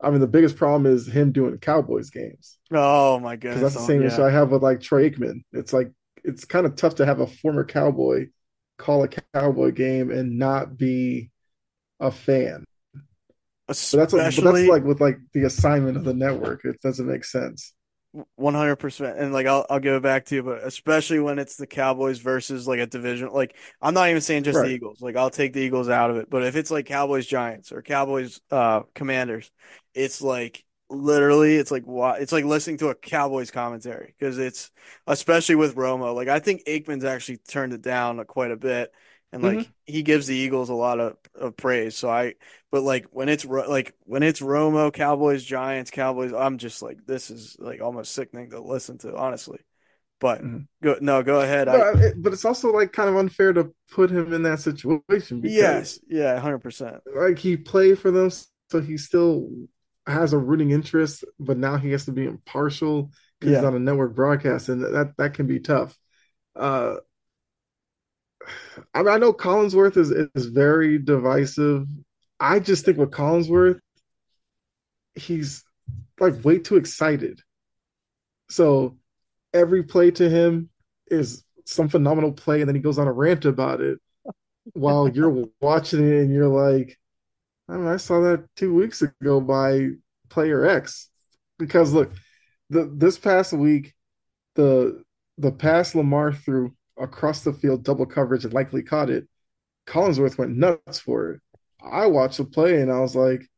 I 0.00 0.10
mean, 0.10 0.20
the 0.20 0.26
biggest 0.26 0.56
problem 0.56 0.86
is 0.86 1.06
him 1.06 1.32
doing 1.32 1.58
Cowboys 1.58 2.10
games 2.10 2.58
Oh 2.72 3.18
my 3.20 3.36
goodness! 3.36 3.60
that's 3.60 3.74
the 3.74 3.80
Oh, 3.80 3.84
same 3.84 4.04
issue. 4.04 4.22
I 4.22 4.30
have 4.30 4.50
with 4.50 4.62
like 4.62 4.80
Troy 4.80 5.10
Aikman. 5.10 5.42
It's 5.52 5.72
like 5.72 5.92
it's 6.26 6.44
kind 6.44 6.66
of 6.66 6.76
tough 6.76 6.96
to 6.96 7.06
have 7.06 7.20
a 7.20 7.26
former 7.26 7.64
Cowboy 7.64 8.26
call 8.78 9.04
a 9.04 9.08
Cowboy 9.32 9.70
game 9.70 10.10
and 10.10 10.38
not 10.38 10.76
be 10.76 11.30
a 12.00 12.10
fan. 12.10 12.64
But 13.66 13.76
that's 13.76 14.12
but 14.12 14.18
that's 14.18 14.68
like 14.68 14.84
with 14.84 15.00
like 15.00 15.18
the 15.32 15.44
assignment 15.44 15.96
of 15.96 16.04
the 16.04 16.14
network. 16.14 16.64
It 16.64 16.80
doesn't 16.82 17.06
make 17.06 17.24
sense. 17.24 17.72
One 18.36 18.54
hundred 18.54 18.76
percent, 18.76 19.18
and 19.18 19.32
like 19.32 19.46
I'll 19.46 19.66
I'll 19.68 19.80
go 19.80 20.00
back 20.00 20.26
to 20.26 20.36
you, 20.36 20.42
but 20.42 20.62
especially 20.62 21.18
when 21.18 21.38
it's 21.38 21.56
the 21.56 21.66
Cowboys 21.66 22.18
versus 22.18 22.66
like 22.66 22.78
a 22.78 22.86
division, 22.86 23.28
like 23.30 23.56
I'm 23.82 23.92
not 23.92 24.08
even 24.08 24.22
saying 24.22 24.44
just 24.44 24.58
the 24.58 24.70
Eagles. 24.70 25.00
Like 25.02 25.16
I'll 25.16 25.30
take 25.30 25.52
the 25.52 25.60
Eagles 25.60 25.88
out 25.88 26.10
of 26.10 26.16
it, 26.16 26.30
but 26.30 26.44
if 26.44 26.56
it's 26.56 26.70
like 26.70 26.86
Cowboys 26.86 27.26
Giants 27.26 27.72
or 27.72 27.82
Cowboys 27.82 28.40
uh 28.50 28.82
Commanders, 28.94 29.50
it's 29.94 30.22
like 30.22 30.64
literally 30.88 31.56
it's 31.56 31.70
like 31.72 31.84
what 31.86 32.22
it's 32.22 32.32
like 32.32 32.44
listening 32.44 32.78
to 32.78 32.88
a 32.88 32.94
Cowboys 32.94 33.50
commentary 33.50 34.14
because 34.18 34.38
it's 34.38 34.70
especially 35.06 35.56
with 35.56 35.74
Romo. 35.76 36.14
Like 36.14 36.28
I 36.28 36.38
think 36.40 36.64
Aikman's 36.66 37.04
actually 37.04 37.38
turned 37.38 37.72
it 37.72 37.82
down 37.82 38.24
quite 38.26 38.50
a 38.52 38.56
bit, 38.56 38.92
and 39.32 39.42
like 39.42 39.62
hmm 39.62 39.76
he 39.86 40.02
gives 40.02 40.26
the 40.26 40.34
Eagles 40.36 40.68
a 40.70 40.74
lot 40.74 41.00
of, 41.00 41.16
of 41.34 41.56
praise. 41.56 41.96
So 41.96 42.08
I 42.10 42.34
but 42.70 42.82
like 42.82 43.06
when 43.10 43.28
it's 43.28 43.44
Ro- 43.44 43.68
like 43.68 43.94
when 44.04 44.22
it's 44.22 44.40
Romo, 44.40 44.92
Cowboys, 44.92 45.44
Giants, 45.44 45.90
Cowboys, 45.90 46.32
I'm 46.32 46.58
just 46.58 46.82
like 46.82 47.04
this 47.06 47.30
is 47.30 47.56
like 47.58 47.80
almost 47.80 48.12
sickening 48.12 48.50
to 48.50 48.60
listen 48.60 48.98
to, 48.98 49.16
honestly. 49.16 49.58
But 50.20 50.42
hmm 50.42 50.66
go 50.82 50.98
no, 51.00 51.22
go 51.22 51.40
ahead. 51.42 51.68
I 51.68 51.84
But 51.84 52.00
it, 52.00 52.22
but 52.22 52.32
it's 52.32 52.44
also 52.44 52.72
like 52.72 52.92
kind 52.92 53.08
of 53.08 53.16
unfair 53.16 53.52
to 53.52 53.72
put 53.90 54.10
him 54.10 54.32
in 54.32 54.42
that 54.44 54.60
situation 54.60 55.40
because 55.40 55.98
yes, 55.98 56.00
yeah, 56.08 56.34
100%. 56.34 57.02
like 57.14 57.38
he 57.38 57.56
played 57.56 57.98
for 57.98 58.10
them, 58.10 58.30
so 58.70 58.80
he 58.80 58.96
still 58.96 59.48
has 60.06 60.32
a 60.32 60.38
rooting 60.38 60.70
interest, 60.70 61.24
but 61.38 61.58
now 61.58 61.76
he 61.76 61.90
has 61.90 62.04
to 62.06 62.12
be 62.12 62.24
impartial 62.24 63.10
because 63.40 63.56
he's 63.56 63.64
on 63.64 63.74
a 63.74 63.80
network 63.80 64.14
broadcast, 64.14 64.68
and 64.68 64.82
that 64.82 65.14
that 65.18 65.34
can 65.34 65.46
be 65.46 65.60
tough. 65.60 65.96
Uh, 66.54 66.96
I 68.94 69.02
mean, 69.02 69.12
I 69.12 69.18
know 69.18 69.32
Collinsworth 69.32 69.96
is 69.96 70.10
is 70.10 70.46
very 70.46 70.98
divisive. 70.98 71.86
I 72.38 72.60
just 72.60 72.84
think 72.84 72.98
with 72.98 73.10
Collinsworth, 73.10 73.80
he's 75.14 75.64
like 76.20 76.44
way 76.44 76.58
too 76.58 76.76
excited. 76.76 77.40
So 78.48 78.98
every 79.52 79.82
play 79.82 80.10
to 80.12 80.28
him 80.28 80.70
is 81.08 81.44
some 81.64 81.88
phenomenal 81.88 82.32
play, 82.32 82.60
and 82.60 82.68
then 82.68 82.76
he 82.76 82.82
goes 82.82 82.98
on 82.98 83.08
a 83.08 83.12
rant 83.12 83.44
about 83.44 83.80
it 83.80 83.98
while 84.72 85.08
you're 85.08 85.46
watching 85.60 86.06
it, 86.06 86.22
and 86.22 86.32
you're 86.32 86.48
like, 86.48 86.98
I 87.68 87.76
mean, 87.76 87.86
I 87.86 87.96
saw 87.96 88.20
that 88.20 88.46
two 88.56 88.74
weeks 88.74 89.02
ago 89.02 89.40
by 89.40 89.90
player 90.28 90.64
X. 90.66 91.10
Because 91.58 91.92
look, 91.92 92.12
the 92.70 92.90
this 92.94 93.18
past 93.18 93.52
week, 93.52 93.94
the 94.56 95.04
the 95.38 95.52
pass 95.52 95.94
Lamar 95.94 96.32
threw 96.32 96.74
across 96.98 97.42
the 97.44 97.52
field, 97.52 97.84
double 97.84 98.06
coverage, 98.06 98.44
and 98.44 98.54
likely 98.54 98.82
caught 98.82 99.10
it. 99.10 99.28
Collinsworth 99.86 100.38
went 100.38 100.56
nuts 100.56 101.00
for 101.00 101.32
it. 101.32 101.40
I 101.82 102.06
watched 102.06 102.38
the 102.38 102.44
play 102.44 102.80
and 102.80 102.92
I 102.92 103.00
was 103.00 103.16
like, 103.16 103.48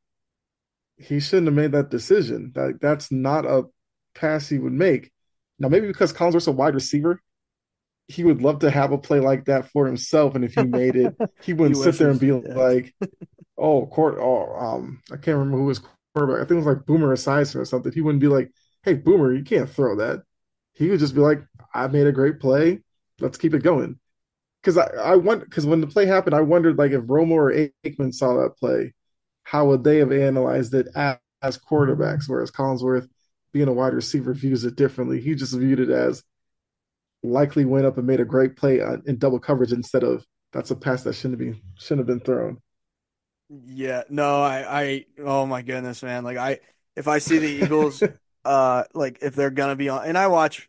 he 0.96 1.20
shouldn't 1.20 1.46
have 1.46 1.54
made 1.54 1.72
that 1.72 1.90
decision. 1.90 2.52
That 2.54 2.80
that's 2.80 3.12
not 3.12 3.46
a 3.46 3.64
pass 4.14 4.48
he 4.48 4.58
would 4.58 4.72
make. 4.72 5.12
Now, 5.58 5.68
maybe 5.68 5.86
because 5.86 6.12
Collinsworth's 6.12 6.46
a 6.46 6.52
wide 6.52 6.74
receiver, 6.74 7.20
he 8.08 8.24
would 8.24 8.42
love 8.42 8.60
to 8.60 8.70
have 8.70 8.92
a 8.92 8.98
play 8.98 9.20
like 9.20 9.46
that 9.46 9.70
for 9.70 9.86
himself. 9.86 10.34
And 10.34 10.44
if 10.44 10.54
he 10.54 10.66
made 10.66 10.96
it, 10.96 11.16
he 11.40 11.52
He 11.62 11.74
wouldn't 11.74 11.76
sit 11.76 11.98
there 11.98 12.10
and 12.10 12.20
be 12.20 12.32
Yeah. 12.42 12.54
like, 12.54 12.94
"Oh, 13.58 13.86
court, 13.86 14.16
oh, 14.18 14.54
um, 14.56 15.02
I 15.10 15.16
can't 15.16 15.36
remember 15.38 15.58
who 15.58 15.64
was 15.66 15.80
quarterback. 16.14 16.38
I 16.38 16.48
think 16.48 16.52
it 16.52 16.66
was 16.66 16.76
like 16.76 16.86
Boomer 16.86 17.14
Esiason 17.14 17.56
or 17.56 17.64
something." 17.64 17.92
He 17.92 18.00
wouldn't 18.00 18.20
be 18.20 18.28
like, 18.28 18.50
"Hey, 18.84 18.94
Boomer, 18.94 19.34
you 19.34 19.44
can't 19.44 19.70
throw 19.70 19.96
that." 19.96 20.22
He 20.74 20.88
would 20.90 21.00
just 21.00 21.14
be 21.14 21.20
like, 21.20 21.44
"I 21.74 21.88
made 21.88 22.06
a 22.06 22.12
great 22.12 22.40
play. 22.40 22.82
Let's 23.20 23.38
keep 23.38 23.54
it 23.54 23.62
going." 23.62 23.98
Because 24.62 24.78
I, 24.78 24.86
I 25.12 25.16
want 25.16 25.44
because 25.44 25.66
when 25.66 25.80
the 25.80 25.86
play 25.86 26.06
happened, 26.06 26.34
I 26.34 26.40
wondered 26.42 26.78
like 26.78 26.92
if 26.92 27.02
Romo 27.04 27.32
or 27.32 27.52
Aikman 27.84 28.14
saw 28.14 28.42
that 28.42 28.56
play, 28.58 28.94
how 29.44 29.66
would 29.66 29.84
they 29.84 29.98
have 29.98 30.12
analyzed 30.12 30.74
it 30.74 30.88
as, 30.94 31.16
as 31.42 31.58
quarterbacks? 31.58 32.28
Whereas 32.28 32.50
Collinsworth, 32.50 33.08
being 33.52 33.68
a 33.68 33.72
wide 33.72 33.94
receiver, 33.94 34.34
views 34.34 34.64
it 34.64 34.76
differently. 34.76 35.20
He 35.20 35.34
just 35.34 35.56
viewed 35.56 35.80
it 35.80 35.90
as 35.90 36.22
likely 37.22 37.64
went 37.64 37.86
up 37.86 37.98
and 37.98 38.06
made 38.06 38.20
a 38.20 38.24
great 38.24 38.56
play 38.56 38.80
in 39.06 39.18
double 39.18 39.40
coverage 39.40 39.72
instead 39.72 40.04
of 40.04 40.24
that's 40.52 40.70
a 40.70 40.76
pass 40.76 41.02
that 41.02 41.14
shouldn't 41.14 41.38
be 41.38 41.60
shouldn't 41.78 42.00
have 42.00 42.06
been 42.06 42.24
thrown. 42.24 42.58
Yeah, 43.50 44.02
no, 44.10 44.42
I, 44.42 44.82
I, 44.82 45.06
oh 45.20 45.46
my 45.46 45.62
goodness, 45.62 46.02
man. 46.02 46.22
Like 46.24 46.36
I, 46.36 46.60
if 46.96 47.08
I 47.08 47.18
see 47.18 47.38
the 47.38 47.48
Eagles, 47.48 48.04
uh, 48.44 48.84
like 48.94 49.18
if 49.22 49.34
they're 49.34 49.50
gonna 49.50 49.76
be 49.76 49.88
on, 49.88 50.06
and 50.06 50.18
I 50.18 50.26
watch 50.26 50.68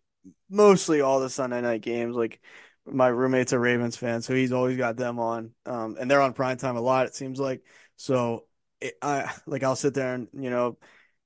mostly 0.49 1.01
all 1.01 1.19
the 1.19 1.29
Sunday 1.29 1.61
night 1.61 1.81
games. 1.81 2.15
Like 2.15 2.39
my 2.85 3.07
roommate's 3.07 3.51
a 3.51 3.59
Ravens 3.59 3.97
fan, 3.97 4.21
so 4.21 4.33
he's 4.33 4.53
always 4.53 4.77
got 4.77 4.95
them 4.95 5.19
on. 5.19 5.51
Um, 5.65 5.97
and 5.99 6.09
they're 6.09 6.21
on 6.21 6.33
prime 6.33 6.57
time 6.57 6.77
a 6.77 6.81
lot, 6.81 7.05
it 7.05 7.15
seems 7.15 7.37
like. 7.39 7.63
So 7.97 8.45
it, 8.79 8.95
I 9.01 9.33
like 9.45 9.63
I'll 9.63 9.75
sit 9.75 9.93
there 9.93 10.13
and 10.15 10.29
you 10.33 10.49
know 10.49 10.77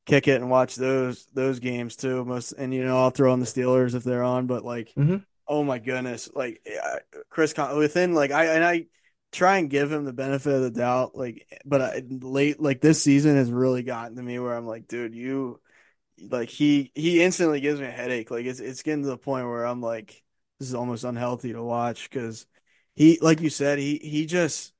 kick 0.05 0.27
it 0.27 0.41
and 0.41 0.49
watch 0.51 0.75
those 0.75 1.27
those 1.33 1.59
games 1.59 1.95
too. 1.97 2.25
Most 2.25 2.53
and 2.53 2.73
you 2.73 2.83
know 2.85 2.99
I'll 2.99 3.11
throw 3.11 3.33
on 3.33 3.39
the 3.41 3.45
Steelers 3.47 3.95
if 3.95 4.03
they're 4.03 4.23
on, 4.23 4.47
but 4.47 4.65
like 4.65 4.95
hmm 4.95 5.25
oh 5.47 5.63
my 5.63 5.79
goodness, 5.79 6.29
like 6.35 6.65
Chris 7.29 7.53
Collinsworth 7.53 8.13
like 8.13 8.31
I 8.31 8.45
and 8.55 8.63
I 8.63 8.85
try 9.33 9.57
and 9.59 9.69
give 9.69 9.91
him 9.91 10.05
the 10.05 10.13
benefit 10.13 10.53
of 10.53 10.61
the 10.63 10.71
doubt, 10.71 11.15
like 11.15 11.47
but 11.65 11.81
I, 11.81 12.03
late 12.09 12.59
like 12.61 12.81
this 12.81 13.01
season 13.03 13.35
has 13.35 13.51
really 13.51 13.83
gotten 13.83 14.15
to 14.17 14.23
me 14.23 14.39
where 14.39 14.55
I'm 14.55 14.67
like, 14.67 14.87
dude, 14.87 15.15
you 15.15 15.61
like 16.29 16.49
he 16.49 16.91
he 16.95 17.23
instantly 17.23 17.61
gives 17.61 17.79
me 17.81 17.87
a 17.87 17.91
headache. 17.91 18.31
Like 18.31 18.45
it's 18.45 18.59
it's 18.61 18.83
getting 18.83 19.03
to 19.03 19.09
the 19.09 19.17
point 19.17 19.47
where 19.47 19.65
I'm 19.65 19.81
like, 19.81 20.23
this 20.59 20.69
is 20.69 20.75
almost 20.75 21.03
unhealthy 21.05 21.53
to 21.53 21.63
watch 21.63 22.09
because 22.09 22.47
he 22.95 23.19
like 23.21 23.41
you 23.41 23.49
said 23.51 23.79
he 23.79 23.99
he 23.99 24.25
just 24.27 24.73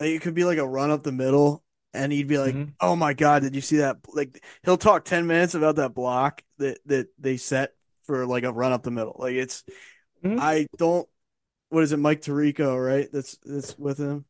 like, 0.00 0.10
it 0.10 0.22
could 0.22 0.34
be 0.34 0.44
like 0.44 0.58
a 0.58 0.66
run 0.66 0.90
up 0.90 1.02
the 1.02 1.12
middle. 1.12 1.62
And 1.92 2.12
he'd 2.12 2.26
be 2.28 2.38
like, 2.38 2.58
hmm 2.58 2.76
"Oh 2.80 2.96
my 2.96 3.14
God, 3.14 3.42
did 3.42 3.54
you 3.54 3.60
see 3.60 3.76
that?" 3.78 3.98
Like 4.12 4.44
he'll 4.64 4.76
talk 4.76 5.04
ten 5.04 5.26
minutes 5.28 5.54
about 5.54 5.76
that 5.76 5.94
block 5.94 6.42
that 6.58 6.78
that 6.86 7.08
they 7.18 7.36
set 7.36 7.74
for 8.04 8.26
like 8.26 8.44
a 8.44 8.52
run 8.52 8.72
up 8.72 8.82
the 8.82 8.90
middle. 8.90 9.16
Like 9.18 9.34
it's 9.34 9.64
hmm 10.22 10.38
I 10.38 10.66
don't. 10.78 11.08
What 11.74 11.82
is 11.82 11.92
it, 11.92 11.96
Mike 11.98 12.20
Tirico, 12.20 12.82
right? 12.84 13.10
That's 13.12 13.36
that's 13.44 13.76
with 13.76 13.98
him. 13.98 14.24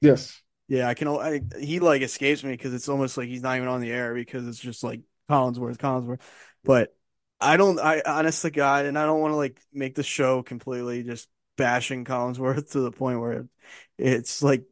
Yes. 0.00 0.40
Yeah, 0.66 0.88
I 0.88 0.94
can. 0.94 1.08
I 1.08 1.42
he 1.60 1.78
like 1.78 2.00
escapes 2.00 2.42
me 2.42 2.52
because 2.52 2.72
it's 2.72 2.88
almost 2.88 3.18
like 3.18 3.28
he's 3.28 3.42
not 3.42 3.56
even 3.56 3.68
on 3.68 3.82
the 3.82 3.92
air 3.92 4.14
because 4.14 4.48
it's 4.48 4.58
just 4.58 4.82
like 4.82 5.02
Collinsworth, 5.30 5.76
Collinsworth. 5.76 6.22
But 6.64 6.96
I 7.38 7.58
don't. 7.58 7.78
I 7.78 8.02
honest 8.04 8.42
to 8.42 8.50
God, 8.50 8.86
and 8.86 8.98
I 8.98 9.04
don't 9.04 9.20
want 9.20 9.32
to 9.32 9.36
like 9.36 9.60
make 9.74 9.94
the 9.94 10.02
show 10.02 10.42
completely 10.42 11.02
just 11.02 11.28
bashing 11.56 12.06
Collinsworth 12.06 12.70
to 12.72 12.80
the 12.80 12.90
point 12.90 13.20
where 13.20 13.46
it's 13.98 14.42
like 14.42 14.64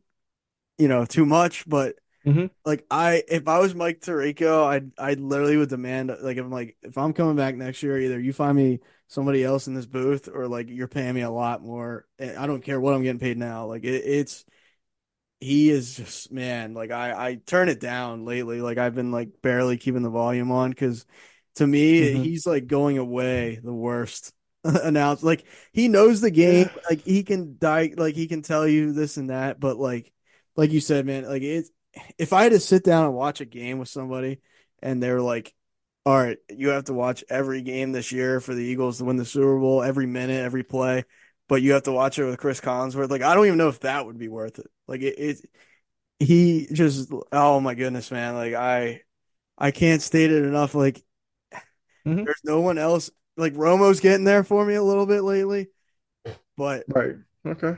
you 0.79 0.89
know 0.89 1.05
too 1.05 1.27
much. 1.27 1.68
But 1.68 1.97
hmm 2.25 2.47
like 2.64 2.87
I, 2.91 3.22
if 3.29 3.47
I 3.49 3.59
was 3.59 3.75
Mike 3.75 4.01
Tirico, 4.01 4.64
I'd 4.66 4.93
I 4.99 5.14
literally 5.14 5.57
would 5.59 5.68
demand 5.68 6.09
like 6.22 6.39
if 6.39 6.45
I'm 6.45 6.51
like 6.51 6.77
if 6.83 6.97
I'm 6.97 7.12
coming 7.12 7.37
back 7.37 7.57
next 7.57 7.83
year, 7.83 7.99
either 8.01 8.18
you 8.20 8.33
find 8.33 8.57
me 8.57 8.81
somebody 9.09 9.45
else 9.45 9.66
in 9.66 9.75
this 9.75 9.87
booth 9.87 10.29
or 10.33 10.49
like 10.49 10.68
you're 10.70 10.89
paying 10.89 11.14
me 11.14 11.22
a 11.22 11.31
lot 11.31 11.62
more. 11.62 12.07
I 12.20 12.47
don't 12.47 12.62
care 12.62 12.81
what 12.81 12.95
I'm 12.95 13.03
getting 13.03 13.18
paid 13.20 13.37
now. 13.39 13.66
Like 13.66 13.85
it, 13.85 14.03
it's 14.07 14.45
he 15.41 15.70
is 15.70 15.97
just 15.97 16.33
man. 16.33 16.75
Like 16.75 16.91
I 16.91 17.12
I 17.31 17.35
turn 17.47 17.68
it 17.68 17.81
down 17.81 18.25
lately. 18.25 18.61
Like 18.61 18.79
I've 18.79 18.95
been 18.95 19.12
like 19.12 19.43
barely 19.43 19.77
keeping 19.79 20.03
the 20.03 20.11
volume 20.11 20.51
on 20.53 20.70
because 20.70 21.07
to 21.57 21.66
me 21.66 22.01
hmm 22.01 22.25
he's 22.25 22.47
like 22.47 22.66
going 22.66 22.99
away 22.99 23.61
the 23.62 23.75
worst. 23.75 24.33
announce. 24.64 25.22
Like 25.22 25.45
he 25.72 25.89
knows 25.89 26.20
the 26.22 26.31
game. 26.31 26.66
Like 26.89 27.03
he 27.03 27.22
can 27.22 27.57
die. 27.59 27.93
Like 27.97 28.14
he 28.14 28.27
can 28.29 28.43
tell 28.43 28.66
you 28.66 28.93
this 28.93 29.16
and 29.18 29.31
that. 29.31 29.61
But 29.61 29.77
like, 29.79 30.12
like 30.57 30.70
you 30.72 30.81
said, 30.81 31.05
man, 31.07 31.25
like 31.27 31.43
it's 31.43 31.70
if 32.19 32.33
I 32.33 32.45
had 32.45 32.53
to 32.53 32.61
sit 32.61 32.85
down 32.85 33.05
and 33.05 33.15
watch 33.15 33.41
a 33.41 33.45
game 33.45 33.79
with 33.79 33.89
somebody 33.89 34.41
and 34.83 35.03
they're 35.03 35.21
like, 35.21 35.55
all 36.07 36.19
right, 36.19 36.39
you 36.51 36.69
have 36.69 36.85
to 36.85 36.93
watch 36.93 37.25
every 37.31 37.63
game 37.63 37.93
this 37.93 38.13
year 38.13 38.41
for 38.41 38.55
the 38.55 38.63
Eagles 38.63 38.99
to 38.99 39.05
win 39.05 39.17
the 39.17 39.25
Super 39.25 39.59
Bowl, 39.59 39.83
every 39.83 40.07
minute, 40.07 40.45
every 40.45 40.63
play, 40.63 41.05
but 41.49 41.63
you 41.63 41.73
have 41.73 41.85
to 41.85 41.93
watch 41.93 42.19
it 42.19 42.25
with 42.25 42.39
Chris 42.39 42.61
Collinsworth. 42.61 43.11
Like, 43.11 43.23
I 43.23 43.35
don't 43.35 43.47
even 43.47 43.59
know 43.59 43.69
if 43.69 43.81
that 43.81 44.05
would 44.05 44.19
be 44.19 44.29
worth 44.29 44.59
it. 44.59 44.67
Like, 44.87 45.01
it, 45.01 45.19
it 45.19 45.51
he 46.19 46.69
just, 46.71 47.11
oh 47.33 47.59
my 47.61 47.75
goodness, 47.75 48.11
man. 48.11 48.35
Like, 48.35 48.53
I, 48.53 49.01
I 49.57 49.71
can't 49.71 50.03
state 50.03 50.31
it 50.31 50.45
enough. 50.45 50.75
Like, 50.75 51.03
mm-hmm. 52.07 52.25
there's 52.25 52.43
no 52.45 52.61
one 52.61 52.77
else. 52.77 53.11
Like, 53.39 53.55
Romo's 53.55 54.01
getting 54.01 54.25
there 54.25 54.45
for 54.45 54.65
me 54.65 54.75
a 54.75 54.83
little 54.83 55.07
bit 55.07 55.23
lately, 55.23 55.69
but 56.57 56.85
right, 56.89 57.15
okay. 57.47 57.77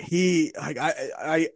He, 0.00 0.52
like, 0.56 0.78
I, 0.78 0.94
I, 1.18 1.48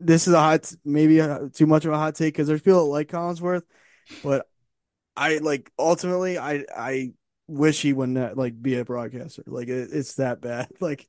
this 0.00 0.28
is 0.28 0.34
a 0.34 0.40
hot, 0.40 0.72
maybe 0.84 1.18
a, 1.18 1.48
too 1.52 1.66
much 1.66 1.84
of 1.84 1.92
a 1.92 1.98
hot 1.98 2.14
take 2.14 2.34
because 2.34 2.48
there's 2.48 2.62
people 2.62 2.84
that 2.84 2.90
like 2.90 3.08
Collinsworth, 3.08 3.62
but 4.22 4.46
I 5.16 5.38
like 5.38 5.70
ultimately 5.78 6.38
I 6.38 6.64
I 6.74 7.12
wish 7.48 7.82
he 7.82 7.92
wouldn't 7.92 8.36
like 8.36 8.60
be 8.60 8.78
a 8.78 8.84
broadcaster. 8.84 9.42
Like 9.46 9.68
it, 9.68 9.90
it's 9.92 10.14
that 10.14 10.40
bad. 10.40 10.68
Like 10.80 11.08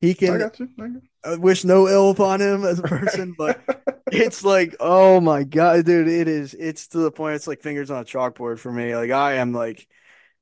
he 0.00 0.14
can. 0.14 0.34
I 0.34 0.38
got 0.38 0.58
you. 0.58 0.68
I, 0.80 0.88
got 0.88 1.02
I 1.24 1.36
wish 1.36 1.64
no 1.64 1.86
ill 1.86 2.10
upon 2.10 2.40
him 2.40 2.64
as 2.64 2.80
a 2.80 2.82
person, 2.82 3.34
but 3.38 3.60
it's 4.10 4.42
like 4.42 4.74
oh 4.80 5.20
my 5.20 5.44
god, 5.44 5.84
dude! 5.84 6.08
It 6.08 6.26
is. 6.26 6.54
It's 6.54 6.88
to 6.88 6.98
the 6.98 7.12
point. 7.12 7.36
It's 7.36 7.46
like 7.46 7.62
fingers 7.62 7.90
on 7.90 8.02
a 8.02 8.04
chalkboard 8.04 8.58
for 8.58 8.72
me. 8.72 8.96
Like 8.96 9.10
I 9.10 9.34
am 9.34 9.52
like 9.52 9.86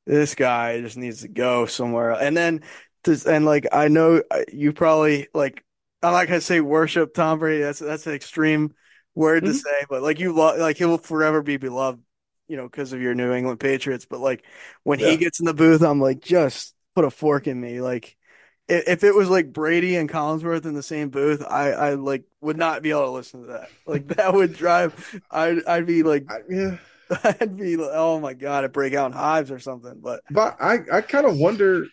this 0.06 0.34
guy 0.34 0.80
just 0.80 0.96
needs 0.96 1.22
to 1.22 1.28
go 1.28 1.66
somewhere. 1.66 2.12
And 2.12 2.36
then 2.36 2.62
to, 3.04 3.20
and 3.26 3.44
like 3.44 3.66
I 3.72 3.88
know 3.88 4.22
uh, 4.30 4.42
you 4.52 4.72
probably 4.72 5.28
like 5.34 5.64
I'm 6.02 6.12
not 6.12 6.26
gonna 6.26 6.40
say 6.40 6.60
worship 6.60 7.14
Tom 7.14 7.38
Brady. 7.38 7.62
That's 7.62 7.78
that's 7.78 8.06
an 8.06 8.14
extreme 8.14 8.74
word 9.14 9.42
mm-hmm. 9.42 9.52
to 9.52 9.58
say, 9.58 9.84
but 9.88 10.02
like 10.02 10.18
you 10.20 10.32
love 10.32 10.58
like 10.58 10.78
he 10.78 10.84
will 10.84 10.98
forever 10.98 11.42
be 11.42 11.56
beloved 11.56 12.00
you 12.50 12.56
know, 12.56 12.64
because 12.64 12.92
of 12.92 13.00
your 13.00 13.14
New 13.14 13.32
England 13.32 13.60
Patriots. 13.60 14.06
But 14.10 14.18
like 14.18 14.44
when 14.82 14.98
yeah. 14.98 15.10
he 15.10 15.16
gets 15.16 15.38
in 15.38 15.46
the 15.46 15.54
booth, 15.54 15.82
I'm 15.82 16.00
like, 16.00 16.20
just 16.20 16.74
put 16.96 17.04
a 17.04 17.10
fork 17.10 17.46
in 17.46 17.58
me. 17.58 17.80
Like 17.80 18.16
if 18.68 19.04
it 19.04 19.14
was 19.14 19.30
like 19.30 19.52
Brady 19.52 19.94
and 19.94 20.10
Collinsworth 20.10 20.66
in 20.66 20.74
the 20.74 20.82
same 20.82 21.10
booth, 21.10 21.44
I, 21.48 21.70
I 21.70 21.94
like 21.94 22.24
would 22.40 22.56
not 22.56 22.82
be 22.82 22.90
able 22.90 23.04
to 23.04 23.10
listen 23.10 23.42
to 23.42 23.46
that. 23.48 23.70
Like 23.86 24.08
that 24.08 24.34
would 24.34 24.54
drive. 24.54 25.20
I'd 25.30 25.64
I'd 25.64 25.86
be 25.86 26.02
like, 26.02 26.26
I, 26.28 26.38
yeah, 26.48 26.76
I'd 27.24 27.56
be 27.56 27.76
like, 27.76 27.90
oh 27.92 28.18
my 28.18 28.34
god, 28.34 28.64
I'd 28.64 28.72
break 28.72 28.94
out 28.94 29.06
in 29.06 29.12
hives 29.12 29.52
or 29.52 29.60
something. 29.60 30.00
But 30.02 30.22
but 30.28 30.56
I 30.60 30.78
I 30.92 31.00
kind 31.02 31.26
of 31.26 31.38
wonder 31.38 31.86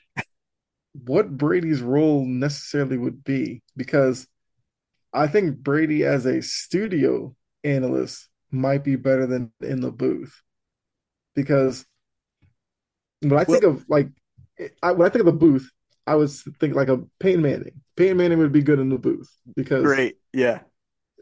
what 1.06 1.38
Brady's 1.38 1.82
role 1.82 2.26
necessarily 2.26 2.98
would 2.98 3.24
be 3.24 3.62
because 3.76 4.28
I 5.14 5.28
think 5.28 5.58
Brady 5.58 6.04
as 6.04 6.26
a 6.26 6.42
studio 6.42 7.36
analyst 7.64 8.28
might 8.52 8.84
be 8.84 8.96
better 8.96 9.28
than 9.28 9.52
in 9.62 9.82
the 9.82 9.92
booth 9.92 10.42
because 11.36 11.86
when 13.22 13.34
I 13.34 13.44
think 13.44 13.64
well, 13.64 13.74
of 13.74 13.86
like 13.88 14.10
I, 14.82 14.92
when 14.92 15.08
I 15.08 15.12
think 15.12 15.22
of 15.22 15.26
the 15.28 15.32
booth, 15.34 15.70
I 16.06 16.16
was 16.16 16.44
thinking 16.60 16.74
like 16.74 16.90
a 16.90 17.04
Peyton 17.20 17.42
Manning. 17.42 17.82
Peyton 17.96 18.18
Manning 18.18 18.40
would 18.40 18.52
be 18.52 18.62
good 18.62 18.80
in 18.80 18.90
the 18.90 18.98
booth 18.98 19.30
because 19.56 19.84
great, 19.84 20.18
yeah. 20.34 20.62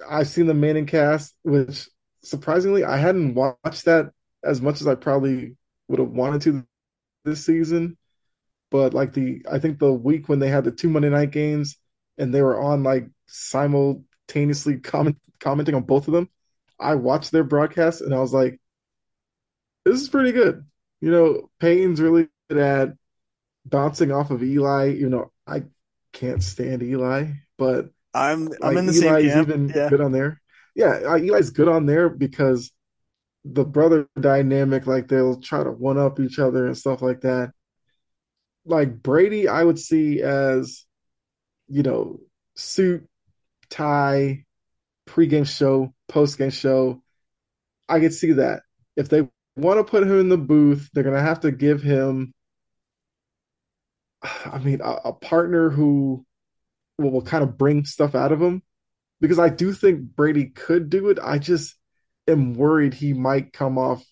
I've 0.07 0.28
seen 0.28 0.45
the 0.45 0.53
Manning 0.53 0.86
cast, 0.86 1.36
which 1.43 1.88
surprisingly 2.23 2.84
I 2.84 2.97
hadn't 2.97 3.34
watched 3.34 3.86
that 3.86 4.11
as 4.43 4.61
much 4.61 4.82
as 4.82 4.88
I 4.88 4.95
probably 4.95 5.55
would 5.88 5.99
have 5.99 6.09
wanted 6.09 6.41
to 6.43 6.65
this 7.23 7.45
season. 7.45 7.97
But 8.72 8.93
like 8.93 9.13
the 9.13 9.45
I 9.51 9.59
think 9.59 9.80
the 9.80 9.93
week 9.93 10.28
when 10.28 10.39
they 10.39 10.49
had 10.49 10.63
the 10.63 10.72
two 10.72 10.89
Monday 10.89 11.09
night 11.09 11.32
games 11.32 11.78
and 12.18 12.34
they 12.34 12.41
were 12.41 12.59
on 12.59 12.84
like 12.84 13.07
simultaneously 13.28 14.78
comment, 14.78 15.18
commenting 15.39 15.76
on 15.76 15.84
both 15.84 16.07
of 16.07 16.13
them, 16.13 16.30
I 16.80 16.95
watched 16.95 17.32
their 17.32 17.43
broadcast 17.43 18.01
and 18.01 18.13
I 18.13 18.20
was 18.20 18.34
like, 18.34 18.59
this 19.86 20.01
is 20.01 20.09
pretty 20.09 20.32
good. 20.32 20.66
You 21.01 21.11
know, 21.11 21.49
Peyton's 21.59 22.01
really 22.01 22.28
good 22.49 22.57
at 22.57 22.93
bouncing 23.66 24.11
off 24.11 24.32
of 24.32 24.43
Eli. 24.43 24.93
You 24.93 25.09
know, 25.09 25.32
I 25.47 25.63
can't 26.13 26.43
stand 26.43 26.82
Eli, 26.84 27.34
but 27.57 27.89
I'm 28.13 28.49
I'm 28.63 28.78
in 28.78 28.86
the 28.88 28.93
Eli's 28.93 28.99
same 28.99 29.30
camp. 29.30 29.47
even 29.49 29.70
yeah. 29.70 29.89
good 29.89 30.01
on 30.01 30.11
there. 30.11 30.41
Yeah, 30.74 31.01
uh, 31.05 31.18
Eli's 31.18 31.51
good 31.51 31.68
on 31.68 31.86
there 31.86 32.09
because 32.09 32.72
the 33.43 33.63
brother 33.63 34.07
dynamic, 34.20 34.88
like 34.88 35.07
they'll 35.07 35.39
try 35.39 35.63
to 35.63 35.72
one 35.72 35.97
up 35.97 36.20
each 36.20 36.39
other 36.39 36.66
and 36.66 36.78
stuff 36.78 37.01
like 37.01 37.22
that. 37.22 37.51
Like 38.66 39.01
Brady, 39.01 39.47
I 39.47 39.63
would 39.63 39.80
see 39.80 40.22
as, 40.22 40.86
you 41.68 41.84
know, 41.84 42.20
suit, 42.55 43.07
tie, 43.70 44.45
pregame 45.07 45.47
show, 45.47 45.93
postgame 46.11 46.51
show. 46.51 47.01
I 47.88 47.99
could 47.99 48.13
see 48.13 48.34
that. 48.34 48.63
If 48.95 49.09
they 49.09 49.28
want 49.55 49.78
to 49.80 49.84
put 49.84 50.03
him 50.03 50.20
in 50.20 50.30
the 50.30 50.38
booth, 50.38 50.89
they're 50.93 51.03
going 51.03 51.16
to 51.16 51.22
have 51.22 51.41
to 51.41 51.51
give 51.51 51.84
him, 51.84 52.34
I 54.24 54.57
mean, 54.57 54.82
a, 54.82 54.93
a 55.05 55.13
partner 55.13 55.70
who 55.70 56.26
will, 56.97 57.11
will 57.11 57.22
kind 57.22 57.43
of 57.43 57.57
bring 57.57 57.86
stuff 57.86 58.16
out 58.16 58.32
of 58.32 58.41
him. 58.41 58.63
Because 59.22 59.39
I 59.39 59.49
do 59.49 59.72
think 59.72 60.01
Brady 60.01 60.45
could 60.47 60.89
do 60.89 61.09
it. 61.09 61.20
I 61.24 61.38
just 61.38 61.76
am 62.28 62.53
worried 62.53 62.93
he 62.93 63.13
might 63.13 63.53
come 63.53 63.78
off 63.78 64.03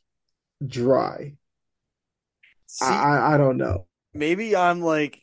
dry. 0.66 1.34
See, 2.68 2.86
I, 2.86 3.34
I 3.34 3.38
don't 3.38 3.58
know. 3.58 3.88
Maybe 4.14 4.56
I'm 4.56 4.82
like, 4.82 5.22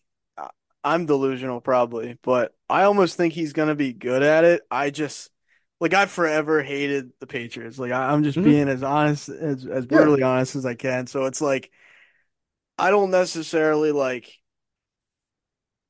I'm 0.83 1.07
delusional 1.07 1.61
probably, 1.61 2.19
but 2.23 2.55
I 2.69 2.85
almost 2.85 3.17
think 3.17 3.35
he's 3.35 3.53
going 3.53 3.69
to 3.69 3.75
be 3.75 3.93
good 3.93 4.23
at 4.23 4.45
it. 4.45 4.63
I 4.71 4.91
just 4.91 5.31
like 5.81 5.95
I've 5.95 6.11
forever 6.11 6.63
hated 6.63 7.11
the 7.21 7.27
Patriots. 7.27 7.79
Like 7.79 7.93
I, 7.93 8.13
am 8.13 8.23
just 8.23 8.39
mm-hmm. 8.39 8.49
being 8.49 8.69
as 8.69 8.83
honest 8.83 9.29
as 9.29 9.67
as 9.67 9.87
brutally 9.87 10.21
yeah. 10.21 10.29
honest 10.29 10.57
as 10.57 10.67
I 10.67 10.75
can. 10.75 11.07
So 11.07 11.27
it's 11.27 11.41
like 11.41 11.71
I 12.79 12.91
don't 12.91 13.11
necessarily 13.11 13.93
like 13.93 14.33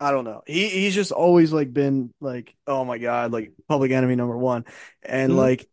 I 0.01 0.12
don't 0.12 0.24
know. 0.24 0.42
He 0.46 0.68
he's 0.68 0.94
just 0.94 1.12
always 1.12 1.53
like 1.53 1.72
been 1.72 2.12
like, 2.20 2.55
oh 2.66 2.84
my 2.84 2.98
god, 2.98 3.32
like 3.32 3.53
public 3.68 3.92
enemy 3.92 4.16
number 4.16 4.36
one, 4.36 4.64
and 5.03 5.30
mm-hmm. 5.30 5.38
like 5.38 5.68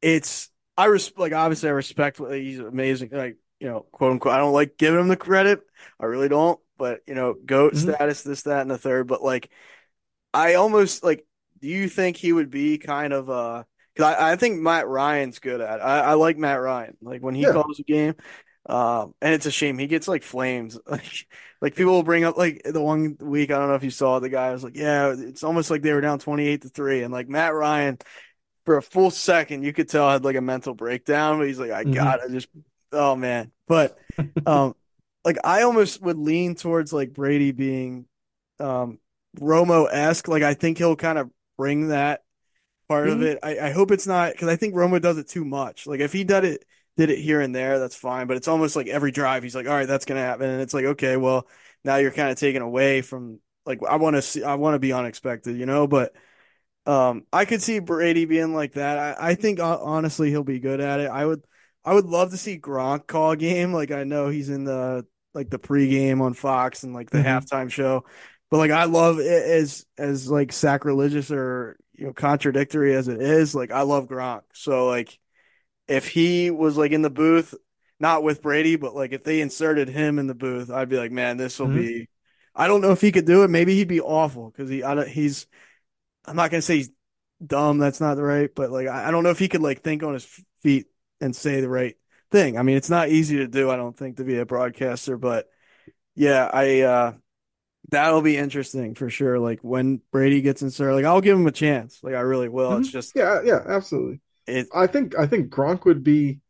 it's 0.00 0.48
I 0.76 0.86
res 0.86 1.12
like 1.16 1.32
obviously 1.32 1.68
I 1.68 1.72
respect 1.72 2.20
what 2.20 2.32
he's 2.34 2.60
amazing. 2.60 3.10
Like 3.12 3.36
you 3.60 3.68
know, 3.68 3.80
quote 3.92 4.12
unquote. 4.12 4.34
I 4.34 4.38
don't 4.38 4.52
like 4.52 4.78
giving 4.78 5.00
him 5.00 5.08
the 5.08 5.16
credit. 5.16 5.60
I 5.98 6.06
really 6.06 6.28
don't. 6.28 6.60
But 6.76 7.00
you 7.06 7.14
know, 7.14 7.34
goat 7.34 7.74
mm-hmm. 7.74 7.92
status, 7.92 8.22
this, 8.22 8.42
that, 8.42 8.62
and 8.62 8.70
the 8.70 8.78
third. 8.78 9.06
But 9.06 9.22
like, 9.22 9.50
I 10.32 10.54
almost 10.54 11.04
like 11.04 11.26
do 11.60 11.68
you 11.68 11.88
think 11.88 12.16
he 12.16 12.32
would 12.32 12.50
be 12.50 12.78
kind 12.78 13.12
of 13.12 13.30
uh 13.30 13.64
because 13.94 14.14
I, 14.14 14.32
I 14.32 14.36
think 14.36 14.60
Matt 14.60 14.88
Ryan's 14.88 15.38
good 15.38 15.60
at 15.60 15.78
it. 15.78 15.82
I, 15.82 16.00
I 16.00 16.14
like 16.14 16.36
Matt 16.36 16.60
Ryan. 16.60 16.96
Like 17.00 17.22
when 17.22 17.34
he 17.34 17.42
yeah. 17.42 17.52
calls 17.52 17.78
a 17.78 17.84
game, 17.84 18.14
um, 18.66 19.14
and 19.22 19.34
it's 19.34 19.46
a 19.46 19.50
shame 19.50 19.78
he 19.78 19.86
gets 19.86 20.08
like 20.08 20.22
flames. 20.22 20.78
Like 20.86 21.26
like 21.60 21.76
people 21.76 21.94
will 21.94 22.02
bring 22.02 22.24
up 22.24 22.36
like 22.36 22.60
the 22.64 22.82
one 22.82 23.16
week 23.20 23.50
I 23.50 23.58
don't 23.58 23.68
know 23.68 23.74
if 23.74 23.84
you 23.84 23.90
saw 23.90 24.18
the 24.18 24.28
guy 24.28 24.52
was 24.52 24.62
like, 24.62 24.76
yeah, 24.76 25.14
it's 25.16 25.42
almost 25.42 25.70
like 25.70 25.80
they 25.80 25.92
were 25.94 26.02
down 26.02 26.18
twenty 26.18 26.46
eight 26.46 26.62
to 26.62 26.68
three, 26.68 27.02
and 27.02 27.12
like 27.12 27.28
Matt 27.28 27.54
Ryan 27.54 27.98
for 28.66 28.76
a 28.76 28.82
full 28.82 29.10
second 29.10 29.62
you 29.62 29.72
could 29.72 29.88
tell 29.88 30.10
had 30.10 30.24
like 30.24 30.36
a 30.36 30.42
mental 30.42 30.74
breakdown, 30.74 31.38
but 31.38 31.46
he's 31.46 31.58
like, 31.58 31.70
I 31.70 31.84
mm-hmm. 31.84 31.94
gotta 31.94 32.28
just 32.30 32.48
oh 32.92 33.16
man, 33.16 33.52
but 33.66 33.96
um, 34.46 34.74
like 35.24 35.38
I 35.44 35.62
almost 35.62 36.02
would 36.02 36.18
lean 36.18 36.54
towards 36.54 36.92
like 36.92 37.12
Brady 37.12 37.52
being 37.52 38.06
um 38.60 38.98
Romo 39.38 39.88
esque. 39.90 40.28
Like 40.28 40.42
I 40.42 40.54
think 40.54 40.78
he'll 40.78 40.96
kind 40.96 41.18
of 41.18 41.30
bring 41.56 41.88
that 41.88 42.22
part 42.88 43.08
mm-hmm. 43.08 43.16
of 43.16 43.22
it. 43.22 43.38
I, 43.42 43.58
I 43.58 43.70
hope 43.70 43.90
it's 43.90 44.06
not 44.06 44.32
because 44.32 44.48
I 44.48 44.56
think 44.56 44.74
Romo 44.74 45.00
does 45.00 45.18
it 45.18 45.28
too 45.28 45.44
much. 45.44 45.86
Like 45.86 46.00
if 46.00 46.12
he 46.12 46.24
did 46.24 46.44
it 46.44 46.64
did 46.96 47.10
it 47.10 47.18
here 47.18 47.40
and 47.40 47.54
there, 47.54 47.78
that's 47.78 47.96
fine. 47.96 48.26
But 48.26 48.36
it's 48.36 48.48
almost 48.48 48.76
like 48.76 48.86
every 48.86 49.10
drive 49.10 49.42
he's 49.42 49.54
like, 49.54 49.66
all 49.66 49.74
right, 49.74 49.88
that's 49.88 50.04
gonna 50.04 50.20
happen, 50.20 50.48
and 50.50 50.62
it's 50.62 50.74
like, 50.74 50.84
okay, 50.84 51.16
well 51.16 51.48
now 51.84 51.96
you're 51.96 52.10
kind 52.10 52.30
of 52.30 52.38
taken 52.38 52.62
away 52.62 53.02
from 53.02 53.40
like 53.66 53.80
I 53.88 53.96
want 53.96 54.16
to 54.16 54.22
see, 54.22 54.44
I 54.44 54.54
want 54.54 54.74
to 54.74 54.78
be 54.78 54.92
unexpected, 54.92 55.56
you 55.56 55.66
know. 55.66 55.86
But 55.86 56.14
um, 56.86 57.24
I 57.32 57.44
could 57.44 57.62
see 57.62 57.78
Brady 57.78 58.26
being 58.26 58.54
like 58.54 58.72
that. 58.74 59.18
I, 59.20 59.30
I 59.30 59.34
think 59.34 59.60
uh, 59.60 59.78
honestly 59.80 60.30
he'll 60.30 60.44
be 60.44 60.60
good 60.60 60.80
at 60.80 61.00
it. 61.00 61.10
I 61.10 61.24
would 61.24 61.42
I 61.84 61.94
would 61.94 62.06
love 62.06 62.30
to 62.30 62.36
see 62.36 62.58
Gronk 62.58 63.06
call 63.06 63.32
a 63.32 63.36
game. 63.36 63.72
Like 63.72 63.90
I 63.90 64.04
know 64.04 64.28
he's 64.28 64.50
in 64.50 64.64
the 64.64 65.06
like 65.34 65.50
the 65.50 65.58
pregame 65.58 66.20
on 66.20 66.34
Fox 66.34 66.82
and 66.82 66.94
like 66.94 67.10
the 67.10 67.18
mm-hmm. 67.18 67.28
halftime 67.28 67.70
show. 67.70 68.04
But 68.50 68.58
like 68.58 68.70
I 68.70 68.84
love 68.84 69.18
it 69.18 69.26
as 69.26 69.84
as 69.98 70.30
like 70.30 70.52
sacrilegious 70.52 71.30
or 71.30 71.76
you 71.92 72.06
know 72.06 72.12
contradictory 72.12 72.94
as 72.94 73.08
it 73.08 73.20
is. 73.20 73.54
Like 73.54 73.72
I 73.72 73.82
love 73.82 74.06
Gronk. 74.06 74.42
So 74.52 74.86
like 74.86 75.18
if 75.88 76.08
he 76.08 76.50
was 76.50 76.76
like 76.76 76.92
in 76.92 77.02
the 77.02 77.10
booth, 77.10 77.54
not 77.98 78.22
with 78.22 78.42
Brady, 78.42 78.76
but 78.76 78.94
like 78.94 79.12
if 79.12 79.24
they 79.24 79.40
inserted 79.40 79.88
him 79.88 80.18
in 80.18 80.26
the 80.26 80.34
booth, 80.34 80.70
I'd 80.70 80.88
be 80.88 80.98
like, 80.98 81.12
man, 81.12 81.36
this 81.36 81.58
will 81.58 81.66
mm-hmm. 81.66 81.78
be. 81.78 82.08
I 82.54 82.68
don't 82.68 82.80
know 82.80 82.92
if 82.92 83.00
he 83.00 83.10
could 83.10 83.26
do 83.26 83.42
it. 83.42 83.50
Maybe 83.50 83.74
he'd 83.74 83.88
be 83.88 84.00
awful 84.00 84.50
because 84.50 84.70
he 84.70 84.84
I 84.84 84.94
don't, 84.94 85.08
he's. 85.08 85.46
I'm 86.24 86.36
not 86.36 86.50
gonna 86.50 86.62
say 86.62 86.76
he's 86.76 86.90
dumb. 87.44 87.78
That's 87.78 88.00
not 88.00 88.14
the 88.14 88.22
right, 88.22 88.50
but 88.54 88.70
like 88.70 88.86
I, 88.86 89.08
I 89.08 89.10
don't 89.10 89.24
know 89.24 89.30
if 89.30 89.38
he 89.38 89.48
could 89.48 89.62
like 89.62 89.82
think 89.82 90.02
on 90.02 90.14
his 90.14 90.26
feet 90.62 90.86
and 91.20 91.34
say 91.34 91.60
the 91.60 91.68
right 91.68 91.96
thing. 92.30 92.58
I 92.58 92.62
mean, 92.62 92.76
it's 92.76 92.90
not 92.90 93.08
easy 93.10 93.36
to 93.38 93.48
do. 93.48 93.70
I 93.70 93.76
don't 93.76 93.96
think 93.96 94.16
to 94.18 94.24
be 94.24 94.38
a 94.38 94.46
broadcaster, 94.46 95.16
but 95.18 95.48
Yeah, 96.16 96.50
I 96.52 96.82
uh 96.82 97.14
that'll 97.90 98.22
be 98.22 98.36
interesting 98.38 98.94
for 98.96 99.10
sure. 99.10 99.38
Like 99.40 99.60
when 99.62 100.02
Brady 100.12 100.42
gets 100.42 100.62
inserted, 100.62 100.96
like 100.96 101.04
I'll 101.06 101.20
give 101.22 101.38
him 101.38 101.46
a 101.48 101.52
chance. 101.52 102.00
Like 102.04 102.14
I 102.16 102.20
really 102.20 102.48
will. 102.50 102.76
hmm 102.76 102.78
It's 102.78 102.90
just 102.90 103.14
Yeah, 103.14 103.40
yeah, 103.44 103.60
absolutely. 103.66 104.20
it 104.46 104.74
I 104.74 104.86
think 104.86 105.16
I 105.18 105.26
think 105.26 105.52
Gronk 105.52 105.84
would 105.84 106.02
be. 106.04 106.40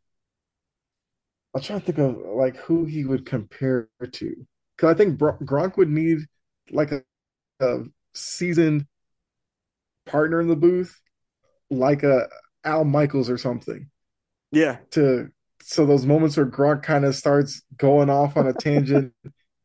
I'm 1.53 1.61
trying 1.61 1.79
to 1.79 1.85
think 1.85 1.97
of 1.99 2.17
like 2.35 2.57
who 2.57 2.85
he 2.85 3.05
would 3.05 3.25
compare 3.25 3.89
to, 4.11 4.45
because 4.75 4.93
I 4.93 4.97
think 4.97 5.17
Gronk 5.19 5.77
would 5.77 5.89
need 5.89 6.19
like 6.71 6.91
a, 6.91 7.03
a 7.61 7.83
seasoned 8.15 8.87
partner 10.05 10.41
in 10.41 10.47
the 10.47 10.55
booth, 10.55 10.99
like 11.69 12.03
a 12.03 12.29
Al 12.65 12.85
Michaels 12.85 13.29
or 13.29 13.37
something, 13.37 13.89
yeah. 14.51 14.79
to 14.91 15.31
so 15.67 15.83
those 15.83 16.05
moments 16.05 16.37
where 16.37 16.45
Gronk 16.45 16.83
kind 16.83 17.05
of 17.05 17.15
starts 17.15 17.63
going 17.75 18.07
off 18.07 18.37
on 18.37 18.45
a 18.45 18.53
tangent 18.59 19.13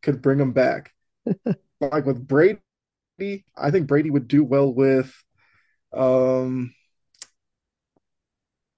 could 0.03 0.23
bring 0.23 0.41
him 0.41 0.53
back. 0.53 0.93
Like 1.79 2.07
with 2.07 2.27
Brady, 2.27 2.59
I 3.55 3.71
think 3.71 3.87
Brady 3.87 4.11
would 4.11 4.27
do 4.27 4.43
well 4.43 4.73
with. 4.73 5.15
Um, 5.93 6.73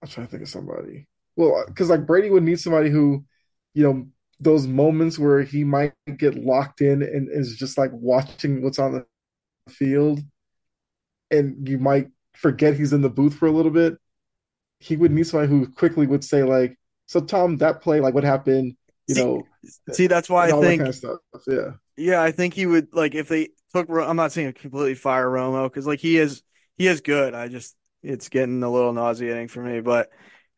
I'm 0.02 0.08
trying 0.08 0.26
to 0.26 0.30
think 0.32 0.42
of 0.42 0.48
somebody. 0.48 1.06
Well, 1.36 1.64
because 1.66 1.90
like 1.90 2.06
Brady 2.06 2.28
would 2.28 2.42
need 2.42 2.58
somebody 2.58 2.90
who, 2.90 3.24
you 3.72 3.84
know, 3.84 4.08
those 4.40 4.66
moments 4.66 5.16
where 5.16 5.42
he 5.42 5.62
might 5.62 5.92
get 6.16 6.34
locked 6.34 6.80
in 6.80 7.02
and 7.02 7.28
is 7.30 7.56
just 7.56 7.78
like 7.78 7.90
watching 7.92 8.64
what's 8.64 8.80
on 8.80 8.92
the 8.94 9.06
field, 9.72 10.20
and 11.30 11.68
you 11.68 11.78
might 11.78 12.08
forget 12.34 12.74
he's 12.74 12.92
in 12.92 13.02
the 13.02 13.08
booth 13.10 13.34
for 13.34 13.46
a 13.46 13.52
little 13.52 13.70
bit. 13.70 13.96
He 14.80 14.96
would 14.96 15.12
need 15.12 15.28
somebody 15.28 15.48
who 15.48 15.68
quickly 15.68 16.08
would 16.08 16.24
say 16.24 16.42
like, 16.42 16.76
"So 17.12 17.20
Tom, 17.20 17.56
that 17.58 17.80
play, 17.82 18.00
like 18.00 18.14
what 18.14 18.24
happened?" 18.24 18.76
You 19.08 19.14
See, 19.14 19.20
know, 19.24 19.48
see, 19.90 20.06
that's 20.06 20.28
why 20.30 20.48
I 20.48 20.52
that 20.52 20.52
kind 20.52 20.62
think 20.62 20.82
of 20.88 20.94
stuff. 20.94 21.18
Yeah. 21.46 21.72
yeah, 21.96 22.22
I 22.22 22.30
think 22.32 22.54
he 22.54 22.66
would 22.66 22.94
like 22.94 23.14
if 23.14 23.28
they 23.28 23.48
took 23.74 23.88
I'm 23.90 24.16
not 24.16 24.32
saying 24.32 24.52
completely 24.54 24.94
fire 24.94 25.26
Romo 25.26 25.64
because 25.64 25.86
like 25.86 26.00
he 26.00 26.18
is 26.18 26.42
he 26.76 26.86
is 26.86 27.00
good. 27.00 27.34
I 27.34 27.48
just 27.48 27.76
it's 28.02 28.28
getting 28.28 28.62
a 28.62 28.70
little 28.70 28.92
nauseating 28.92 29.48
for 29.48 29.62
me, 29.62 29.80
but 29.80 30.10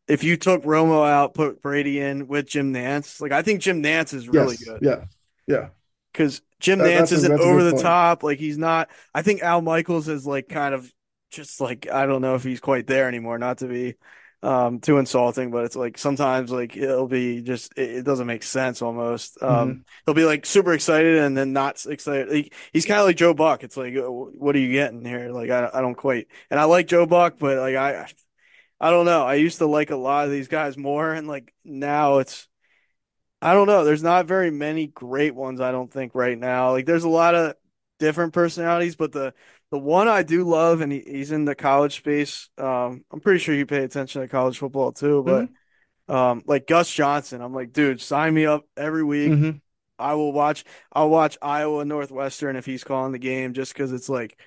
if 0.09 0.25
you 0.25 0.37
took 0.37 0.65
Romo 0.65 1.09
out, 1.09 1.35
put 1.35 1.63
Brady 1.63 2.01
in 2.01 2.29
with 2.29 2.47
Jim 2.47 2.73
Nantz, 2.75 3.21
like 3.21 3.33
I 3.33 3.43
think 3.43 3.61
Jim 3.61 3.83
Nantz 3.83 4.15
is 4.15 4.29
really 4.29 4.57
Yes. 4.57 4.65
good 4.65 4.83
Yeah. 4.83 5.05
Yeah. 5.47 5.69
because 6.13 6.43
Jim 6.61 6.83
That, 6.83 7.09
Nantz 7.09 7.13
isn't 7.13 7.33
over 7.41 7.63
the 7.63 7.73
point. 7.73 7.83
top. 7.83 8.23
Like 8.23 8.39
he's 8.39 8.59
not. 8.59 8.89
I 9.15 9.23
think 9.23 9.43
Al 9.43 9.61
Michaels 9.63 10.09
is 10.09 10.27
like 10.27 10.49
kind 10.49 10.75
of 10.75 10.91
just 11.31 11.61
like 11.61 11.89
I 11.91 12.07
don't 12.07 12.23
know 12.23 12.35
if 12.37 12.45
he's 12.45 12.61
quite 12.61 12.87
there 12.87 13.09
anymore. 13.09 13.39
Not 13.39 13.59
to 13.59 13.67
be 13.67 13.95
um 14.45 14.81
too 14.81 14.99
insulting, 14.99 15.51
but 15.51 15.65
it's 15.65 15.77
like 15.77 15.99
sometimes 15.99 16.51
like 16.53 16.77
it'll 16.77 17.09
be 17.09 17.43
just 17.43 17.73
it, 17.79 17.91
it 17.99 18.03
doesn't 18.05 18.27
make 18.27 18.43
sense 18.45 18.83
almost. 18.83 19.43
Um, 19.43 19.79
hmm 19.79 19.85
he'll 20.05 20.15
be 20.15 20.25
like 20.27 20.47
super 20.47 20.75
excited 20.75 21.19
and 21.19 21.37
then 21.37 21.53
not 21.55 21.85
excited. 21.87 22.31
He, 22.33 22.53
he's 22.73 22.87
kind 22.87 23.01
of 23.01 23.07
like 23.07 23.17
Joe 23.17 23.35
Buck. 23.35 23.65
It's 23.65 23.77
like, 23.77 23.97
uh, 23.97 24.03
what 24.03 24.55
are 24.57 24.61
you 24.61 24.73
getting 24.73 25.05
here? 25.05 25.31
Like 25.31 25.51
I 25.51 25.71
I 25.75 25.81
don't 25.81 25.95
quite. 25.97 26.29
And 26.51 26.61
I 26.61 26.65
like 26.65 26.89
Joe 26.89 27.07
Buck, 27.07 27.39
but 27.39 27.59
like 27.59 27.77
I 27.77 28.07
I 28.81 28.91
don't 28.91 29.07
know. 29.07 29.25
I 29.25 29.35
used 29.37 29.59
to 29.59 29.67
like 29.67 29.91
a 29.91 29.97
lot 29.97 30.27
of 30.27 30.33
these 30.33 30.49
guys 30.49 30.77
more, 30.79 31.13
and 31.13 31.29
like 31.29 31.55
now 31.65 32.19
it's. 32.19 32.49
I 33.43 33.53
don't 33.53 33.67
know. 33.67 33.85
There's 33.85 34.03
not 34.03 34.27
very 34.27 34.51
many 34.51 34.87
great 34.87 35.35
ones, 35.35 35.61
I 35.61 35.71
don't 35.71 35.93
think, 35.93 36.15
right 36.15 36.39
now. 36.39 36.71
Like 36.73 36.87
there's 36.87 37.05
a 37.05 37.09
lot 37.09 37.35
of 37.35 37.55
different 37.99 38.33
personalities, 38.33 38.97
but 38.97 39.13
the 39.13 39.35
the 39.71 39.79
one 39.79 40.09
I 40.09 40.23
do 40.23 40.45
love, 40.45 40.81
and 40.81 40.93
he, 40.93 41.01
he's 41.07 41.33
in 41.33 41.45
the 41.45 41.55
college 41.55 41.97
space. 41.97 42.49
Um, 42.59 43.05
I'm 43.13 43.21
pretty 43.21 43.41
sure 43.41 43.55
you 43.55 43.67
pay 43.67 43.85
attention 43.85 44.23
to 44.23 44.29
college 44.29 44.59
football 44.59 44.93
too, 44.93 45.23
but 45.23 45.49
hmm 45.49 45.57
um, 46.09 46.43
like 46.47 46.67
Gus 46.67 46.91
Johnson, 46.91 47.41
I'm 47.43 47.55
like, 47.55 47.73
dude, 47.73 48.01
sign 48.01 48.35
me 48.35 48.47
up 48.47 48.67
every 48.77 49.05
week. 49.05 49.37
hmm 49.37 49.61
I 49.99 50.15
will 50.15 50.33
watch. 50.33 50.65
I'll 50.93 51.11
watch 51.11 51.39
Iowa 51.43 51.85
Northwestern 51.85 52.57
if 52.57 52.67
he's 52.67 52.85
calling 52.85 53.13
the 53.13 53.19
game, 53.19 53.55
just 53.55 53.73
because 53.75 53.93
it's 53.93 54.09
like 54.09 54.39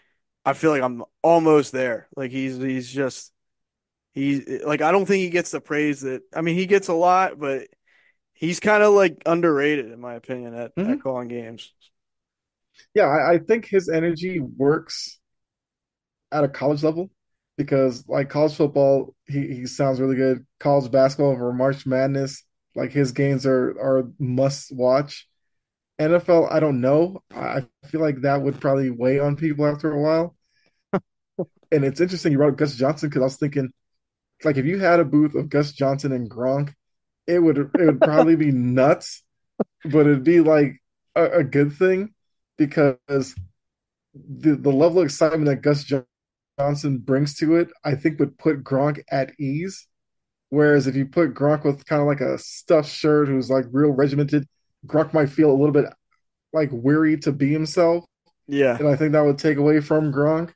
I 0.45 0.53
feel 0.53 0.71
like 0.71 0.83
I'm 0.83 1.03
almost 1.23 1.71
there. 1.73 2.07
Like 2.17 2.31
he's 2.31 2.57
he's 2.57 2.91
just 2.91 3.31
he's 4.13 4.47
like 4.65 4.81
I 4.81 4.91
don't 4.91 5.05
think 5.05 5.21
he 5.23 5.29
gets 5.29 5.51
the 5.51 5.61
praise 5.61 6.01
that 6.01 6.23
I 6.35 6.41
mean 6.41 6.55
he 6.55 6.65
gets 6.65 6.87
a 6.87 6.93
lot, 6.93 7.39
but 7.39 7.67
he's 8.33 8.59
kind 8.59 8.83
of 8.83 8.93
like 8.93 9.21
underrated 9.25 9.91
in 9.91 9.99
my 10.01 10.15
opinion 10.15 10.53
at, 10.55 10.73
at 10.85 10.99
hmm 10.99 11.01
calling 11.01 11.27
games. 11.29 11.73
Yeah, 12.93 13.05
I, 13.05 13.33
I 13.33 13.37
think 13.39 13.65
his 13.65 13.89
energy 13.89 14.39
works 14.39 15.19
at 16.31 16.43
a 16.43 16.47
college 16.49 16.83
level 16.83 17.09
because 17.57 18.07
like 18.07 18.29
college 18.29 18.55
football, 18.55 19.15
he, 19.27 19.47
he 19.47 19.65
sounds 19.65 19.99
really 19.99 20.15
good. 20.15 20.45
College 20.59 20.91
basketball 20.91 21.35
for 21.35 21.53
March 21.53 21.85
Madness, 21.85 22.43
like 22.75 22.91
his 22.91 23.11
games 23.11 23.45
are 23.45 23.69
are 23.79 24.11
must 24.19 24.75
watch. 24.75 25.27
NFL, 25.99 26.47
I 26.51 26.59
don't 26.59 26.81
know. 26.81 27.23
I 27.33 27.65
I 27.83 27.87
feel 27.87 28.01
like 28.01 28.21
that 28.21 28.41
would 28.41 28.59
probably 28.61 28.89
weigh 28.91 29.19
on 29.19 29.35
people 29.35 29.65
after 29.65 29.91
a 29.93 30.01
while. 30.01 30.35
And 31.71 31.83
it's 31.83 32.01
interesting 32.01 32.31
you 32.31 32.37
brought 32.37 32.51
up 32.53 32.57
Gus 32.57 32.75
Johnson 32.75 33.09
because 33.09 33.21
I 33.21 33.25
was 33.25 33.37
thinking, 33.37 33.69
like, 34.43 34.57
if 34.57 34.65
you 34.65 34.79
had 34.79 34.99
a 34.99 35.05
booth 35.05 35.35
of 35.35 35.49
Gus 35.49 35.73
Johnson 35.73 36.11
and 36.13 36.29
Gronk, 36.29 36.73
it 37.27 37.39
would 37.39 37.57
it 37.57 37.71
would 37.75 38.01
probably 38.01 38.35
be 38.37 38.51
nuts, 38.51 39.23
but 39.85 40.01
it'd 40.07 40.23
be 40.25 40.41
like 40.41 40.81
a, 41.15 41.39
a 41.39 41.45
good 41.45 41.73
thing 41.73 42.13
because 42.57 43.35
the 44.13 44.55
the 44.55 44.71
level 44.71 44.99
of 44.99 45.05
excitement 45.05 45.45
that 45.45 45.61
Gus 45.61 45.85
Johnson 46.59 46.99
brings 46.99 47.35
to 47.37 47.57
it, 47.57 47.69
I 47.83 47.95
think 47.95 48.19
would 48.19 48.37
put 48.37 48.63
Gronk 48.63 49.03
at 49.11 49.31
ease. 49.39 49.87
Whereas 50.49 50.87
if 50.87 50.95
you 50.95 51.05
put 51.07 51.33
Gronk 51.33 51.63
with 51.65 51.85
kind 51.85 52.01
of 52.01 52.07
like 52.07 52.21
a 52.21 52.37
stuffed 52.39 52.89
shirt 52.91 53.27
who's 53.27 53.49
like 53.49 53.65
real 53.71 53.91
regimented, 53.91 54.47
Gronk 54.87 55.13
might 55.13 55.29
feel 55.29 55.51
a 55.51 55.53
little 55.57 55.73
bit 55.73 55.85
like 56.53 56.69
weary 56.71 57.17
to 57.19 57.31
be 57.31 57.51
himself. 57.51 58.05
Yeah, 58.47 58.79
And 58.79 58.87
I 58.87 58.95
think 58.95 59.13
that 59.13 59.25
would 59.25 59.39
take 59.39 59.57
away 59.57 59.81
from 59.81 60.13
Gronk. 60.13 60.53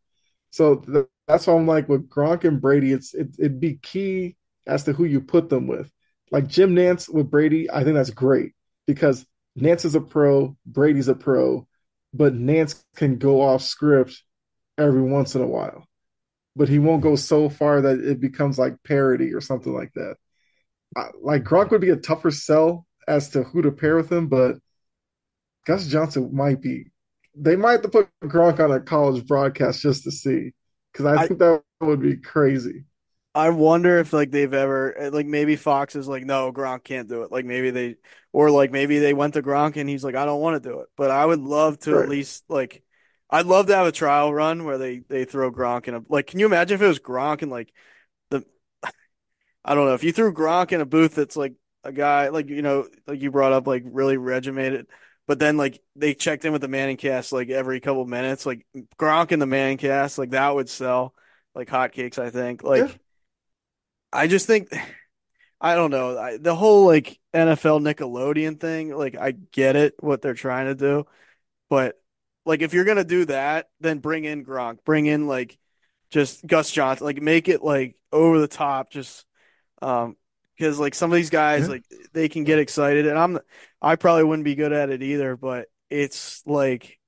So 0.52 0.76
th- 0.78 1.06
that's 1.28 1.48
why 1.48 1.56
I'm 1.56 1.68
like 1.68 1.90
with 1.90 2.10
Gronk 2.10 2.44
and 2.44 2.62
Brady, 2.62 2.92
it's 2.94 3.14
it, 3.14 3.30
it'd 3.40 3.60
be 3.60 3.76
key 3.76 4.36
as 4.68 4.84
to 4.86 4.94
who 4.94 5.06
you 5.06 5.22
put 5.22 5.50
them 5.50 5.68
with. 5.68 5.92
Like 6.32 6.48
Jim 6.48 6.76
Nantz 6.76 7.14
with 7.14 7.30
Brady, 7.32 7.70
I 7.72 7.84
think 7.84 7.96
that's 7.96 8.10
great 8.12 8.54
because 8.88 9.26
Nantz 9.60 9.86
is 9.86 9.96
a 9.96 10.02
pro, 10.02 10.56
Brady's 10.66 11.08
a 11.10 11.16
pro, 11.16 11.68
but 12.14 12.34
Nantz 12.34 12.84
can 12.96 13.18
go 13.18 13.42
off 13.42 13.62
script 13.62 14.24
every 14.78 15.02
once 15.02 15.36
in 15.36 15.42
a 15.42 15.48
while. 15.48 15.86
But 16.56 16.68
he 16.68 16.80
won't 16.80 17.04
go 17.04 17.16
so 17.16 17.50
far 17.50 17.82
that 17.82 18.00
it 18.00 18.20
becomes 18.20 18.60
like 18.60 18.84
parody 18.84 19.34
or 19.34 19.42
something 19.42 19.74
like 19.74 19.94
that. 19.94 20.16
I, 20.98 21.08
like 21.22 21.44
Gronk 21.44 21.72
would 21.72 21.82
be 21.82 21.92
a 21.92 21.96
tougher 21.96 22.32
sell 22.32 22.86
as 23.08 23.30
to 23.30 23.44
who 23.44 23.62
to 23.62 23.72
pair 23.72 23.96
with 23.96 24.12
him, 24.12 24.28
but 24.28 24.58
Gus 25.66 25.88
Johnson 25.88 26.30
might 26.34 26.62
be. 26.62 26.92
They 27.36 27.56
might 27.56 27.74
have 27.74 27.82
to 27.84 27.90
put 27.90 28.10
Gronk 28.24 28.60
on 28.60 28.72
a 28.72 28.82
college 28.82 29.26
broadcast 29.26 29.82
just 29.82 30.04
to 30.04 30.12
see, 30.12 30.52
because 30.92 31.06
I 31.06 31.24
I 31.24 31.28
think 31.28 31.40
that 31.40 31.64
would 31.80 32.02
be 32.02 32.18
crazy. 32.18 32.84
I 33.34 33.50
wonder 33.50 34.00
if 34.00 34.12
like 34.12 34.32
they've 34.32 34.54
ever 34.54 34.98
eh, 34.98 35.10
like 35.10 35.26
maybe 35.26 35.56
Fox 35.56 35.96
is 35.96 36.08
like 36.08 36.26
no 36.26 36.52
Gronk 36.52 36.84
can't 36.84 37.08
do 37.08 37.24
it. 37.24 37.32
Like 37.32 37.46
maybe 37.46 37.72
they 37.72 37.96
or 38.34 38.52
like 38.52 38.72
maybe 38.72 39.00
they 39.00 39.14
went 39.14 39.36
to 39.36 39.42
Gronk 39.42 39.78
and 39.78 39.90
he's 39.90 40.04
like 40.04 40.16
I 40.16 40.26
don't 40.26 40.42
want 40.42 40.62
to 40.62 40.70
do 40.70 40.80
it. 40.82 40.90
But 40.98 41.12
I 41.12 41.26
would 41.26 41.40
love 41.40 41.80
to 41.82 41.98
at 41.98 42.06
least 42.06 42.44
like 42.50 42.84
I'd 43.30 43.46
love 43.46 43.68
to 43.68 43.76
have 43.76 43.88
a 43.88 43.92
trial 43.94 44.34
run 44.34 44.66
where 44.66 44.78
they 44.78 45.00
they 45.00 45.24
throw 45.26 45.52
Gronk 45.52 45.88
in 45.88 45.96
a 45.96 46.02
like 46.10 46.28
can 46.28 46.40
you 46.40 46.46
imagine 46.46 46.76
if 46.76 46.82
it 46.82 46.88
was 46.88 47.00
Gronk 47.00 47.42
and 47.42 47.52
like 47.52 47.72
the 48.30 48.46
I 49.64 49.76
don't 49.76 49.86
know 49.86 49.94
if 49.94 50.04
you 50.04 50.12
threw 50.12 50.34
Gronk 50.34 50.72
in 50.74 50.82
a 50.82 50.86
booth 50.86 51.16
that's 51.16 51.38
like 51.38 51.54
a 51.84 51.92
guy 51.94 52.30
like 52.30 52.50
you 52.50 52.62
know 52.62 52.88
like 53.08 53.22
you 53.22 53.32
brought 53.32 53.54
up 53.54 53.68
like 53.68 53.84
really 53.86 54.18
regimented, 54.18 54.88
but 55.28 55.40
then 55.40 55.58
like 55.58 55.82
they 55.96 56.14
checked 56.16 56.46
in 56.46 56.52
with 56.52 56.62
the 56.62 56.68
Manning 56.68 56.98
cast 56.98 57.32
like 57.32 57.50
every 57.50 57.80
couple 57.80 58.06
minutes 58.06 58.46
like 58.46 58.66
Gronk 59.00 59.32
in 59.32 59.40
the 59.40 59.46
Manning 59.48 59.78
cast 59.78 60.18
like 60.18 60.32
that 60.32 60.54
would 60.54 60.70
sell 60.70 61.16
like 61.56 61.70
hotcakes 61.70 62.20
I 62.20 62.30
think 62.30 62.64
Yeah. 62.64 62.92
I 64.12 64.28
just 64.28 64.48
think 64.48 64.70
I 65.62 65.76
don't 65.76 65.92
know 65.92 66.18
I, 66.18 66.38
the 66.38 66.56
whole 66.56 66.86
like 66.86 67.20
NFL 67.34 67.82
Nickelodeon 67.82 68.60
thing 68.60 68.96
like 68.96 69.16
I 69.18 69.32
get 69.32 69.76
it 69.76 69.96
what 70.00 70.22
they're 70.22 70.34
trying 70.34 70.68
to 70.68 70.76
do 70.76 71.06
but 71.70 71.96
like 72.46 72.62
if 72.62 72.74
you're 72.74 72.86
gonna 72.86 73.04
do 73.04 73.26
that 73.26 73.70
then 73.80 74.00
bring 74.00 74.26
in 74.26 74.46
Gronk 74.46 74.80
bring 74.86 75.06
in 75.08 75.28
like 75.28 75.58
just 76.12 76.46
Gus 76.46 76.72
Johnson 76.72 77.06
like 77.06 77.22
make 77.22 77.50
it 77.50 77.64
like 77.64 77.96
over 78.12 78.40
the 78.40 78.48
top 78.48 78.92
just 78.92 79.26
um, 79.82 80.16
because 80.58 80.80
like 80.80 80.96
some 80.96 81.12
of 81.12 81.16
these 81.16 81.30
guys, 81.30 81.64
Yeah. 81.64 81.74
like 81.74 81.84
they 82.14 82.30
can 82.30 82.44
get 82.44 82.60
excited, 82.60 83.08
and 83.08 83.18
I'm 83.18 83.40
I 83.82 83.96
probably 83.96 84.24
wouldn't 84.26 84.46
be 84.46 84.56
good 84.56 84.74
at 84.74 84.90
it 84.90 85.02
either. 85.04 85.36
But 85.36 85.68
it's 85.90 86.44
like 86.46 87.00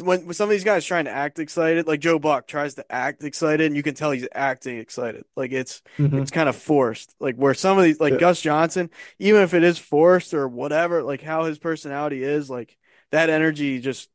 when, 0.00 0.26
when 0.26 0.34
some 0.34 0.48
of 0.48 0.50
these 0.50 0.64
guys 0.64 0.84
trying 0.84 1.06
to 1.06 1.10
act 1.10 1.38
excited, 1.38 1.86
like 1.86 2.00
Joe 2.00 2.18
Buck 2.18 2.46
tries 2.46 2.74
to 2.74 2.92
act 2.92 3.24
excited, 3.24 3.66
and 3.66 3.76
you 3.76 3.82
can 3.82 3.94
tell 3.94 4.10
he's 4.10 4.28
acting 4.32 4.78
excited. 4.78 5.24
Like 5.36 5.52
it's 5.52 5.82
hmm 5.98 6.26
it's 6.26 6.30
kind 6.30 6.48
of 6.48 6.56
forced. 6.56 7.14
Like 7.20 7.36
where 7.36 7.54
some 7.54 7.78
of 7.78 7.84
these, 7.84 8.00
like 8.00 8.16
Yeah. 8.16 8.18
Gus 8.18 8.40
Johnson, 8.40 8.90
even 9.18 9.42
if 9.42 9.54
it 9.54 9.64
is 9.64 9.78
forced 9.78 10.34
or 10.34 10.48
whatever, 10.48 11.02
like 11.02 11.22
how 11.22 11.44
his 11.44 11.58
personality 11.58 12.22
is, 12.22 12.50
like 12.50 12.76
that 13.10 13.30
energy 13.30 13.80
just 13.80 14.10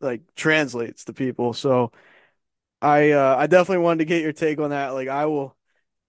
like 0.00 0.22
translates 0.36 1.04
to 1.06 1.12
people. 1.12 1.52
So 1.54 1.92
I 2.82 3.12
uh 3.12 3.36
I 3.36 3.46
definitely 3.46 3.84
wanted 3.84 3.98
to 4.00 4.04
get 4.06 4.22
your 4.22 4.32
take 4.32 4.58
on 4.60 4.70
that. 4.70 4.90
Like 4.90 5.08
I 5.08 5.26
will 5.26 5.56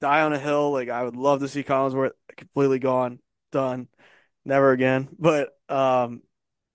die 0.01 0.21
on 0.23 0.33
a 0.33 0.39
hill. 0.39 0.71
Like 0.71 0.89
I 0.89 1.03
would 1.03 1.15
love 1.15 1.41
to 1.41 1.47
see 1.47 1.63
Collinsworth 1.63 2.13
completely 2.37 2.79
gone, 2.79 3.19
done, 3.51 3.87
never 4.45 4.71
again. 4.71 5.09
But 5.19 5.57
um, 5.69 6.23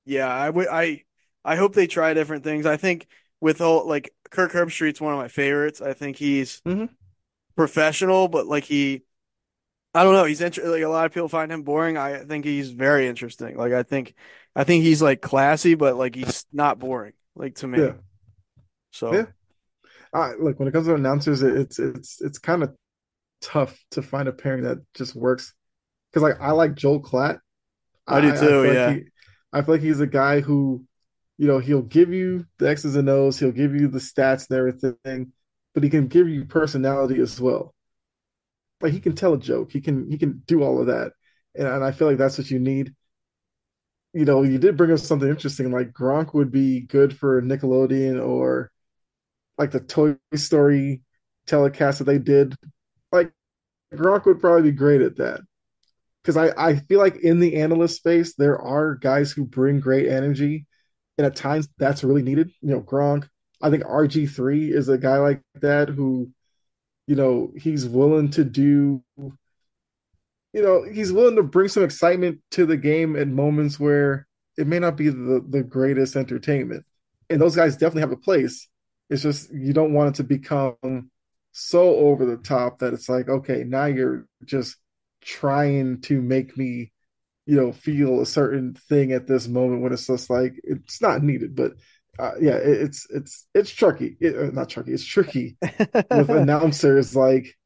Yeah, 0.06 0.28
I 0.28 0.50
would 0.50 0.68
I 0.68 1.04
I 1.44 1.56
hope 1.56 1.74
they 1.74 1.86
try 1.86 2.14
different 2.14 2.44
things. 2.44 2.66
I 2.66 2.76
think 2.76 3.06
with 3.40 3.60
all 3.60 3.86
like 3.88 4.12
Kirk 4.30 4.52
Herbstreit's 4.52 5.00
one 5.00 5.12
of 5.14 5.18
my 5.18 5.28
favorites. 5.28 5.80
I 5.80 5.92
think 5.94 6.16
he's 6.16 6.62
hmm 6.64 7.00
professional, 7.56 8.28
but 8.28 8.46
like 8.46 8.64
he 8.64 9.02
I 9.94 10.04
don't 10.04 10.14
know, 10.14 10.24
he's 10.24 10.40
inter 10.42 10.68
like 10.70 10.82
a 10.84 10.88
lot 10.88 11.06
of 11.06 11.12
people 11.14 11.28
find 11.28 11.52
him 11.52 11.62
boring. 11.64 11.96
I 11.98 12.24
think 12.24 12.44
he's 12.44 12.70
very 12.72 13.08
interesting. 13.08 13.56
Like 13.56 13.72
I 13.72 13.82
think 13.84 14.14
I 14.56 14.64
think 14.64 14.84
he's 14.84 15.02
like 15.02 15.22
classy, 15.22 15.74
but 15.74 15.96
like 15.96 16.14
he's 16.16 16.46
not 16.52 16.78
boring, 16.78 17.14
like 17.36 17.56
to 17.56 17.68
me. 17.68 17.86
Yeah, 17.86 18.00
So. 18.92 19.22
yeah. 19.22 19.26
I, 20.14 20.34
look, 20.34 20.58
when 20.58 20.68
it 20.68 20.72
comes 20.72 20.86
to 20.88 20.94
announcers, 20.96 21.42
it- 21.42 21.56
it's 21.56 21.78
it's 21.78 22.20
it's 22.22 22.38
kind 22.38 22.62
of 22.62 22.74
tough 23.42 23.78
to 23.92 24.02
find 24.02 24.28
a 24.28 24.32
pairing 24.32 24.64
that 24.64 24.78
just 24.94 25.16
works. 25.16 25.54
Because 26.10 26.22
like 26.24 26.40
I 26.40 26.52
like 26.52 26.74
Joel 26.76 27.02
Klatt. 27.02 27.40
I 28.08 28.20
do 28.20 28.32
I 28.32 28.48
I 28.48 28.50
too, 28.50 28.64
like 28.68 28.80
yeah. 28.80 28.82
he, 28.82 29.04
I 29.52 29.62
feel 29.62 29.76
like 29.76 29.82
he's 29.82 30.00
a 30.00 30.06
guy 30.08 30.40
who, 30.40 30.84
you 31.40 31.46
know, 31.46 31.58
he'll 31.58 31.80
give 31.80 32.12
you 32.12 32.44
the 32.58 32.68
X's 32.68 32.96
and 32.96 33.08
O's, 33.08 33.38
he'll 33.38 33.50
give 33.50 33.74
you 33.74 33.88
the 33.88 33.98
stats 33.98 34.50
and 34.50 34.58
everything, 34.58 35.32
but 35.72 35.82
he 35.82 35.88
can 35.88 36.06
give 36.06 36.28
you 36.28 36.44
personality 36.44 37.18
as 37.18 37.40
well. 37.40 37.74
Like 38.82 38.92
he 38.92 39.00
can 39.00 39.14
tell 39.14 39.32
a 39.32 39.38
joke, 39.38 39.72
he 39.72 39.80
can 39.80 40.10
he 40.10 40.18
can 40.18 40.42
do 40.46 40.62
all 40.62 40.82
of 40.82 40.88
that, 40.88 41.12
and, 41.54 41.66
and 41.66 41.82
I 41.82 41.92
feel 41.92 42.08
like 42.08 42.18
that's 42.18 42.36
what 42.36 42.50
you 42.50 42.58
need. 42.58 42.94
You 44.12 44.26
know, 44.26 44.42
you 44.42 44.58
did 44.58 44.76
bring 44.76 44.92
up 44.92 44.98
something 44.98 45.30
interesting, 45.30 45.70
like 45.72 45.92
Gronk 45.92 46.34
would 46.34 46.52
be 46.52 46.80
good 46.80 47.16
for 47.16 47.40
Nickelodeon 47.40 48.22
or 48.22 48.70
like 49.56 49.70
the 49.70 49.80
Toy 49.80 50.16
Story 50.34 51.00
telecast 51.46 52.00
that 52.00 52.04
they 52.04 52.18
did. 52.18 52.54
Like 53.12 53.32
Gronk 53.94 54.26
would 54.26 54.42
probably 54.42 54.70
be 54.70 54.76
great 54.76 55.00
at 55.00 55.16
that 55.16 55.40
because 56.22 56.36
I, 56.36 56.50
I 56.58 56.76
feel 56.80 56.98
like 56.98 57.16
in 57.16 57.40
the 57.40 57.56
analyst 57.56 57.96
space 57.96 58.34
there 58.34 58.60
are 58.60 58.96
guys 58.96 59.32
who 59.32 59.46
bring 59.46 59.80
great 59.80 60.06
energy 60.06 60.66
and 61.20 61.26
at 61.26 61.36
times 61.36 61.68
that's 61.76 62.02
really 62.02 62.22
needed. 62.22 62.50
You 62.62 62.70
know 62.70 62.80
gronk 62.80 63.28
i 63.60 63.68
think 63.68 63.84
rg3 63.84 64.72
is 64.72 64.88
a 64.88 64.96
guy 64.96 65.18
like 65.18 65.42
that 65.56 65.90
who 65.90 66.30
you 67.06 67.14
know 67.14 67.52
he's 67.56 67.86
willing 67.86 68.30
to 68.30 68.42
do 68.42 69.02
you 69.18 70.62
know 70.62 70.82
he's 70.82 71.12
willing 71.12 71.36
to 71.36 71.42
bring 71.42 71.68
some 71.68 71.84
excitement 71.84 72.40
to 72.52 72.64
the 72.64 72.78
game 72.78 73.16
at 73.16 73.28
moments 73.28 73.78
where 73.78 74.26
it 74.56 74.66
may 74.66 74.78
not 74.78 74.96
be 74.96 75.08
the, 75.08 75.44
the 75.48 75.62
greatest 75.62 76.16
entertainment. 76.16 76.84
And 77.28 77.40
those 77.40 77.56
guys 77.56 77.74
definitely 77.76 78.02
have 78.02 78.12
a 78.12 78.16
place. 78.16 78.68
It's 79.08 79.22
just 79.22 79.52
you 79.52 79.72
don't 79.72 79.94
want 79.94 80.10
it 80.10 80.14
to 80.16 80.24
become 80.24 81.10
so 81.52 81.96
over 81.96 82.26
the 82.26 82.36
top 82.36 82.78
that 82.78 82.92
it's 82.94 83.08
like 83.08 83.28
okay 83.28 83.64
now 83.66 83.86
you're 83.86 84.24
just 84.44 84.76
trying 85.20 86.00
to 86.00 86.22
make 86.22 86.56
me 86.56 86.92
you 87.50 87.56
know 87.56 87.72
feel 87.72 88.20
a 88.20 88.26
certain 88.26 88.74
thing 88.74 89.10
at 89.10 89.26
this 89.26 89.48
moment 89.48 89.82
when 89.82 89.92
it's 89.92 90.06
just 90.06 90.30
like 90.30 90.54
it's 90.62 91.02
not 91.02 91.20
needed 91.20 91.56
but 91.56 91.72
uh, 92.20 92.30
yeah 92.40 92.54
it, 92.54 92.82
it's 92.82 93.08
it's 93.10 93.48
it's 93.56 93.70
tricky. 93.70 94.16
It, 94.20 94.36
uh, 94.36 94.52
not 94.52 94.68
tricky 94.68 94.92
it's 94.92 95.04
tricky 95.04 95.56
with 95.60 96.30
announcers 96.30 97.16
like 97.16 97.56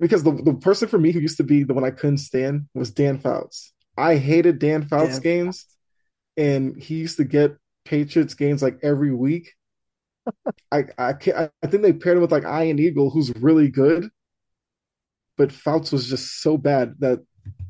because 0.00 0.24
the, 0.24 0.32
the 0.32 0.54
person 0.54 0.88
for 0.88 0.98
me 0.98 1.12
who 1.12 1.20
used 1.20 1.36
to 1.36 1.44
be 1.44 1.62
the 1.62 1.74
one 1.74 1.84
I 1.84 1.92
couldn't 1.92 2.18
stand 2.18 2.66
was 2.74 2.90
Dan 2.90 3.18
Fouts. 3.18 3.72
I 3.96 4.16
hated 4.16 4.58
Dan 4.58 4.82
Fouts 4.82 5.14
Damn. 5.14 5.22
games 5.22 5.66
and 6.36 6.82
he 6.82 6.96
used 6.96 7.18
to 7.18 7.24
get 7.24 7.56
Patriots 7.84 8.34
games 8.34 8.60
like 8.60 8.80
every 8.82 9.14
week. 9.14 9.52
I 10.72 10.82
I 10.98 11.12
can't, 11.12 11.52
I 11.62 11.66
think 11.68 11.84
they 11.84 11.92
paired 11.92 12.16
him 12.16 12.22
with 12.22 12.32
like 12.32 12.42
Ian 12.42 12.80
Eagle 12.80 13.10
who's 13.10 13.32
really 13.36 13.68
good 13.68 14.10
but 15.38 15.52
Fouts 15.52 15.92
was 15.92 16.08
just 16.08 16.42
so 16.42 16.58
bad 16.58 16.96
that 16.98 17.20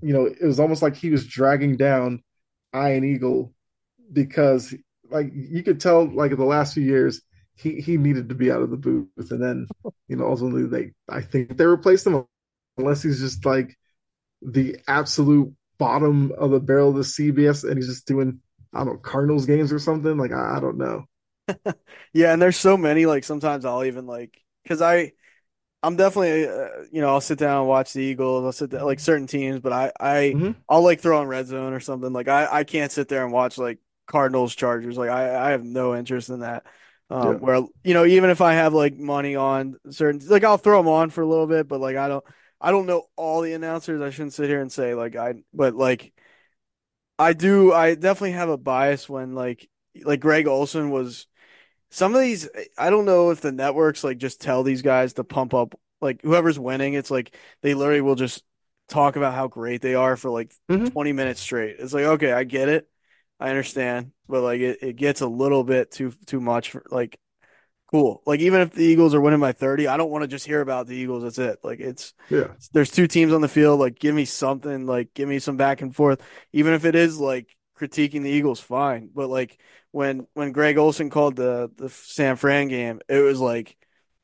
you 0.03 0.13
know 0.13 0.27
it 0.27 0.43
was 0.43 0.61
almost 0.61 0.83
like 0.83 0.97
he 0.97 1.11
was 1.11 1.27
dragging 1.27 1.77
down 1.77 2.23
Ian 2.75 3.05
Eagle 3.05 3.53
because 4.13 4.75
like 5.11 5.31
you 5.35 5.63
could 5.63 5.81
tell 5.81 6.07
like 6.07 6.33
in 6.33 6.39
the 6.39 6.45
last 6.45 6.75
few 6.75 6.83
years 6.83 7.23
he 7.57 7.81
he 7.81 7.97
needed 7.97 8.29
to 8.29 8.35
be 8.35 8.51
out 8.51 8.63
of 8.63 8.71
the 8.71 8.77
booth. 8.77 9.09
And 9.31 9.43
then 9.43 9.69
you 10.09 10.17
know 10.17 10.27
ultimately 10.27 10.67
they 10.67 10.93
I 11.09 11.23
think 11.23 11.57
they 11.57 11.67
replaced 11.67 12.07
him 12.07 12.25
unless 12.77 13.03
he's 13.03 13.21
just 13.21 13.45
like 13.45 13.77
the 14.43 14.79
absolute 14.89 15.53
bottom 15.79 16.33
of 16.39 16.51
the 16.51 16.61
barrel 16.61 16.91
of 16.91 16.97
the 16.97 17.05
CBS 17.05 17.65
and 17.65 17.77
he's 17.77 17.89
just 17.89 18.07
doing 18.07 18.41
I 18.75 18.79
don't 18.79 18.89
know 18.89 18.97
Cardinals 18.99 19.47
games 19.47 19.73
or 19.73 19.79
something. 19.79 20.17
Like 20.17 20.33
I, 20.33 20.57
I 20.57 20.61
don't 20.61 20.79
know. 20.79 21.05
Yeah, 22.13 22.33
and 22.33 22.41
there's 22.41 22.57
so 22.57 22.77
many 22.77 23.07
like 23.07 23.25
sometimes 23.25 23.65
I'll 23.65 23.85
even 23.85 24.07
like 24.07 24.43
because 24.63 24.83
I 24.83 25.13
I'm 25.83 25.97
definitely 25.97 26.47
uh, 26.49 26.85
you 26.91 27.01
know 27.01 27.09
I'll 27.09 27.21
sit 27.21 27.39
down 27.39 27.61
and 27.61 27.69
watch 27.69 27.93
the 27.93 28.01
Eagles. 28.03 28.45
I'll 28.45 28.53
sit 28.53 28.71
down, 28.71 28.85
like 28.85 29.01
certain 29.01 29.27
teams, 29.27 29.61
but 29.61 29.73
I 29.73 29.93
I 30.01 30.37
hmm 30.37 30.55
I'll 30.69 30.83
like 30.83 31.01
throw 31.01 31.21
on 31.21 31.29
Red 31.29 31.47
Zone 31.47 31.73
or 31.73 31.81
something. 31.81 32.13
Like 32.13 32.29
I 32.29 32.49
I 32.61 32.65
can't 32.65 32.91
sit 32.93 33.09
there 33.09 33.25
and 33.25 33.33
watch 33.33 33.59
like 33.59 33.79
Cardinals 34.07 34.55
Chargers. 34.55 34.97
Like 34.99 35.11
I 35.11 35.49
I 35.49 35.51
have 35.51 35.65
no 35.65 35.95
interest 35.97 36.31
in 36.31 36.41
that. 36.41 36.65
Um, 37.11 37.39
yeah 37.39 37.41
where 37.41 37.57
you 37.85 37.95
know 37.95 38.05
even 38.05 38.29
if 38.31 38.41
I 38.41 38.55
have 38.55 38.75
like 38.75 38.97
money 38.99 39.35
on 39.37 39.77
certain 39.91 40.21
like 40.29 40.45
I'll 40.45 40.59
throw 40.59 40.79
them 40.79 40.89
on 40.89 41.11
for 41.11 41.23
a 41.23 41.27
little 41.27 41.47
bit, 41.47 41.69
but 41.69 41.81
like 41.81 41.97
I 41.97 42.09
don't 42.09 42.25
I 42.61 42.71
don't 42.73 42.87
know 42.87 43.07
all 43.17 43.41
the 43.41 43.53
announcers. 43.55 44.03
I 44.03 44.11
shouldn't 44.11 44.35
sit 44.35 44.49
here 44.49 44.61
and 44.61 44.73
say 44.73 44.95
like 44.95 45.17
I 45.17 45.35
but 45.55 45.75
like 45.75 46.13
I 47.19 47.33
do 47.33 47.73
I 47.73 47.95
definitely 47.95 48.33
have 48.33 48.49
a 48.49 48.57
bias 48.57 49.09
when 49.09 49.35
like 49.35 49.69
like 50.05 50.21
Greg 50.21 50.47
Olsen 50.47 50.91
was. 50.91 51.27
Some 51.91 52.15
of 52.15 52.21
these, 52.21 52.49
I 52.77 52.91
don't 52.91 53.05
know 53.07 53.31
if 53.31 53.41
the 53.41 53.53
networks 53.53 54.05
like 54.05 54.19
just 54.19 54.41
tell 54.41 54.63
these 54.63 54.83
guys 54.83 55.15
to 55.15 55.25
pump 55.25 55.55
up, 55.55 55.75
like 56.01 56.23
whoever's 56.23 56.59
winning, 56.59 56.95
it's 56.95 57.11
like 57.11 57.35
they 57.63 57.75
literally 57.75 58.01
will 58.03 58.15
just 58.15 58.45
talk 58.89 59.17
about 59.17 59.35
how 59.35 59.49
great 59.49 59.81
they 59.83 59.95
are 59.95 60.17
for 60.17 60.31
like 60.31 60.53
hmm 60.69 60.89
20 60.93 61.13
minutes 61.13 61.41
straight. 61.41 61.77
It's 61.79 61.95
like, 61.95 62.05
okay, 62.05 62.33
I 62.33 62.45
get 62.45 62.69
it. 62.69 62.89
I 63.41 63.51
understand, 63.51 64.13
but 64.29 64.43
like 64.43 64.61
it, 64.61 64.79
it 64.83 64.97
gets 64.97 65.21
a 65.21 65.27
little 65.29 65.65
bit 65.65 65.91
too 65.93 66.13
too 66.27 66.41
much 66.41 66.71
for 66.73 66.85
like 66.91 67.19
cool. 67.91 68.23
Like 68.27 68.41
even 68.41 68.61
if 68.61 68.73
the 68.73 68.85
Eagles 68.85 69.15
are 69.15 69.21
winning 69.21 69.41
by 69.41 69.53
30, 69.53 69.89
I 69.89 69.97
don't 69.97 70.11
want 70.11 70.23
to 70.23 70.29
just 70.29 70.47
hear 70.47 70.61
about 70.61 70.87
the 70.87 70.97
Eagles. 70.97 71.23
That's 71.23 71.39
it. 71.39 71.59
Like 71.63 71.81
it's 71.81 72.15
yeah 72.29 72.55
there's 72.73 72.91
two 72.91 73.07
teams 73.07 73.33
on 73.33 73.41
the 73.41 73.49
field. 73.49 73.81
Like 73.81 73.99
give 73.99 74.15
me 74.15 74.25
something, 74.25 74.87
like 74.87 75.15
give 75.15 75.29
me 75.29 75.39
some 75.39 75.57
back 75.57 75.81
and 75.83 75.95
forth. 75.95 76.23
Even 76.53 76.75
if 76.75 76.85
it 76.85 76.95
is 76.95 77.19
like 77.19 77.57
critiquing 77.79 78.23
the 78.23 78.31
Eagles, 78.31 78.61
fine. 78.61 79.11
But 79.15 79.29
like 79.29 79.59
when 79.99 80.27
when 80.35 80.53
Greg 80.53 80.79
Olsen 80.79 81.11
called 81.11 81.37
the 81.37 81.71
the 81.77 81.89
San 81.89 82.37
Fran 82.37 82.69
game, 82.69 83.01
it 83.09 83.19
was 83.21 83.41
like 83.41 83.77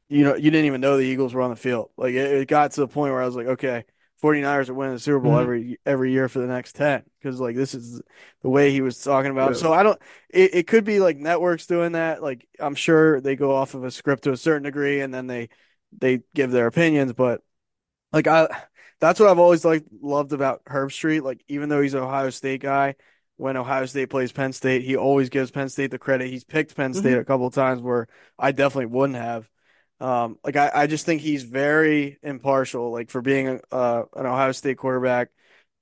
you 0.08 0.24
know 0.24 0.34
you 0.36 0.50
didn't 0.50 0.66
even 0.66 0.80
know 0.80 0.96
the 0.96 1.04
Eagles 1.04 1.34
were 1.34 1.42
on 1.42 1.50
the 1.50 1.56
field. 1.56 1.90
Like 1.96 2.14
it, 2.14 2.32
it 2.42 2.48
got 2.48 2.72
to 2.72 2.80
the 2.80 2.88
point 2.88 3.12
where 3.12 3.22
I 3.22 3.26
was 3.26 3.36
like, 3.36 3.46
okay, 3.48 3.84
49ers 4.20 4.68
are 4.68 4.74
winning 4.74 4.94
the 4.94 5.00
Super 5.00 5.20
Bowl 5.20 5.38
hmm 5.38 5.38
every 5.38 5.78
every 5.84 6.12
year 6.12 6.28
for 6.28 6.38
the 6.40 6.46
next 6.46 6.74
10 6.76 7.04
because 7.20 7.40
like 7.40 7.56
this 7.56 7.74
is 7.74 8.00
the 8.42 8.48
way 8.50 8.70
he 8.70 8.80
was 8.82 8.98
talking 9.02 9.32
about. 9.32 9.52
it. 9.52 9.56
yeah 9.56 9.58
So 9.58 9.72
I 9.72 9.82
don't 9.82 10.00
it, 10.30 10.54
it 10.54 10.66
could 10.66 10.84
be 10.84 11.00
like 11.00 11.16
networks 11.18 11.66
doing 11.66 11.92
that. 11.92 12.22
Like 12.22 12.46
I'm 12.60 12.74
sure 12.76 13.20
they 13.20 13.36
go 13.36 13.54
off 13.54 13.74
of 13.74 13.84
a 13.84 13.90
script 13.90 14.24
to 14.24 14.32
a 14.32 14.36
certain 14.36 14.62
degree 14.64 15.00
and 15.00 15.12
then 15.12 15.26
they 15.26 15.48
they 15.98 16.20
give 16.34 16.50
their 16.52 16.66
opinions, 16.66 17.12
but 17.12 17.42
like 18.12 18.26
I 18.26 18.48
that's 19.00 19.20
what 19.20 19.28
I've 19.28 19.38
always 19.38 19.64
like 19.64 19.84
loved 20.00 20.32
about 20.32 20.64
Herbstreit. 20.64 21.22
Like 21.22 21.42
even 21.48 21.68
though 21.68 21.80
he's 21.82 21.94
an 21.94 22.00
Ohio 22.02 22.30
State 22.30 22.62
guy, 22.62 22.94
when 23.36 23.56
Ohio 23.56 23.86
State 23.86 24.10
plays 24.10 24.32
Penn 24.32 24.52
State, 24.52 24.82
he 24.82 24.96
always 24.96 25.28
gives 25.28 25.50
Penn 25.50 25.68
State 25.68 25.90
the 25.90 25.98
credit. 25.98 26.30
He's 26.30 26.44
picked 26.44 26.76
Penn 26.76 26.94
State 26.94 27.14
hmm 27.14 27.18
a 27.18 27.24
couple 27.24 27.46
of 27.46 27.54
times 27.54 27.82
where 27.82 28.08
I 28.38 28.52
definitely 28.52 28.86
wouldn't 28.86 29.18
have. 29.18 29.48
Um, 30.00 30.38
like 30.44 30.56
I, 30.56 30.70
I 30.74 30.86
just 30.86 31.06
think 31.06 31.22
he's 31.22 31.44
very 31.44 32.18
impartial, 32.22 32.90
like 32.92 33.10
for 33.10 33.22
being 33.22 33.48
a, 33.48 33.60
uh, 33.74 34.04
an 34.16 34.26
Ohio 34.26 34.52
State 34.52 34.76
quarterback, 34.78 35.30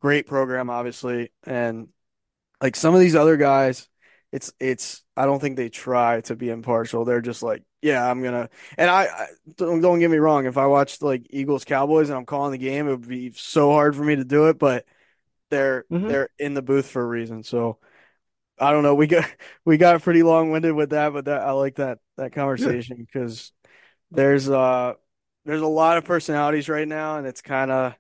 great 0.01 0.27
program, 0.27 0.71
obviously, 0.71 1.33
and 1.45 1.89
like 2.61 2.77
some 2.77 2.95
of 2.95 3.01
these 3.01 3.15
other 3.17 3.37
guys, 3.37 3.89
it's 4.31 4.53
it's 4.61 5.03
I 5.17 5.27
don't 5.27 5.41
think 5.41 5.57
they 5.57 5.69
try 5.69 6.21
to 6.23 6.37
be 6.37 6.51
impartial. 6.51 7.05
They're 7.05 7.21
just 7.21 7.43
like, 7.43 7.63
yeah, 7.83 8.09
I'm 8.09 8.23
gonna. 8.23 8.49
And 8.79 8.91
I, 8.91 9.05
I 9.05 9.27
don't 9.57 9.81
don't 9.81 9.99
get 9.99 10.11
me 10.11 10.19
wrong. 10.19 10.47
If 10.47 10.57
I 10.57 10.67
watched 10.67 11.03
like 11.03 11.27
Eagles 11.31 11.65
Cowboys 11.65 12.09
and 12.09 12.17
I'm 12.17 12.27
calling 12.27 12.53
the 12.53 12.59
game, 12.59 12.89
it 12.89 12.93
would 12.93 13.09
be 13.09 13.33
so 13.33 13.71
hard 13.73 13.97
for 13.97 14.05
me 14.05 14.17
to 14.17 14.25
do 14.25 14.49
it. 14.49 14.59
But 14.59 14.87
they're 15.53 15.87
hmm 15.91 16.13
they're 16.13 16.31
in 16.41 16.55
the 16.55 16.63
booth 16.63 16.89
for 16.89 17.03
a 17.03 17.07
reason. 17.07 17.45
So 17.45 17.79
I 18.59 18.73
don't 18.73 18.83
know. 18.83 18.95
We 18.95 19.07
got 19.07 19.27
we 19.65 19.77
got 19.79 20.03
pretty 20.03 20.23
long 20.23 20.51
winded 20.51 20.75
with 20.75 20.91
that, 20.91 21.13
but 21.13 21.27
that 21.27 21.43
I 21.43 21.53
like 21.53 21.77
that 21.77 21.99
that 22.17 22.33
conversation 22.33 22.97
because 22.99 23.53
there's 24.13 24.49
uh 24.51 24.95
there's 25.47 25.63
a 25.63 25.67
lot 25.67 25.99
of 25.99 26.05
personalities 26.05 26.69
right 26.69 26.89
now, 26.89 27.19
and 27.19 27.27
it's 27.27 27.43
kind 27.43 27.71
of 27.71 27.95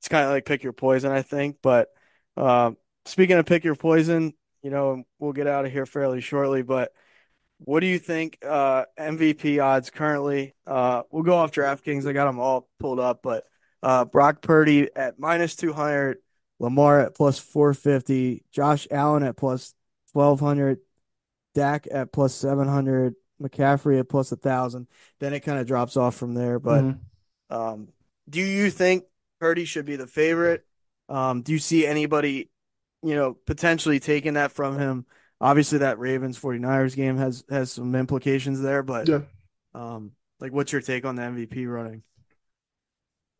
it's 0.00 0.08
kind 0.08 0.24
of 0.24 0.30
like 0.30 0.44
pick 0.46 0.62
your 0.62 0.72
poison, 0.72 1.12
I 1.12 1.22
think. 1.22 1.58
But 1.62 1.88
um, 2.36 2.76
speaking 3.06 3.36
of 3.36 3.46
pick 3.46 3.64
your 3.64 3.76
poison, 3.76 4.34
you 4.62 4.70
know, 4.70 5.04
we'll 5.18 5.32
get 5.32 5.46
out 5.46 5.66
of 5.66 5.72
here 5.72 5.86
fairly 5.86 6.20
shortly. 6.20 6.62
But 6.62 6.92
what 7.58 7.80
do 7.80 7.86
you 7.86 7.98
think 7.98 8.38
uh, 8.46 8.84
MVP 8.96 9.58
odds 9.58 9.90
currently? 9.90 10.54
Uh, 10.66 11.02
we'll 11.10 11.22
go 11.22 11.36
off 11.36 11.52
DraftKings. 11.52 12.06
I 12.06 12.12
got 12.12 12.26
them 12.26 12.38
all 12.40 12.68
pulled 12.78 13.00
up, 13.00 13.20
but 13.22 13.44
uh, 13.82 14.04
Brock 14.04 14.42
Purdy 14.42 14.88
at 14.96 15.18
minus 15.18 15.56
200, 15.56 16.18
Lamar 16.60 17.00
at 17.00 17.16
plus 17.16 17.40
450, 17.40 18.44
Josh 18.52 18.88
Allen 18.92 19.24
at 19.24 19.36
plus 19.38 19.74
1200, 20.12 20.80
Dak 21.54 21.88
at 21.92 22.12
plus 22.12 22.34
700, 22.34 23.16
McCaffrey 23.42 24.00
at 24.00 24.10
plus 24.10 24.32
1000. 24.32 24.88
Then 25.20 25.34
it 25.34 25.40
kind 25.42 25.60
of 25.60 25.66
drops 25.68 25.96
off 25.98 26.16
from 26.16 26.34
there. 26.34 26.60
But 26.60 26.88
hmm 26.88 27.10
um, 27.50 27.88
do 28.28 28.40
you 28.40 28.70
think 28.70 29.04
Purdy 29.40 29.64
should 29.64 29.86
be 29.86 29.96
the 29.96 30.06
favorite? 30.06 30.64
Um, 31.08 31.42
do 31.42 31.52
you 31.52 31.58
see 31.58 31.86
anybody 31.86 32.50
you 33.04 33.16
know, 33.16 33.34
potentially 33.34 34.00
taking 34.00 34.34
that 34.34 34.52
from 34.52 34.78
him. 34.78 35.06
Obviously, 35.40 35.78
that 35.80 35.98
Ravens 35.98 36.38
49ers 36.38 36.96
game 36.96 37.18
has 37.18 37.44
has 37.50 37.72
some 37.72 37.96
implications 37.96 38.62
there, 38.62 38.84
but 38.84 39.08
Yeah. 39.08 39.20
um, 39.74 40.12
like, 40.40 40.52
what's 40.52 40.72
your 40.72 40.82
take 40.82 41.04
on 41.04 41.16
the 41.16 41.22
MVP 41.22 41.66
running? 41.66 42.02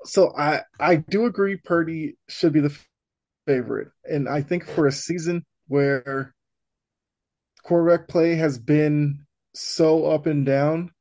So 0.04 0.32
I 0.36 0.62
I 0.78 0.96
do 0.96 1.26
agree 1.26 1.56
Purdy 1.56 2.16
should 2.28 2.52
be 2.52 2.60
the 2.60 2.76
favorite. 3.50 3.88
And 4.04 4.28
I 4.28 4.42
think 4.42 4.64
for 4.64 4.86
a 4.86 4.92
season 4.92 5.44
where 5.66 6.32
quarterback 7.64 8.06
play 8.06 8.36
has 8.36 8.58
been 8.58 9.26
so 9.54 10.06
up 10.06 10.26
and 10.26 10.46
down, 10.46 10.92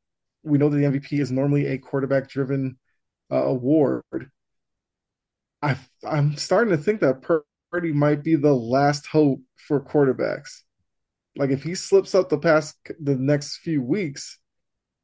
we 0.43 0.57
know 0.57 0.69
that 0.69 0.77
the 0.77 0.99
MVP 0.99 1.19
is 1.19 1.31
normally 1.31 1.67
a 1.67 1.77
quarterback 1.77 2.27
driven 2.27 2.77
uh, 3.31 3.43
award. 3.43 4.03
I 5.61 5.77
I'm 6.07 6.37
starting 6.37 6.75
to 6.75 6.81
think 6.81 7.01
that 7.01 7.21
Purdy 7.21 7.91
might 7.91 8.23
be 8.23 8.35
the 8.35 8.55
last 8.55 9.05
hope 9.05 9.41
for 9.55 9.79
quarterbacks. 9.79 10.61
Like 11.35 11.51
if 11.51 11.61
he 11.61 11.75
slips 11.75 12.15
up 12.15 12.29
the 12.29 12.37
past 12.39 12.75
the 12.99 13.15
next 13.15 13.57
few 13.57 13.83
weeks 13.83 14.39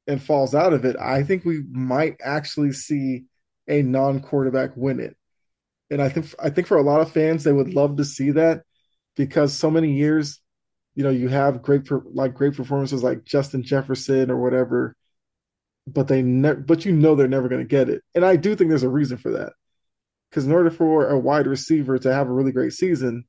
and 0.08 0.22
falls 0.22 0.56
out 0.56 0.74
of 0.74 0.84
it, 0.86 0.96
I 1.00 1.22
think 1.24 1.46
we 1.46 1.64
might 1.70 2.16
actually 2.24 2.72
see 2.72 3.26
a 3.68 3.82
non-quarterback 3.82 4.72
win 4.76 5.00
it. 5.00 5.16
And 5.90 6.02
I 6.02 6.10
think 6.10 6.34
I 6.40 6.50
think 6.50 6.68
for 6.68 6.78
a 6.78 6.84
lot 6.84 7.02
of 7.02 7.12
fans, 7.12 7.44
they 7.44 7.54
would 7.54 7.74
love 7.74 7.98
to 7.98 8.06
see 8.06 8.32
that 8.32 8.64
because 9.16 9.54
so 9.54 9.70
many 9.70 9.94
years, 9.94 10.42
you 10.96 11.04
know, 11.04 11.10
you 11.10 11.28
have 11.30 11.62
great 11.62 11.90
like 12.14 12.34
great 12.34 12.56
performances 12.56 13.04
like 13.04 13.24
Justin 13.24 13.64
Jefferson 13.64 14.32
or 14.32 14.38
whatever, 14.38 14.96
but 15.88 16.08
they 16.08 16.22
never, 16.22 16.60
but 16.60 16.86
you 16.86 16.92
know 16.92 17.16
they're 17.16 17.28
never 17.28 17.50
going 17.50 17.62
to 17.62 17.68
get 17.68 17.90
it. 17.90 18.04
And 18.16 18.26
I 18.26 18.36
do 18.36 18.56
think 18.56 18.70
there's 18.70 18.84
a 18.84 18.90
reason 18.90 19.18
for 19.18 19.32
that 19.32 19.54
because 20.30 20.46
in 20.46 20.52
order 20.52 20.72
for 20.72 21.10
a 21.10 21.20
wide 21.20 21.48
receiver 21.48 21.98
to 22.00 22.14
have 22.14 22.28
a 22.28 22.34
really 22.34 22.52
great 22.52 22.74
season, 22.74 23.26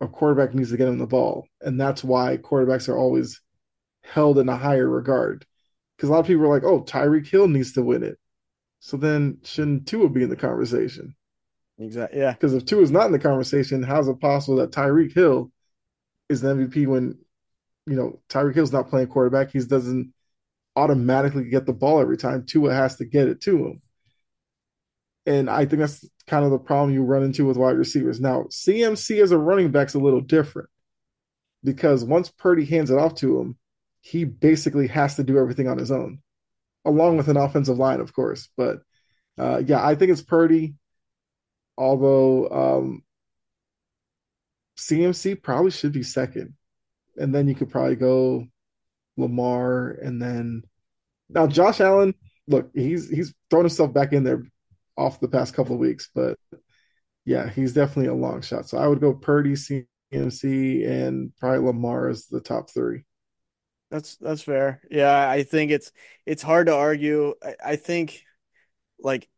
a 0.00 0.08
quarterback 0.08 0.54
needs 0.54 0.70
to 0.70 0.76
get 0.76 0.88
him 0.88 0.98
the 0.98 1.06
ball, 1.06 1.46
and 1.60 1.80
that's 1.80 2.02
why 2.04 2.36
quarterbacks 2.38 2.88
are 2.88 2.96
always 2.96 3.40
held 4.02 4.38
in 4.38 4.48
a 4.48 4.56
higher 4.56 4.88
regard. 4.88 5.46
Because 5.96 6.08
a 6.08 6.12
lot 6.12 6.20
of 6.20 6.26
people 6.26 6.44
are 6.44 6.48
like, 6.48 6.64
"Oh, 6.64 6.82
Tyreek 6.82 7.26
Hill 7.26 7.48
needs 7.48 7.72
to 7.74 7.82
win 7.82 8.02
it," 8.02 8.18
so 8.80 8.96
then 8.96 9.38
shouldn't 9.44 9.86
Tua 9.86 10.08
be 10.08 10.24
in 10.24 10.30
the 10.30 10.36
conversation? 10.36 11.14
Exactly. 11.78 12.20
Yeah. 12.20 12.32
Because 12.32 12.54
if 12.54 12.64
Tua 12.64 12.82
is 12.82 12.90
not 12.90 13.06
in 13.06 13.12
the 13.12 13.18
conversation, 13.18 13.82
how's 13.82 14.08
it 14.08 14.20
possible 14.20 14.56
that 14.56 14.70
Tyreek 14.70 15.12
Hill 15.12 15.50
is 16.28 16.40
the 16.40 16.54
MVP 16.54 16.86
when 16.86 17.18
you 17.86 17.96
know 17.96 18.20
Tyreek 18.28 18.54
Hill's 18.54 18.72
not 18.72 18.88
playing 18.88 19.08
quarterback? 19.08 19.50
He 19.50 19.58
doesn't 19.60 20.12
automatically 20.76 21.44
get 21.44 21.66
the 21.66 21.72
ball 21.72 22.00
every 22.00 22.16
time. 22.16 22.44
Tua 22.44 22.72
has 22.74 22.96
to 22.96 23.04
get 23.04 23.28
it 23.28 23.40
to 23.42 23.66
him. 23.66 23.82
And 25.26 25.48
I 25.48 25.64
think 25.64 25.80
that's 25.80 26.06
kind 26.26 26.44
of 26.44 26.50
the 26.50 26.58
problem 26.58 26.92
you 26.92 27.02
run 27.02 27.22
into 27.22 27.46
with 27.46 27.56
wide 27.56 27.78
receivers. 27.78 28.20
Now, 28.20 28.44
CMC 28.50 29.22
as 29.22 29.30
a 29.30 29.38
running 29.38 29.70
back's 29.70 29.94
a 29.94 29.98
little 29.98 30.20
different 30.20 30.68
because 31.62 32.04
once 32.04 32.30
Purdy 32.30 32.64
hands 32.64 32.90
it 32.90 32.98
off 32.98 33.14
to 33.16 33.40
him, 33.40 33.56
he 34.02 34.24
basically 34.24 34.86
has 34.88 35.16
to 35.16 35.24
do 35.24 35.38
everything 35.38 35.66
on 35.66 35.78
his 35.78 35.90
own, 35.90 36.18
along 36.84 37.16
with 37.16 37.28
an 37.28 37.38
offensive 37.38 37.78
line, 37.78 38.00
of 38.00 38.12
course. 38.12 38.50
But 38.56 38.82
uh, 39.38 39.62
yeah, 39.64 39.84
I 39.84 39.94
think 39.94 40.12
it's 40.12 40.22
Purdy. 40.22 40.74
Although 41.76 42.48
um, 42.50 43.02
CMC 44.78 45.42
probably 45.42 45.70
should 45.70 45.92
be 45.92 46.02
second, 46.02 46.54
and 47.16 47.34
then 47.34 47.48
you 47.48 47.54
could 47.54 47.70
probably 47.70 47.96
go 47.96 48.46
Lamar, 49.16 49.90
and 49.90 50.20
then 50.20 50.62
now 51.28 51.46
Josh 51.46 51.80
Allen. 51.80 52.14
Look, 52.46 52.70
he's 52.74 53.08
he's 53.08 53.34
thrown 53.48 53.64
himself 53.64 53.92
back 53.94 54.12
in 54.12 54.24
there 54.24 54.42
off 54.96 55.20
the 55.20 55.28
past 55.28 55.54
couple 55.54 55.74
of 55.74 55.80
weeks, 55.80 56.10
but 56.14 56.38
yeah, 57.24 57.48
he's 57.48 57.72
definitely 57.72 58.08
a 58.08 58.14
long 58.14 58.42
shot. 58.42 58.68
So 58.68 58.78
I 58.78 58.86
would 58.86 59.00
go 59.00 59.14
Purdy, 59.14 59.54
CMC, 59.54 60.86
and 60.86 61.34
probably 61.38 61.66
Lamar 61.66 62.08
as 62.08 62.26
the 62.26 62.40
top 62.40 62.70
three. 62.70 63.04
That's 63.90 64.16
that's 64.16 64.42
fair. 64.42 64.82
Yeah, 64.90 65.28
I 65.28 65.42
think 65.42 65.70
it's 65.70 65.92
it's 66.26 66.42
hard 66.42 66.66
to 66.66 66.74
argue. 66.74 67.34
I, 67.42 67.54
I 67.64 67.76
think 67.76 68.22
like 68.98 69.28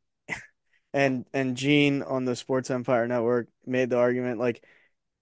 and 0.96 1.26
and 1.34 1.56
Gene 1.58 2.02
on 2.02 2.24
the 2.24 2.34
Sports 2.34 2.70
Empire 2.70 3.06
Network 3.06 3.48
made 3.66 3.90
the 3.90 3.98
argument 3.98 4.40
like 4.40 4.64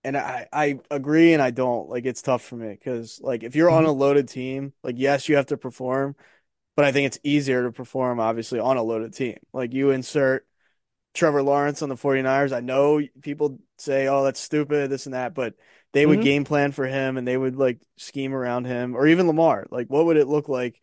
and 0.04 0.16
I 0.16 0.46
I 0.52 0.78
agree 0.90 1.32
and 1.32 1.42
I 1.42 1.50
don't. 1.50 1.88
Like 1.88 2.06
it's 2.06 2.22
tough 2.22 2.42
for 2.42 2.54
me 2.56 2.76
cuz 2.76 3.20
like 3.20 3.42
if 3.42 3.56
you're 3.56 3.70
on 3.70 3.84
a 3.84 3.90
loaded 3.92 4.28
team, 4.28 4.72
like 4.84 4.94
yes, 4.98 5.28
you 5.28 5.34
have 5.36 5.46
to 5.46 5.56
perform, 5.56 6.14
but 6.76 6.84
I 6.84 6.92
think 6.92 7.06
it's 7.06 7.18
easier 7.24 7.64
to 7.64 7.72
perform 7.72 8.20
obviously 8.20 8.60
on 8.60 8.76
a 8.76 8.82
loaded 8.84 9.14
team. 9.14 9.38
Like 9.52 9.72
you 9.74 9.90
insert 9.90 10.46
Trevor 11.14 11.42
Lawrence 11.42 11.82
on 11.82 11.88
the 11.88 11.96
49ers. 11.96 12.52
I 12.52 12.60
know 12.60 13.00
people 13.22 13.58
say, 13.78 14.06
"Oh, 14.08 14.24
that's 14.24 14.40
stupid, 14.40 14.90
this 14.90 15.06
and 15.06 15.14
that," 15.14 15.34
but 15.34 15.54
they 15.92 16.06
would 16.06 16.18
mm-hmm. 16.18 16.24
game 16.24 16.44
plan 16.44 16.72
for 16.72 16.86
him 16.86 17.16
and 17.16 17.26
they 17.26 17.36
would 17.36 17.56
like 17.56 17.80
scheme 17.96 18.34
around 18.34 18.66
him 18.66 18.94
or 18.96 19.06
even 19.08 19.26
Lamar. 19.26 19.66
Like 19.70 19.88
what 19.88 20.06
would 20.06 20.18
it 20.18 20.28
look 20.28 20.48
like 20.48 20.80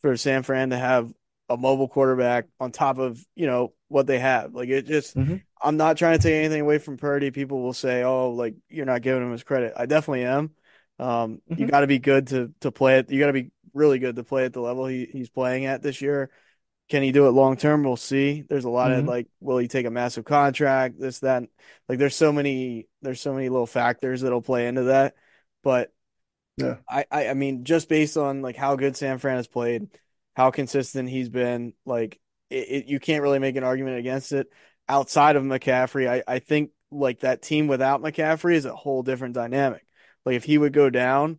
for 0.00 0.16
San 0.18 0.42
Fran 0.42 0.70
to 0.70 0.78
have 0.78 1.12
a 1.48 1.56
mobile 1.56 1.88
quarterback 1.88 2.46
on 2.58 2.72
top 2.72 2.98
of, 2.98 3.24
you 3.34 3.46
know, 3.46 3.72
what 3.88 4.06
they 4.06 4.18
have? 4.18 4.54
Like 4.54 4.68
it 4.68 4.86
just 4.86 5.16
mm-hmm. 5.16 5.36
I'm 5.62 5.76
not 5.76 5.96
trying 5.96 6.18
to 6.18 6.22
take 6.22 6.34
anything 6.34 6.60
away 6.60 6.78
from 6.78 6.96
Purdy. 6.96 7.30
People 7.30 7.62
will 7.62 7.72
say, 7.72 8.02
"Oh, 8.02 8.30
like 8.30 8.54
you're 8.68 8.86
not 8.86 9.02
giving 9.02 9.22
him 9.22 9.32
his 9.32 9.44
credit." 9.44 9.74
I 9.76 9.86
definitely 9.86 10.24
am. 10.24 10.50
Um, 10.98 11.42
mm-hmm. 11.50 11.60
you 11.60 11.66
got 11.66 11.80
to 11.80 11.86
be 11.86 11.98
good 11.98 12.28
to 12.28 12.52
to 12.60 12.72
play 12.72 12.98
it. 12.98 13.10
You 13.10 13.18
got 13.20 13.28
to 13.28 13.32
be 13.32 13.50
really 13.72 13.98
good 13.98 14.16
to 14.16 14.24
play 14.24 14.44
at 14.44 14.52
the 14.52 14.60
level 14.60 14.86
he, 14.86 15.06
he's 15.10 15.28
playing 15.28 15.66
at 15.66 15.82
this 15.82 16.00
year. 16.00 16.30
Can 16.90 17.02
he 17.02 17.12
do 17.12 17.26
it 17.26 17.30
long 17.30 17.56
term? 17.56 17.82
We'll 17.82 17.96
see. 17.96 18.42
There's 18.42 18.64
a 18.64 18.70
lot 18.70 18.90
mm-hmm. 18.90 19.00
of 19.00 19.06
like, 19.06 19.26
will 19.40 19.58
he 19.58 19.68
take 19.68 19.86
a 19.86 19.90
massive 19.90 20.24
contract? 20.24 21.00
This, 21.00 21.20
that. 21.20 21.44
Like, 21.88 21.98
there's 21.98 22.14
so 22.14 22.30
many, 22.30 22.88
there's 23.00 23.20
so 23.20 23.32
many 23.32 23.48
little 23.48 23.66
factors 23.66 24.20
that'll 24.20 24.42
play 24.42 24.66
into 24.66 24.84
that. 24.84 25.14
But 25.62 25.92
yeah, 26.58 26.76
I, 26.88 27.06
I, 27.10 27.28
I 27.28 27.34
mean, 27.34 27.64
just 27.64 27.88
based 27.88 28.16
on 28.16 28.42
like 28.42 28.56
how 28.56 28.76
good 28.76 28.96
San 28.96 29.18
Fran 29.18 29.36
has 29.36 29.48
played, 29.48 29.88
how 30.34 30.50
consistent 30.50 31.08
he's 31.08 31.28
been, 31.28 31.74
like, 31.84 32.20
it, 32.50 32.68
it, 32.68 32.86
you 32.86 33.00
can't 33.00 33.22
really 33.22 33.38
make 33.38 33.56
an 33.56 33.64
argument 33.64 33.98
against 33.98 34.32
it. 34.32 34.48
Outside 34.88 35.36
of 35.36 35.44
McCaffrey, 35.44 36.08
I, 36.08 36.22
I 36.26 36.38
think 36.40 36.70
like 36.90 37.20
that 37.20 37.42
team 37.42 37.66
without 37.66 38.02
McCaffrey 38.02 38.54
is 38.54 38.66
a 38.66 38.74
whole 38.74 39.02
different 39.02 39.34
dynamic. 39.34 39.86
Like, 40.24 40.36
if 40.36 40.44
he 40.44 40.58
would 40.58 40.72
go 40.72 40.90
down, 40.90 41.38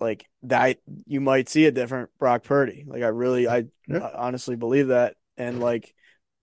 like 0.00 0.26
that 0.44 0.78
you 1.06 1.20
might 1.20 1.48
see 1.48 1.66
a 1.66 1.72
different 1.72 2.10
Brock 2.18 2.44
Purdy. 2.44 2.84
Like 2.86 3.02
I 3.02 3.08
really 3.08 3.48
I, 3.48 3.64
yeah. 3.86 3.98
I 3.98 4.26
honestly 4.26 4.56
believe 4.56 4.88
that 4.88 5.16
and 5.36 5.60
like 5.60 5.94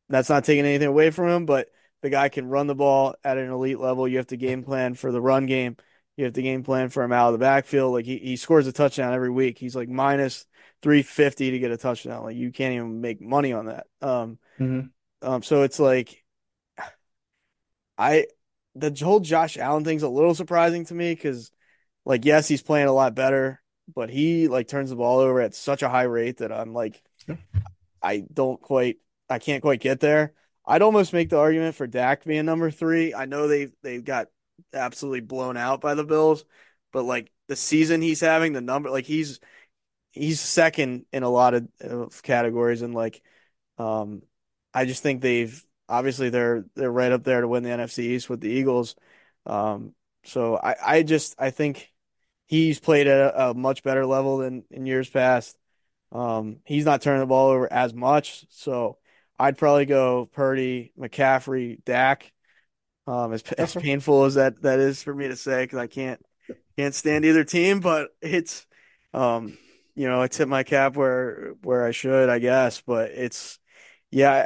that's 0.09 0.29
not 0.29 0.45
taking 0.45 0.65
anything 0.65 0.88
away 0.88 1.09
from 1.09 1.29
him, 1.29 1.45
but 1.45 1.69
the 2.01 2.09
guy 2.09 2.29
can 2.29 2.47
run 2.47 2.67
the 2.67 2.75
ball 2.75 3.15
at 3.23 3.38
an 3.38 3.49
elite 3.49 3.79
level. 3.79 4.07
You 4.07 4.17
have 4.17 4.27
to 4.27 4.38
game 4.38 4.63
plan 4.63 4.93
for 4.93 5.11
the 5.11 5.21
run 5.21 5.45
game. 5.45 5.77
You 6.17 6.25
have 6.25 6.33
to 6.33 6.41
game 6.41 6.63
plan 6.63 6.89
for 6.89 7.03
him 7.03 7.11
out 7.11 7.27
of 7.27 7.33
the 7.33 7.39
backfield. 7.39 7.93
Like 7.93 8.05
he, 8.05 8.17
he 8.17 8.36
scores 8.36 8.67
a 8.67 8.71
touchdown 8.71 9.13
every 9.13 9.31
week. 9.31 9.57
He's 9.57 9.75
like 9.75 9.89
minus 9.89 10.45
350 10.86 11.49
to 11.49 11.59
get 11.59 11.71
a 11.71 11.77
touchdown. 11.77 12.23
Like 12.25 12.36
you 12.36 12.51
can't 12.51 12.75
even 12.75 13.01
make 13.01 13.19
money 13.19 13.53
on 13.53 13.65
that. 13.65 13.88
Um, 14.03 14.38
mm-hmm. 14.59 15.27
um, 15.27 15.41
so 15.41 15.63
it's 15.63 15.79
like, 15.79 16.23
I, 17.97 18.27
the 18.75 18.95
whole 19.03 19.19
Josh 19.19 19.57
Allen 19.57 19.83
thing's 19.83 20.03
a 20.03 20.09
little 20.09 20.36
surprising 20.36 20.86
to 20.86 20.93
me 20.93 21.15
because 21.15 21.49
like 22.05 22.23
yes, 22.23 22.47
he's 22.47 22.61
playing 22.61 22.88
a 22.88 22.93
lot 22.93 23.15
better, 23.15 23.59
but 23.95 24.11
he 24.11 24.47
like 24.47 24.67
turns 24.67 24.91
the 24.91 24.95
ball 24.95 25.21
over 25.21 25.41
at 25.41 25.55
such 25.55 25.81
a 25.81 25.89
high 25.89 26.03
rate 26.03 26.38
that 26.38 26.51
I'm 26.51 26.71
like, 26.71 27.01
I 28.03 28.23
don't 28.31 28.61
quite, 28.61 28.97
I 29.27 29.39
can't 29.39 29.63
quite 29.63 29.81
get 29.81 29.99
there. 30.01 30.33
I'd 30.67 30.83
almost 30.83 31.13
make 31.13 31.31
the 31.31 31.39
argument 31.39 31.73
for 31.73 31.88
Dak 31.88 32.25
being 32.25 32.45
number 32.45 32.69
three. 32.69 33.15
I 33.15 33.25
know 33.25 33.47
they 33.47 33.69
they 33.81 34.01
got 34.01 34.27
absolutely 34.71 35.21
blown 35.21 35.57
out 35.57 35.81
by 35.81 35.95
the 35.95 36.03
Bills, 36.03 36.45
but 36.93 37.05
like 37.05 37.31
the 37.47 37.55
season 37.55 38.03
he's 38.03 38.21
having, 38.21 38.53
the 38.53 38.61
number 38.61 38.91
like 38.91 39.05
he's 39.05 39.39
he's 40.16 40.39
second 40.41 41.05
in 41.11 41.24
a 41.24 41.30
lot 41.30 41.53
of, 41.53 41.68
of 41.82 42.24
categories, 42.24 42.82
and 42.82 42.95
like 42.95 43.22
um, 43.78 44.22
I 44.74 44.86
just 44.86 45.03
think 45.03 45.22
they've 45.22 45.63
obviously 45.88 46.30
they're 46.30 46.66
they're 46.76 46.91
right 46.91 47.11
up 47.11 47.24
there 47.24 47.41
to 47.41 47.47
win 47.47 47.63
the 47.63 47.70
NFC 47.70 47.99
East 47.99 48.30
with 48.30 48.41
the 48.41 48.49
Eagles. 48.49 48.95
Um, 49.45 49.93
so 50.24 50.57
I 50.57 50.76
I 50.84 51.03
just 51.03 51.36
I 51.38 51.51
think 51.51 51.91
he's 52.47 52.80
played 52.80 53.07
at 53.07 53.20
a, 53.20 53.49
a 53.49 53.53
much 53.53 53.84
better 53.84 54.05
level 54.05 54.38
than 54.38 54.63
in 54.72 54.86
years 54.86 55.09
past. 55.09 55.57
Um, 56.11 56.57
he's 56.66 56.86
not 56.86 57.01
turning 57.01 57.20
the 57.20 57.28
ball 57.28 57.49
over 57.49 57.72
as 57.72 57.93
much, 57.93 58.45
so 58.49 58.97
I'd 59.38 59.57
probably 59.57 59.86
go 59.86 60.30
Purdy, 60.32 60.93
McCaffrey, 60.97 61.84
Dak. 61.84 62.32
Um, 63.07 63.34
as, 63.34 63.43
as 63.43 63.76
painful 63.76 64.24
as 64.24 64.34
that 64.34 64.63
that 64.63 64.80
is 64.80 65.03
for 65.03 65.13
me 65.13 65.28
to 65.28 65.36
say, 65.36 65.63
because 65.63 65.78
I 65.78 65.88
can't 65.88 66.26
can't 66.78 66.95
stand 66.95 67.24
either 67.26 67.43
team, 67.43 67.80
but 67.80 68.09
it's 68.22 68.66
um, 69.13 69.57
you 69.95 70.07
know, 70.07 70.21
I 70.21 70.27
tip 70.27 70.47
my 70.49 70.63
cap 70.63 70.95
where 70.95 71.55
where 71.63 71.85
I 71.85 71.91
should, 71.91 72.29
I 72.29 72.39
guess. 72.39 72.81
But 72.81 73.11
it's 73.11 73.59
yeah, 74.11 74.45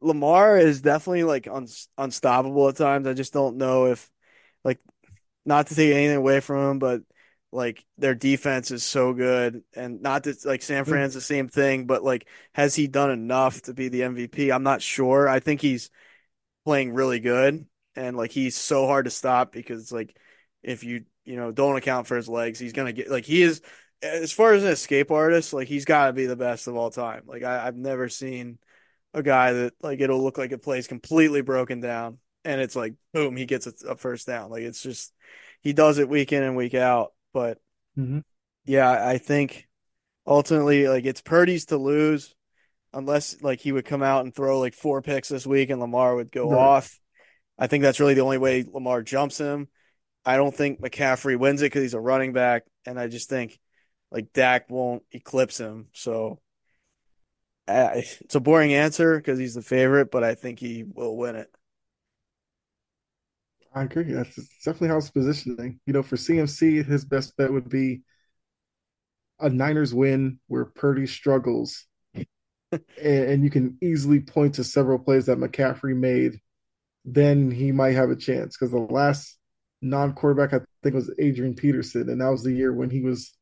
Lamar 0.00 0.58
is 0.58 0.82
definitely 0.82 1.24
like 1.24 1.48
un, 1.48 1.66
unstoppable 1.98 2.68
at 2.68 2.76
times. 2.76 3.06
I 3.06 3.14
just 3.14 3.32
don't 3.32 3.56
know 3.56 3.86
if 3.86 4.10
like 4.64 4.80
not 5.44 5.68
to 5.68 5.74
take 5.74 5.94
anything 5.94 6.16
away 6.16 6.40
from 6.40 6.72
him, 6.72 6.78
but 6.78 7.02
like 7.52 7.84
their 7.98 8.14
defense 8.14 8.70
is 8.72 8.82
so 8.82 9.12
good 9.14 9.62
and 9.74 10.02
not 10.02 10.24
that 10.24 10.44
like 10.44 10.60
San 10.62 10.84
hmm. 10.84 10.90
Fran's 10.90 11.14
the 11.14 11.20
same 11.20 11.48
thing, 11.48 11.86
but 11.86 12.02
like 12.04 12.26
has 12.54 12.74
he 12.74 12.86
done 12.88 13.10
enough 13.10 13.62
to 13.62 13.74
be 13.74 13.88
the 13.88 14.02
MVP? 14.02 14.52
I'm 14.52 14.64
not 14.64 14.82
sure. 14.82 15.28
I 15.28 15.40
think 15.40 15.60
he's 15.60 15.90
playing 16.64 16.94
really 16.94 17.20
good. 17.20 17.66
and 17.96 18.16
like 18.16 18.32
he's 18.32 18.56
so 18.56 18.86
hard 18.86 19.04
to 19.06 19.10
stop 19.10 19.52
because 19.52 19.92
like 19.92 20.16
if 20.62 20.84
you 20.84 21.04
you 21.24 21.36
know 21.36 21.52
don't 21.52 21.76
account 21.76 22.06
for 22.06 22.16
his 22.16 22.28
legs, 22.28 22.58
he's 22.58 22.72
gonna 22.72 22.92
get 22.92 23.10
like 23.10 23.24
he 23.24 23.42
is 23.42 23.62
as 24.02 24.32
far 24.32 24.52
as 24.52 24.62
an 24.62 24.70
escape 24.70 25.10
artist, 25.10 25.52
like 25.52 25.68
he's 25.68 25.84
got 25.84 26.06
to 26.06 26.12
be 26.12 26.26
the 26.26 26.36
best 26.36 26.66
of 26.66 26.76
all 26.76 26.90
time. 26.90 27.22
Like 27.26 27.42
I, 27.42 27.66
I've 27.66 27.76
never 27.76 28.08
seen 28.08 28.58
a 29.12 29.22
guy 29.22 29.52
that 29.52 29.74
like 29.82 30.00
it'll 30.00 30.22
look 30.22 30.38
like 30.38 30.52
it 30.52 30.62
plays 30.62 30.86
completely 30.86 31.42
broken 31.42 31.80
down, 31.80 32.18
and 32.44 32.60
it's 32.60 32.76
like 32.76 32.94
boom, 33.12 33.36
he 33.36 33.46
gets 33.46 33.66
a, 33.66 33.72
a 33.90 33.96
first 33.96 34.26
down. 34.26 34.50
Like 34.50 34.62
it's 34.62 34.82
just 34.82 35.12
he 35.62 35.72
does 35.72 35.98
it 35.98 36.08
week 36.08 36.32
in 36.32 36.42
and 36.42 36.56
week 36.56 36.74
out. 36.74 37.12
But 37.32 37.58
mm-hmm. 37.98 38.20
yeah, 38.64 38.90
I 38.90 39.18
think 39.18 39.66
ultimately 40.26 40.88
like 40.88 41.04
it's 41.04 41.20
Purdy's 41.20 41.66
to 41.66 41.76
lose 41.76 42.34
unless 42.92 43.42
like 43.42 43.60
he 43.60 43.72
would 43.72 43.84
come 43.84 44.02
out 44.02 44.24
and 44.24 44.34
throw 44.34 44.60
like 44.60 44.74
four 44.74 45.02
picks 45.02 45.28
this 45.28 45.46
week 45.46 45.70
and 45.70 45.80
Lamar 45.80 46.14
would 46.14 46.30
go 46.30 46.50
right. 46.50 46.58
off. 46.58 47.00
I 47.58 47.66
think 47.66 47.82
that's 47.82 48.00
really 48.00 48.14
the 48.14 48.22
only 48.22 48.38
way 48.38 48.64
Lamar 48.72 49.02
jumps 49.02 49.38
him. 49.38 49.68
I 50.24 50.36
don't 50.36 50.54
think 50.54 50.80
McCaffrey 50.80 51.38
wins 51.38 51.62
it 51.62 51.66
because 51.66 51.82
he's 51.82 51.94
a 51.94 52.00
running 52.00 52.32
back, 52.32 52.64
and 52.86 52.98
I 52.98 53.08
just 53.08 53.28
think 53.28 53.58
like 54.14 54.32
Dak 54.32 54.70
won't 54.70 55.02
eclipse 55.10 55.58
him. 55.58 55.88
So 55.92 56.38
uh, 57.66 57.90
it's 57.94 58.36
a 58.36 58.40
boring 58.40 58.72
answer 58.72 59.16
because 59.16 59.40
he's 59.40 59.54
the 59.54 59.62
favorite, 59.62 60.12
but 60.12 60.22
I 60.22 60.36
think 60.36 60.60
he 60.60 60.84
will 60.84 61.16
win 61.16 61.34
it. 61.34 61.50
I 63.74 63.82
agree. 63.82 64.04
That's 64.04 64.36
definitely 64.64 64.88
how 64.88 64.98
it's 64.98 65.10
positioning. 65.10 65.80
You 65.84 65.94
know, 65.94 66.04
for 66.04 66.14
CMC, 66.14 66.86
his 66.86 67.04
best 67.04 67.36
bet 67.36 67.52
would 67.52 67.68
be 67.68 68.02
a 69.40 69.50
Niners 69.50 69.92
win 69.92 70.38
where 70.46 70.66
Purdy 70.66 71.08
struggles, 71.08 71.84
and, 72.14 72.84
and, 73.02 73.42
you 73.42 73.50
can 73.50 73.76
easily 73.82 74.20
point 74.20 74.54
to 74.54 74.64
several 74.64 75.00
plays 75.00 75.26
that 75.26 75.38
McCaffrey 75.38 75.96
made. 75.96 76.38
Then 77.04 77.50
he 77.50 77.72
might 77.72 77.96
have 77.96 78.10
a 78.10 78.16
chance 78.16 78.56
because 78.56 78.70
the 78.70 78.78
last 78.78 79.36
non-quarterback 79.82 80.54
I 80.54 80.64
think 80.84 80.94
was 80.94 81.12
Adrian 81.18 81.54
Peterson, 81.54 82.08
and 82.08 82.20
that 82.20 82.30
was 82.30 82.44
the 82.44 82.52
year 82.52 82.72
when 82.72 82.90
he 82.90 83.00
was 83.00 83.32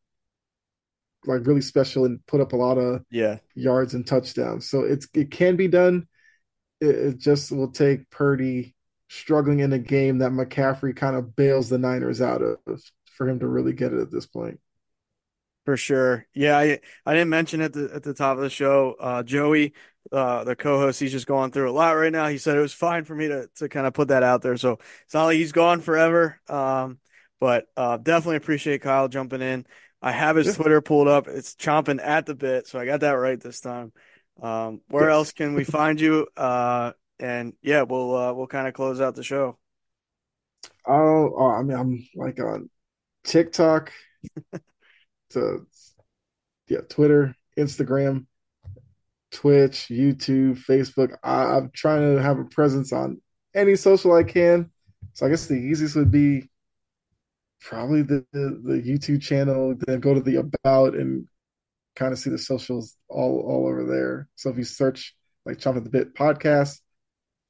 like 1.27 1.47
really 1.47 1.61
special 1.61 2.05
and 2.05 2.25
put 2.27 2.41
up 2.41 2.53
a 2.53 2.57
lot 2.57 2.79
of 2.79 3.05
yeah 3.11 3.39
yards 3.55 3.95
and 3.95 4.07
touchdowns. 4.07 4.69
So 4.69 4.83
it's 4.83 5.09
it 5.15 5.31
can 5.31 5.57
be 5.57 5.69
done. 5.69 6.07
It, 6.81 6.95
it 6.95 7.19
just 7.19 7.53
will 7.53 7.71
take 7.71 8.11
Purdy 8.11 8.75
struggling 9.09 9.61
in 9.61 9.73
a 9.73 9.79
game 9.79 10.19
that 10.19 10.33
McCaffrey 10.33 10.97
kind 10.97 11.17
of 11.17 11.37
bails 11.37 11.69
the 11.69 11.79
Niners 11.79 12.21
out 12.21 12.43
of 12.43 12.59
for 13.07 13.29
him 13.29 13.41
to 13.41 13.47
really 13.47 13.73
get 13.73 13.93
it 13.93 14.01
at 14.01 14.11
this 14.11 14.27
point. 14.27 14.59
For 15.65 15.77
sure. 15.77 16.27
Yeah, 16.35 16.59
I 16.59 16.81
I 17.07 17.13
didn't 17.13 17.29
mention 17.29 17.61
at 17.61 17.73
the 17.73 17.91
at 17.95 18.03
the 18.03 18.15
top 18.15 18.37
of 18.37 18.43
the 18.43 18.51
show, 18.51 18.97
uh, 18.99 19.23
Joey, 19.23 19.75
uh, 20.11 20.43
the 20.43 20.57
co-host, 20.57 20.99
he's 20.99 21.13
just 21.13 21.29
going 21.29 21.53
through 21.53 21.71
a 21.71 21.73
lot 21.73 21.93
right 21.93 22.11
now. 22.11 22.27
He 22.27 22.39
said 22.39 22.57
it 22.57 22.61
was 22.61 22.73
fine 22.73 23.05
for 23.05 23.15
me 23.15 23.29
to 23.29 23.49
to 23.57 23.69
kind 23.69 23.87
of 23.87 23.95
put 23.95 24.09
that 24.09 24.25
out 24.25 24.43
there. 24.43 24.57
So 24.57 24.79
it's 25.05 25.15
not 25.15 25.27
like 25.27 25.37
he's 25.37 25.53
gone 25.53 25.81
forever. 25.81 26.41
Um, 26.49 26.99
but 27.39 27.67
uh, 27.77 27.97
definitely 27.99 28.37
appreciate 28.37 28.83
Kyle 28.83 29.09
jumping 29.09 29.41
in. 29.41 29.67
I 30.03 30.13
have 30.13 30.37
his. 30.37 30.57
Twitter 30.57 30.81
pulled 30.81 31.09
up. 31.09 31.29
It's 31.29 31.55
chomping 31.55 32.01
at 32.03 32.27
the 32.27 32.35
bit, 32.35 32.67
so 32.67 32.79
I 32.79 32.85
got 32.85 33.01
that 33.01 33.13
right 33.13 33.41
this 33.41 33.61
time. 33.61 33.93
Um, 34.43 34.81
where 34.89 35.11
else 35.11 35.33
can 35.33 35.55
we 35.55 35.65
find 35.65 36.01
you? 36.01 36.27
Uh, 36.37 36.93
and 37.21 37.55
yeah, 37.63 37.83
we'll 37.83 38.15
uh, 38.15 38.33
we'll 38.33 38.49
kind 38.49 38.67
of 38.67 38.75
close 38.75 39.01
out 39.01 39.15
the 39.15 39.23
show. 39.23 39.59
Oh, 40.87 41.33
oh, 41.37 41.51
I 41.51 41.63
mean, 41.63 41.79
I'm 41.79 42.09
like 42.17 42.41
on 42.41 42.69
TikTok, 43.25 43.93
to 45.31 45.67
yeah, 46.69 46.81
Twitter, 46.89 47.37
Instagram, 47.57 48.27
Twitch, 49.31 49.87
YouTube, 49.89 50.65
Facebook. 50.65 51.17
I, 51.23 51.57
I'm 51.57 51.71
trying 51.73 52.17
to 52.17 52.23
have 52.23 52.39
a 52.39 52.45
presence 52.45 52.93
on 52.93 53.21
any 53.55 53.77
social 53.77 54.15
I 54.15 54.25
can. 54.25 54.71
So 55.13 55.27
I 55.27 55.29
guess 55.29 55.47
the 55.47 55.55
easiest 55.55 55.95
would 55.95 56.11
be 56.11 56.49
probably 57.65 58.03
the, 58.03 58.25
the, 58.33 58.61
the 58.65 58.83
YouTube 58.83 59.23
channel, 59.23 59.75
then 59.87 60.01
go 60.01 60.15
to 60.15 60.21
the 60.21 60.37
about 60.37 60.95
and 60.95 61.27
kind 61.95 62.13
of 62.13 62.19
see 62.19 62.31
the 62.31 62.39
socials 62.39 62.97
all 63.09 63.41
all 63.47 63.67
over 63.67 63.85
there. 63.85 64.29
So 64.37 64.51
if 64.51 64.57
you 64.57 64.65
search 64.65 65.15
like 65.45 65.59
Chomping 65.59 65.79
at 65.79 65.85
the 65.85 65.91
Bit 65.91 66.15
podcast, 66.15 66.81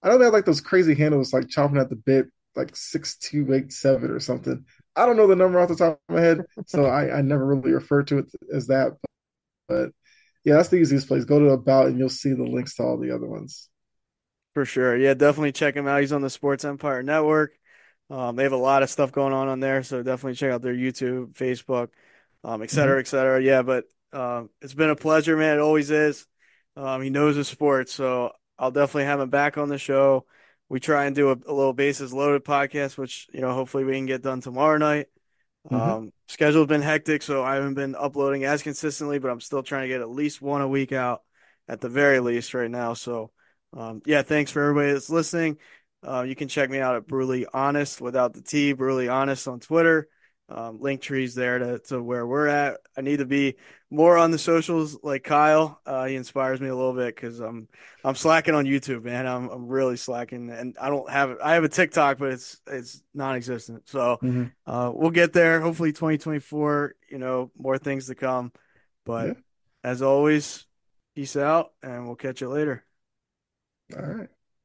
I 0.02 0.08
know 0.08 0.18
they 0.18 0.24
have 0.24 0.32
like 0.32 0.44
those 0.44 0.60
crazy 0.60 0.94
handles 0.94 1.32
like 1.32 1.44
Chomping 1.44 1.80
at 1.80 1.90
the 1.90 1.96
Bit, 1.96 2.26
like 2.56 2.74
six 2.74 3.16
two 3.16 3.52
eight 3.54 3.72
seven 3.72 4.10
or 4.10 4.20
something. 4.20 4.64
I 4.94 5.06
don't 5.06 5.16
know 5.16 5.26
the 5.26 5.36
number 5.36 5.58
off 5.58 5.68
the 5.68 5.76
top 5.76 6.00
of 6.08 6.14
my 6.14 6.20
head, 6.20 6.44
so 6.66 6.84
I, 6.84 7.18
I 7.18 7.22
never 7.22 7.46
really 7.46 7.72
refer 7.72 8.02
to 8.04 8.18
it 8.18 8.26
as 8.52 8.66
that. 8.66 8.92
But, 9.68 9.68
but 9.68 9.90
yeah, 10.44 10.54
that's 10.54 10.68
the 10.68 10.76
easiest 10.76 11.08
place. 11.08 11.24
Go 11.24 11.38
to 11.38 11.50
about 11.50 11.86
and 11.86 11.98
you'll 11.98 12.08
see 12.08 12.32
the 12.32 12.42
links 12.42 12.74
to 12.76 12.82
all 12.82 12.98
the 12.98 13.14
other 13.14 13.26
ones. 13.26 13.70
For 14.54 14.66
sure. 14.66 14.96
Yeah, 14.96 15.14
definitely 15.14 15.52
check 15.52 15.76
him 15.76 15.86
out. 15.86 16.00
He's 16.00 16.12
on 16.12 16.20
the 16.20 16.28
Sports 16.28 16.64
Empire 16.64 17.02
Network. 17.02 17.52
Um, 18.12 18.36
they 18.36 18.42
have 18.42 18.52
a 18.52 18.58
lot 18.58 18.82
of 18.82 18.90
stuff 18.90 19.10
going 19.10 19.32
on 19.32 19.48
on 19.48 19.60
there, 19.60 19.82
so 19.82 20.02
definitely 20.02 20.34
check 20.34 20.52
out 20.52 20.60
their 20.60 20.74
YouTube, 20.74 21.32
Facebook, 21.32 21.88
um, 22.44 22.62
et 22.62 22.70
cetera, 22.70 22.96
mm-hmm. 22.96 23.00
et 23.00 23.06
cetera. 23.06 23.42
Yeah, 23.42 23.62
but 23.62 23.84
um, 24.12 24.50
it's 24.60 24.74
been 24.74 24.90
a 24.90 24.96
pleasure, 24.96 25.34
man. 25.34 25.56
It 25.56 25.62
always 25.62 25.90
is. 25.90 26.26
Um, 26.76 27.00
he 27.00 27.08
knows 27.08 27.36
the 27.36 27.44
sport, 27.44 27.88
so 27.88 28.32
I'll 28.58 28.70
definitely 28.70 29.06
have 29.06 29.20
him 29.20 29.30
back 29.30 29.56
on 29.56 29.70
the 29.70 29.78
show. 29.78 30.26
We 30.68 30.78
try 30.78 31.06
and 31.06 31.16
do 31.16 31.30
a, 31.30 31.38
a 31.46 31.54
little 31.54 31.72
bases 31.72 32.12
loaded 32.12 32.44
podcast, 32.44 32.98
which 32.98 33.28
you 33.32 33.40
know 33.40 33.54
hopefully 33.54 33.84
we 33.84 33.94
can 33.94 34.04
get 34.04 34.20
done 34.20 34.42
tomorrow 34.42 34.76
night. 34.76 35.06
Mm-hmm. 35.70 35.90
Um, 35.90 36.12
schedule's 36.28 36.66
been 36.66 36.82
hectic, 36.82 37.22
so 37.22 37.42
I 37.42 37.54
haven't 37.54 37.74
been 37.74 37.94
uploading 37.94 38.44
as 38.44 38.62
consistently, 38.62 39.20
but 39.20 39.30
I'm 39.30 39.40
still 39.40 39.62
trying 39.62 39.84
to 39.84 39.88
get 39.88 40.02
at 40.02 40.10
least 40.10 40.42
one 40.42 40.60
a 40.60 40.68
week 40.68 40.92
out 40.92 41.22
at 41.66 41.80
the 41.80 41.88
very 41.88 42.20
least 42.20 42.52
right 42.52 42.70
now. 42.70 42.92
So, 42.92 43.30
um, 43.74 44.02
yeah, 44.04 44.20
thanks 44.20 44.50
for 44.50 44.60
everybody 44.60 44.92
that's 44.92 45.08
listening. 45.08 45.56
Uh, 46.06 46.22
you 46.22 46.34
can 46.34 46.48
check 46.48 46.68
me 46.68 46.78
out 46.78 46.96
at 46.96 47.06
Brutally 47.06 47.46
Honest 47.52 48.00
without 48.00 48.34
the 48.34 48.42
T, 48.42 48.72
Brutally 48.72 49.08
Honest 49.08 49.46
on 49.46 49.60
Twitter. 49.60 50.08
Um, 50.48 50.80
Linktree's 50.80 51.34
there 51.34 51.58
to, 51.58 51.78
to 51.88 52.02
where 52.02 52.26
we're 52.26 52.48
at. 52.48 52.78
I 52.96 53.00
need 53.00 53.18
to 53.18 53.24
be 53.24 53.56
more 53.90 54.18
on 54.18 54.30
the 54.30 54.38
socials 54.38 54.98
like 55.02 55.24
Kyle. 55.24 55.80
Uh, 55.86 56.06
he 56.06 56.16
inspires 56.16 56.60
me 56.60 56.68
a 56.68 56.74
little 56.74 56.92
bit 56.92 57.14
because 57.14 57.40
I'm 57.40 57.68
I'm 58.04 58.16
slacking 58.16 58.54
on 58.54 58.66
YouTube, 58.66 59.04
man. 59.04 59.26
I'm 59.26 59.48
I'm 59.48 59.66
really 59.66 59.96
slacking, 59.96 60.50
and 60.50 60.76
I 60.78 60.90
don't 60.90 61.08
have 61.08 61.38
I 61.42 61.54
have 61.54 61.64
a 61.64 61.68
TikTok, 61.68 62.18
but 62.18 62.32
it's 62.32 62.60
it's 62.66 63.02
non-existent. 63.14 63.88
So 63.88 64.18
mm-hmm. 64.22 64.44
uh, 64.66 64.90
we'll 64.90 65.10
get 65.10 65.32
there. 65.32 65.60
Hopefully, 65.60 65.92
2024. 65.92 66.96
You 67.08 67.18
know, 67.18 67.50
more 67.56 67.78
things 67.78 68.08
to 68.08 68.14
come. 68.14 68.52
But 69.06 69.28
yeah. 69.28 69.34
as 69.84 70.02
always, 70.02 70.66
peace 71.14 71.36
out, 71.36 71.72
and 71.82 72.06
we'll 72.06 72.16
catch 72.16 72.40
you 72.40 72.48
later. 72.48 72.84
All 73.96 74.02
right. 74.02 74.28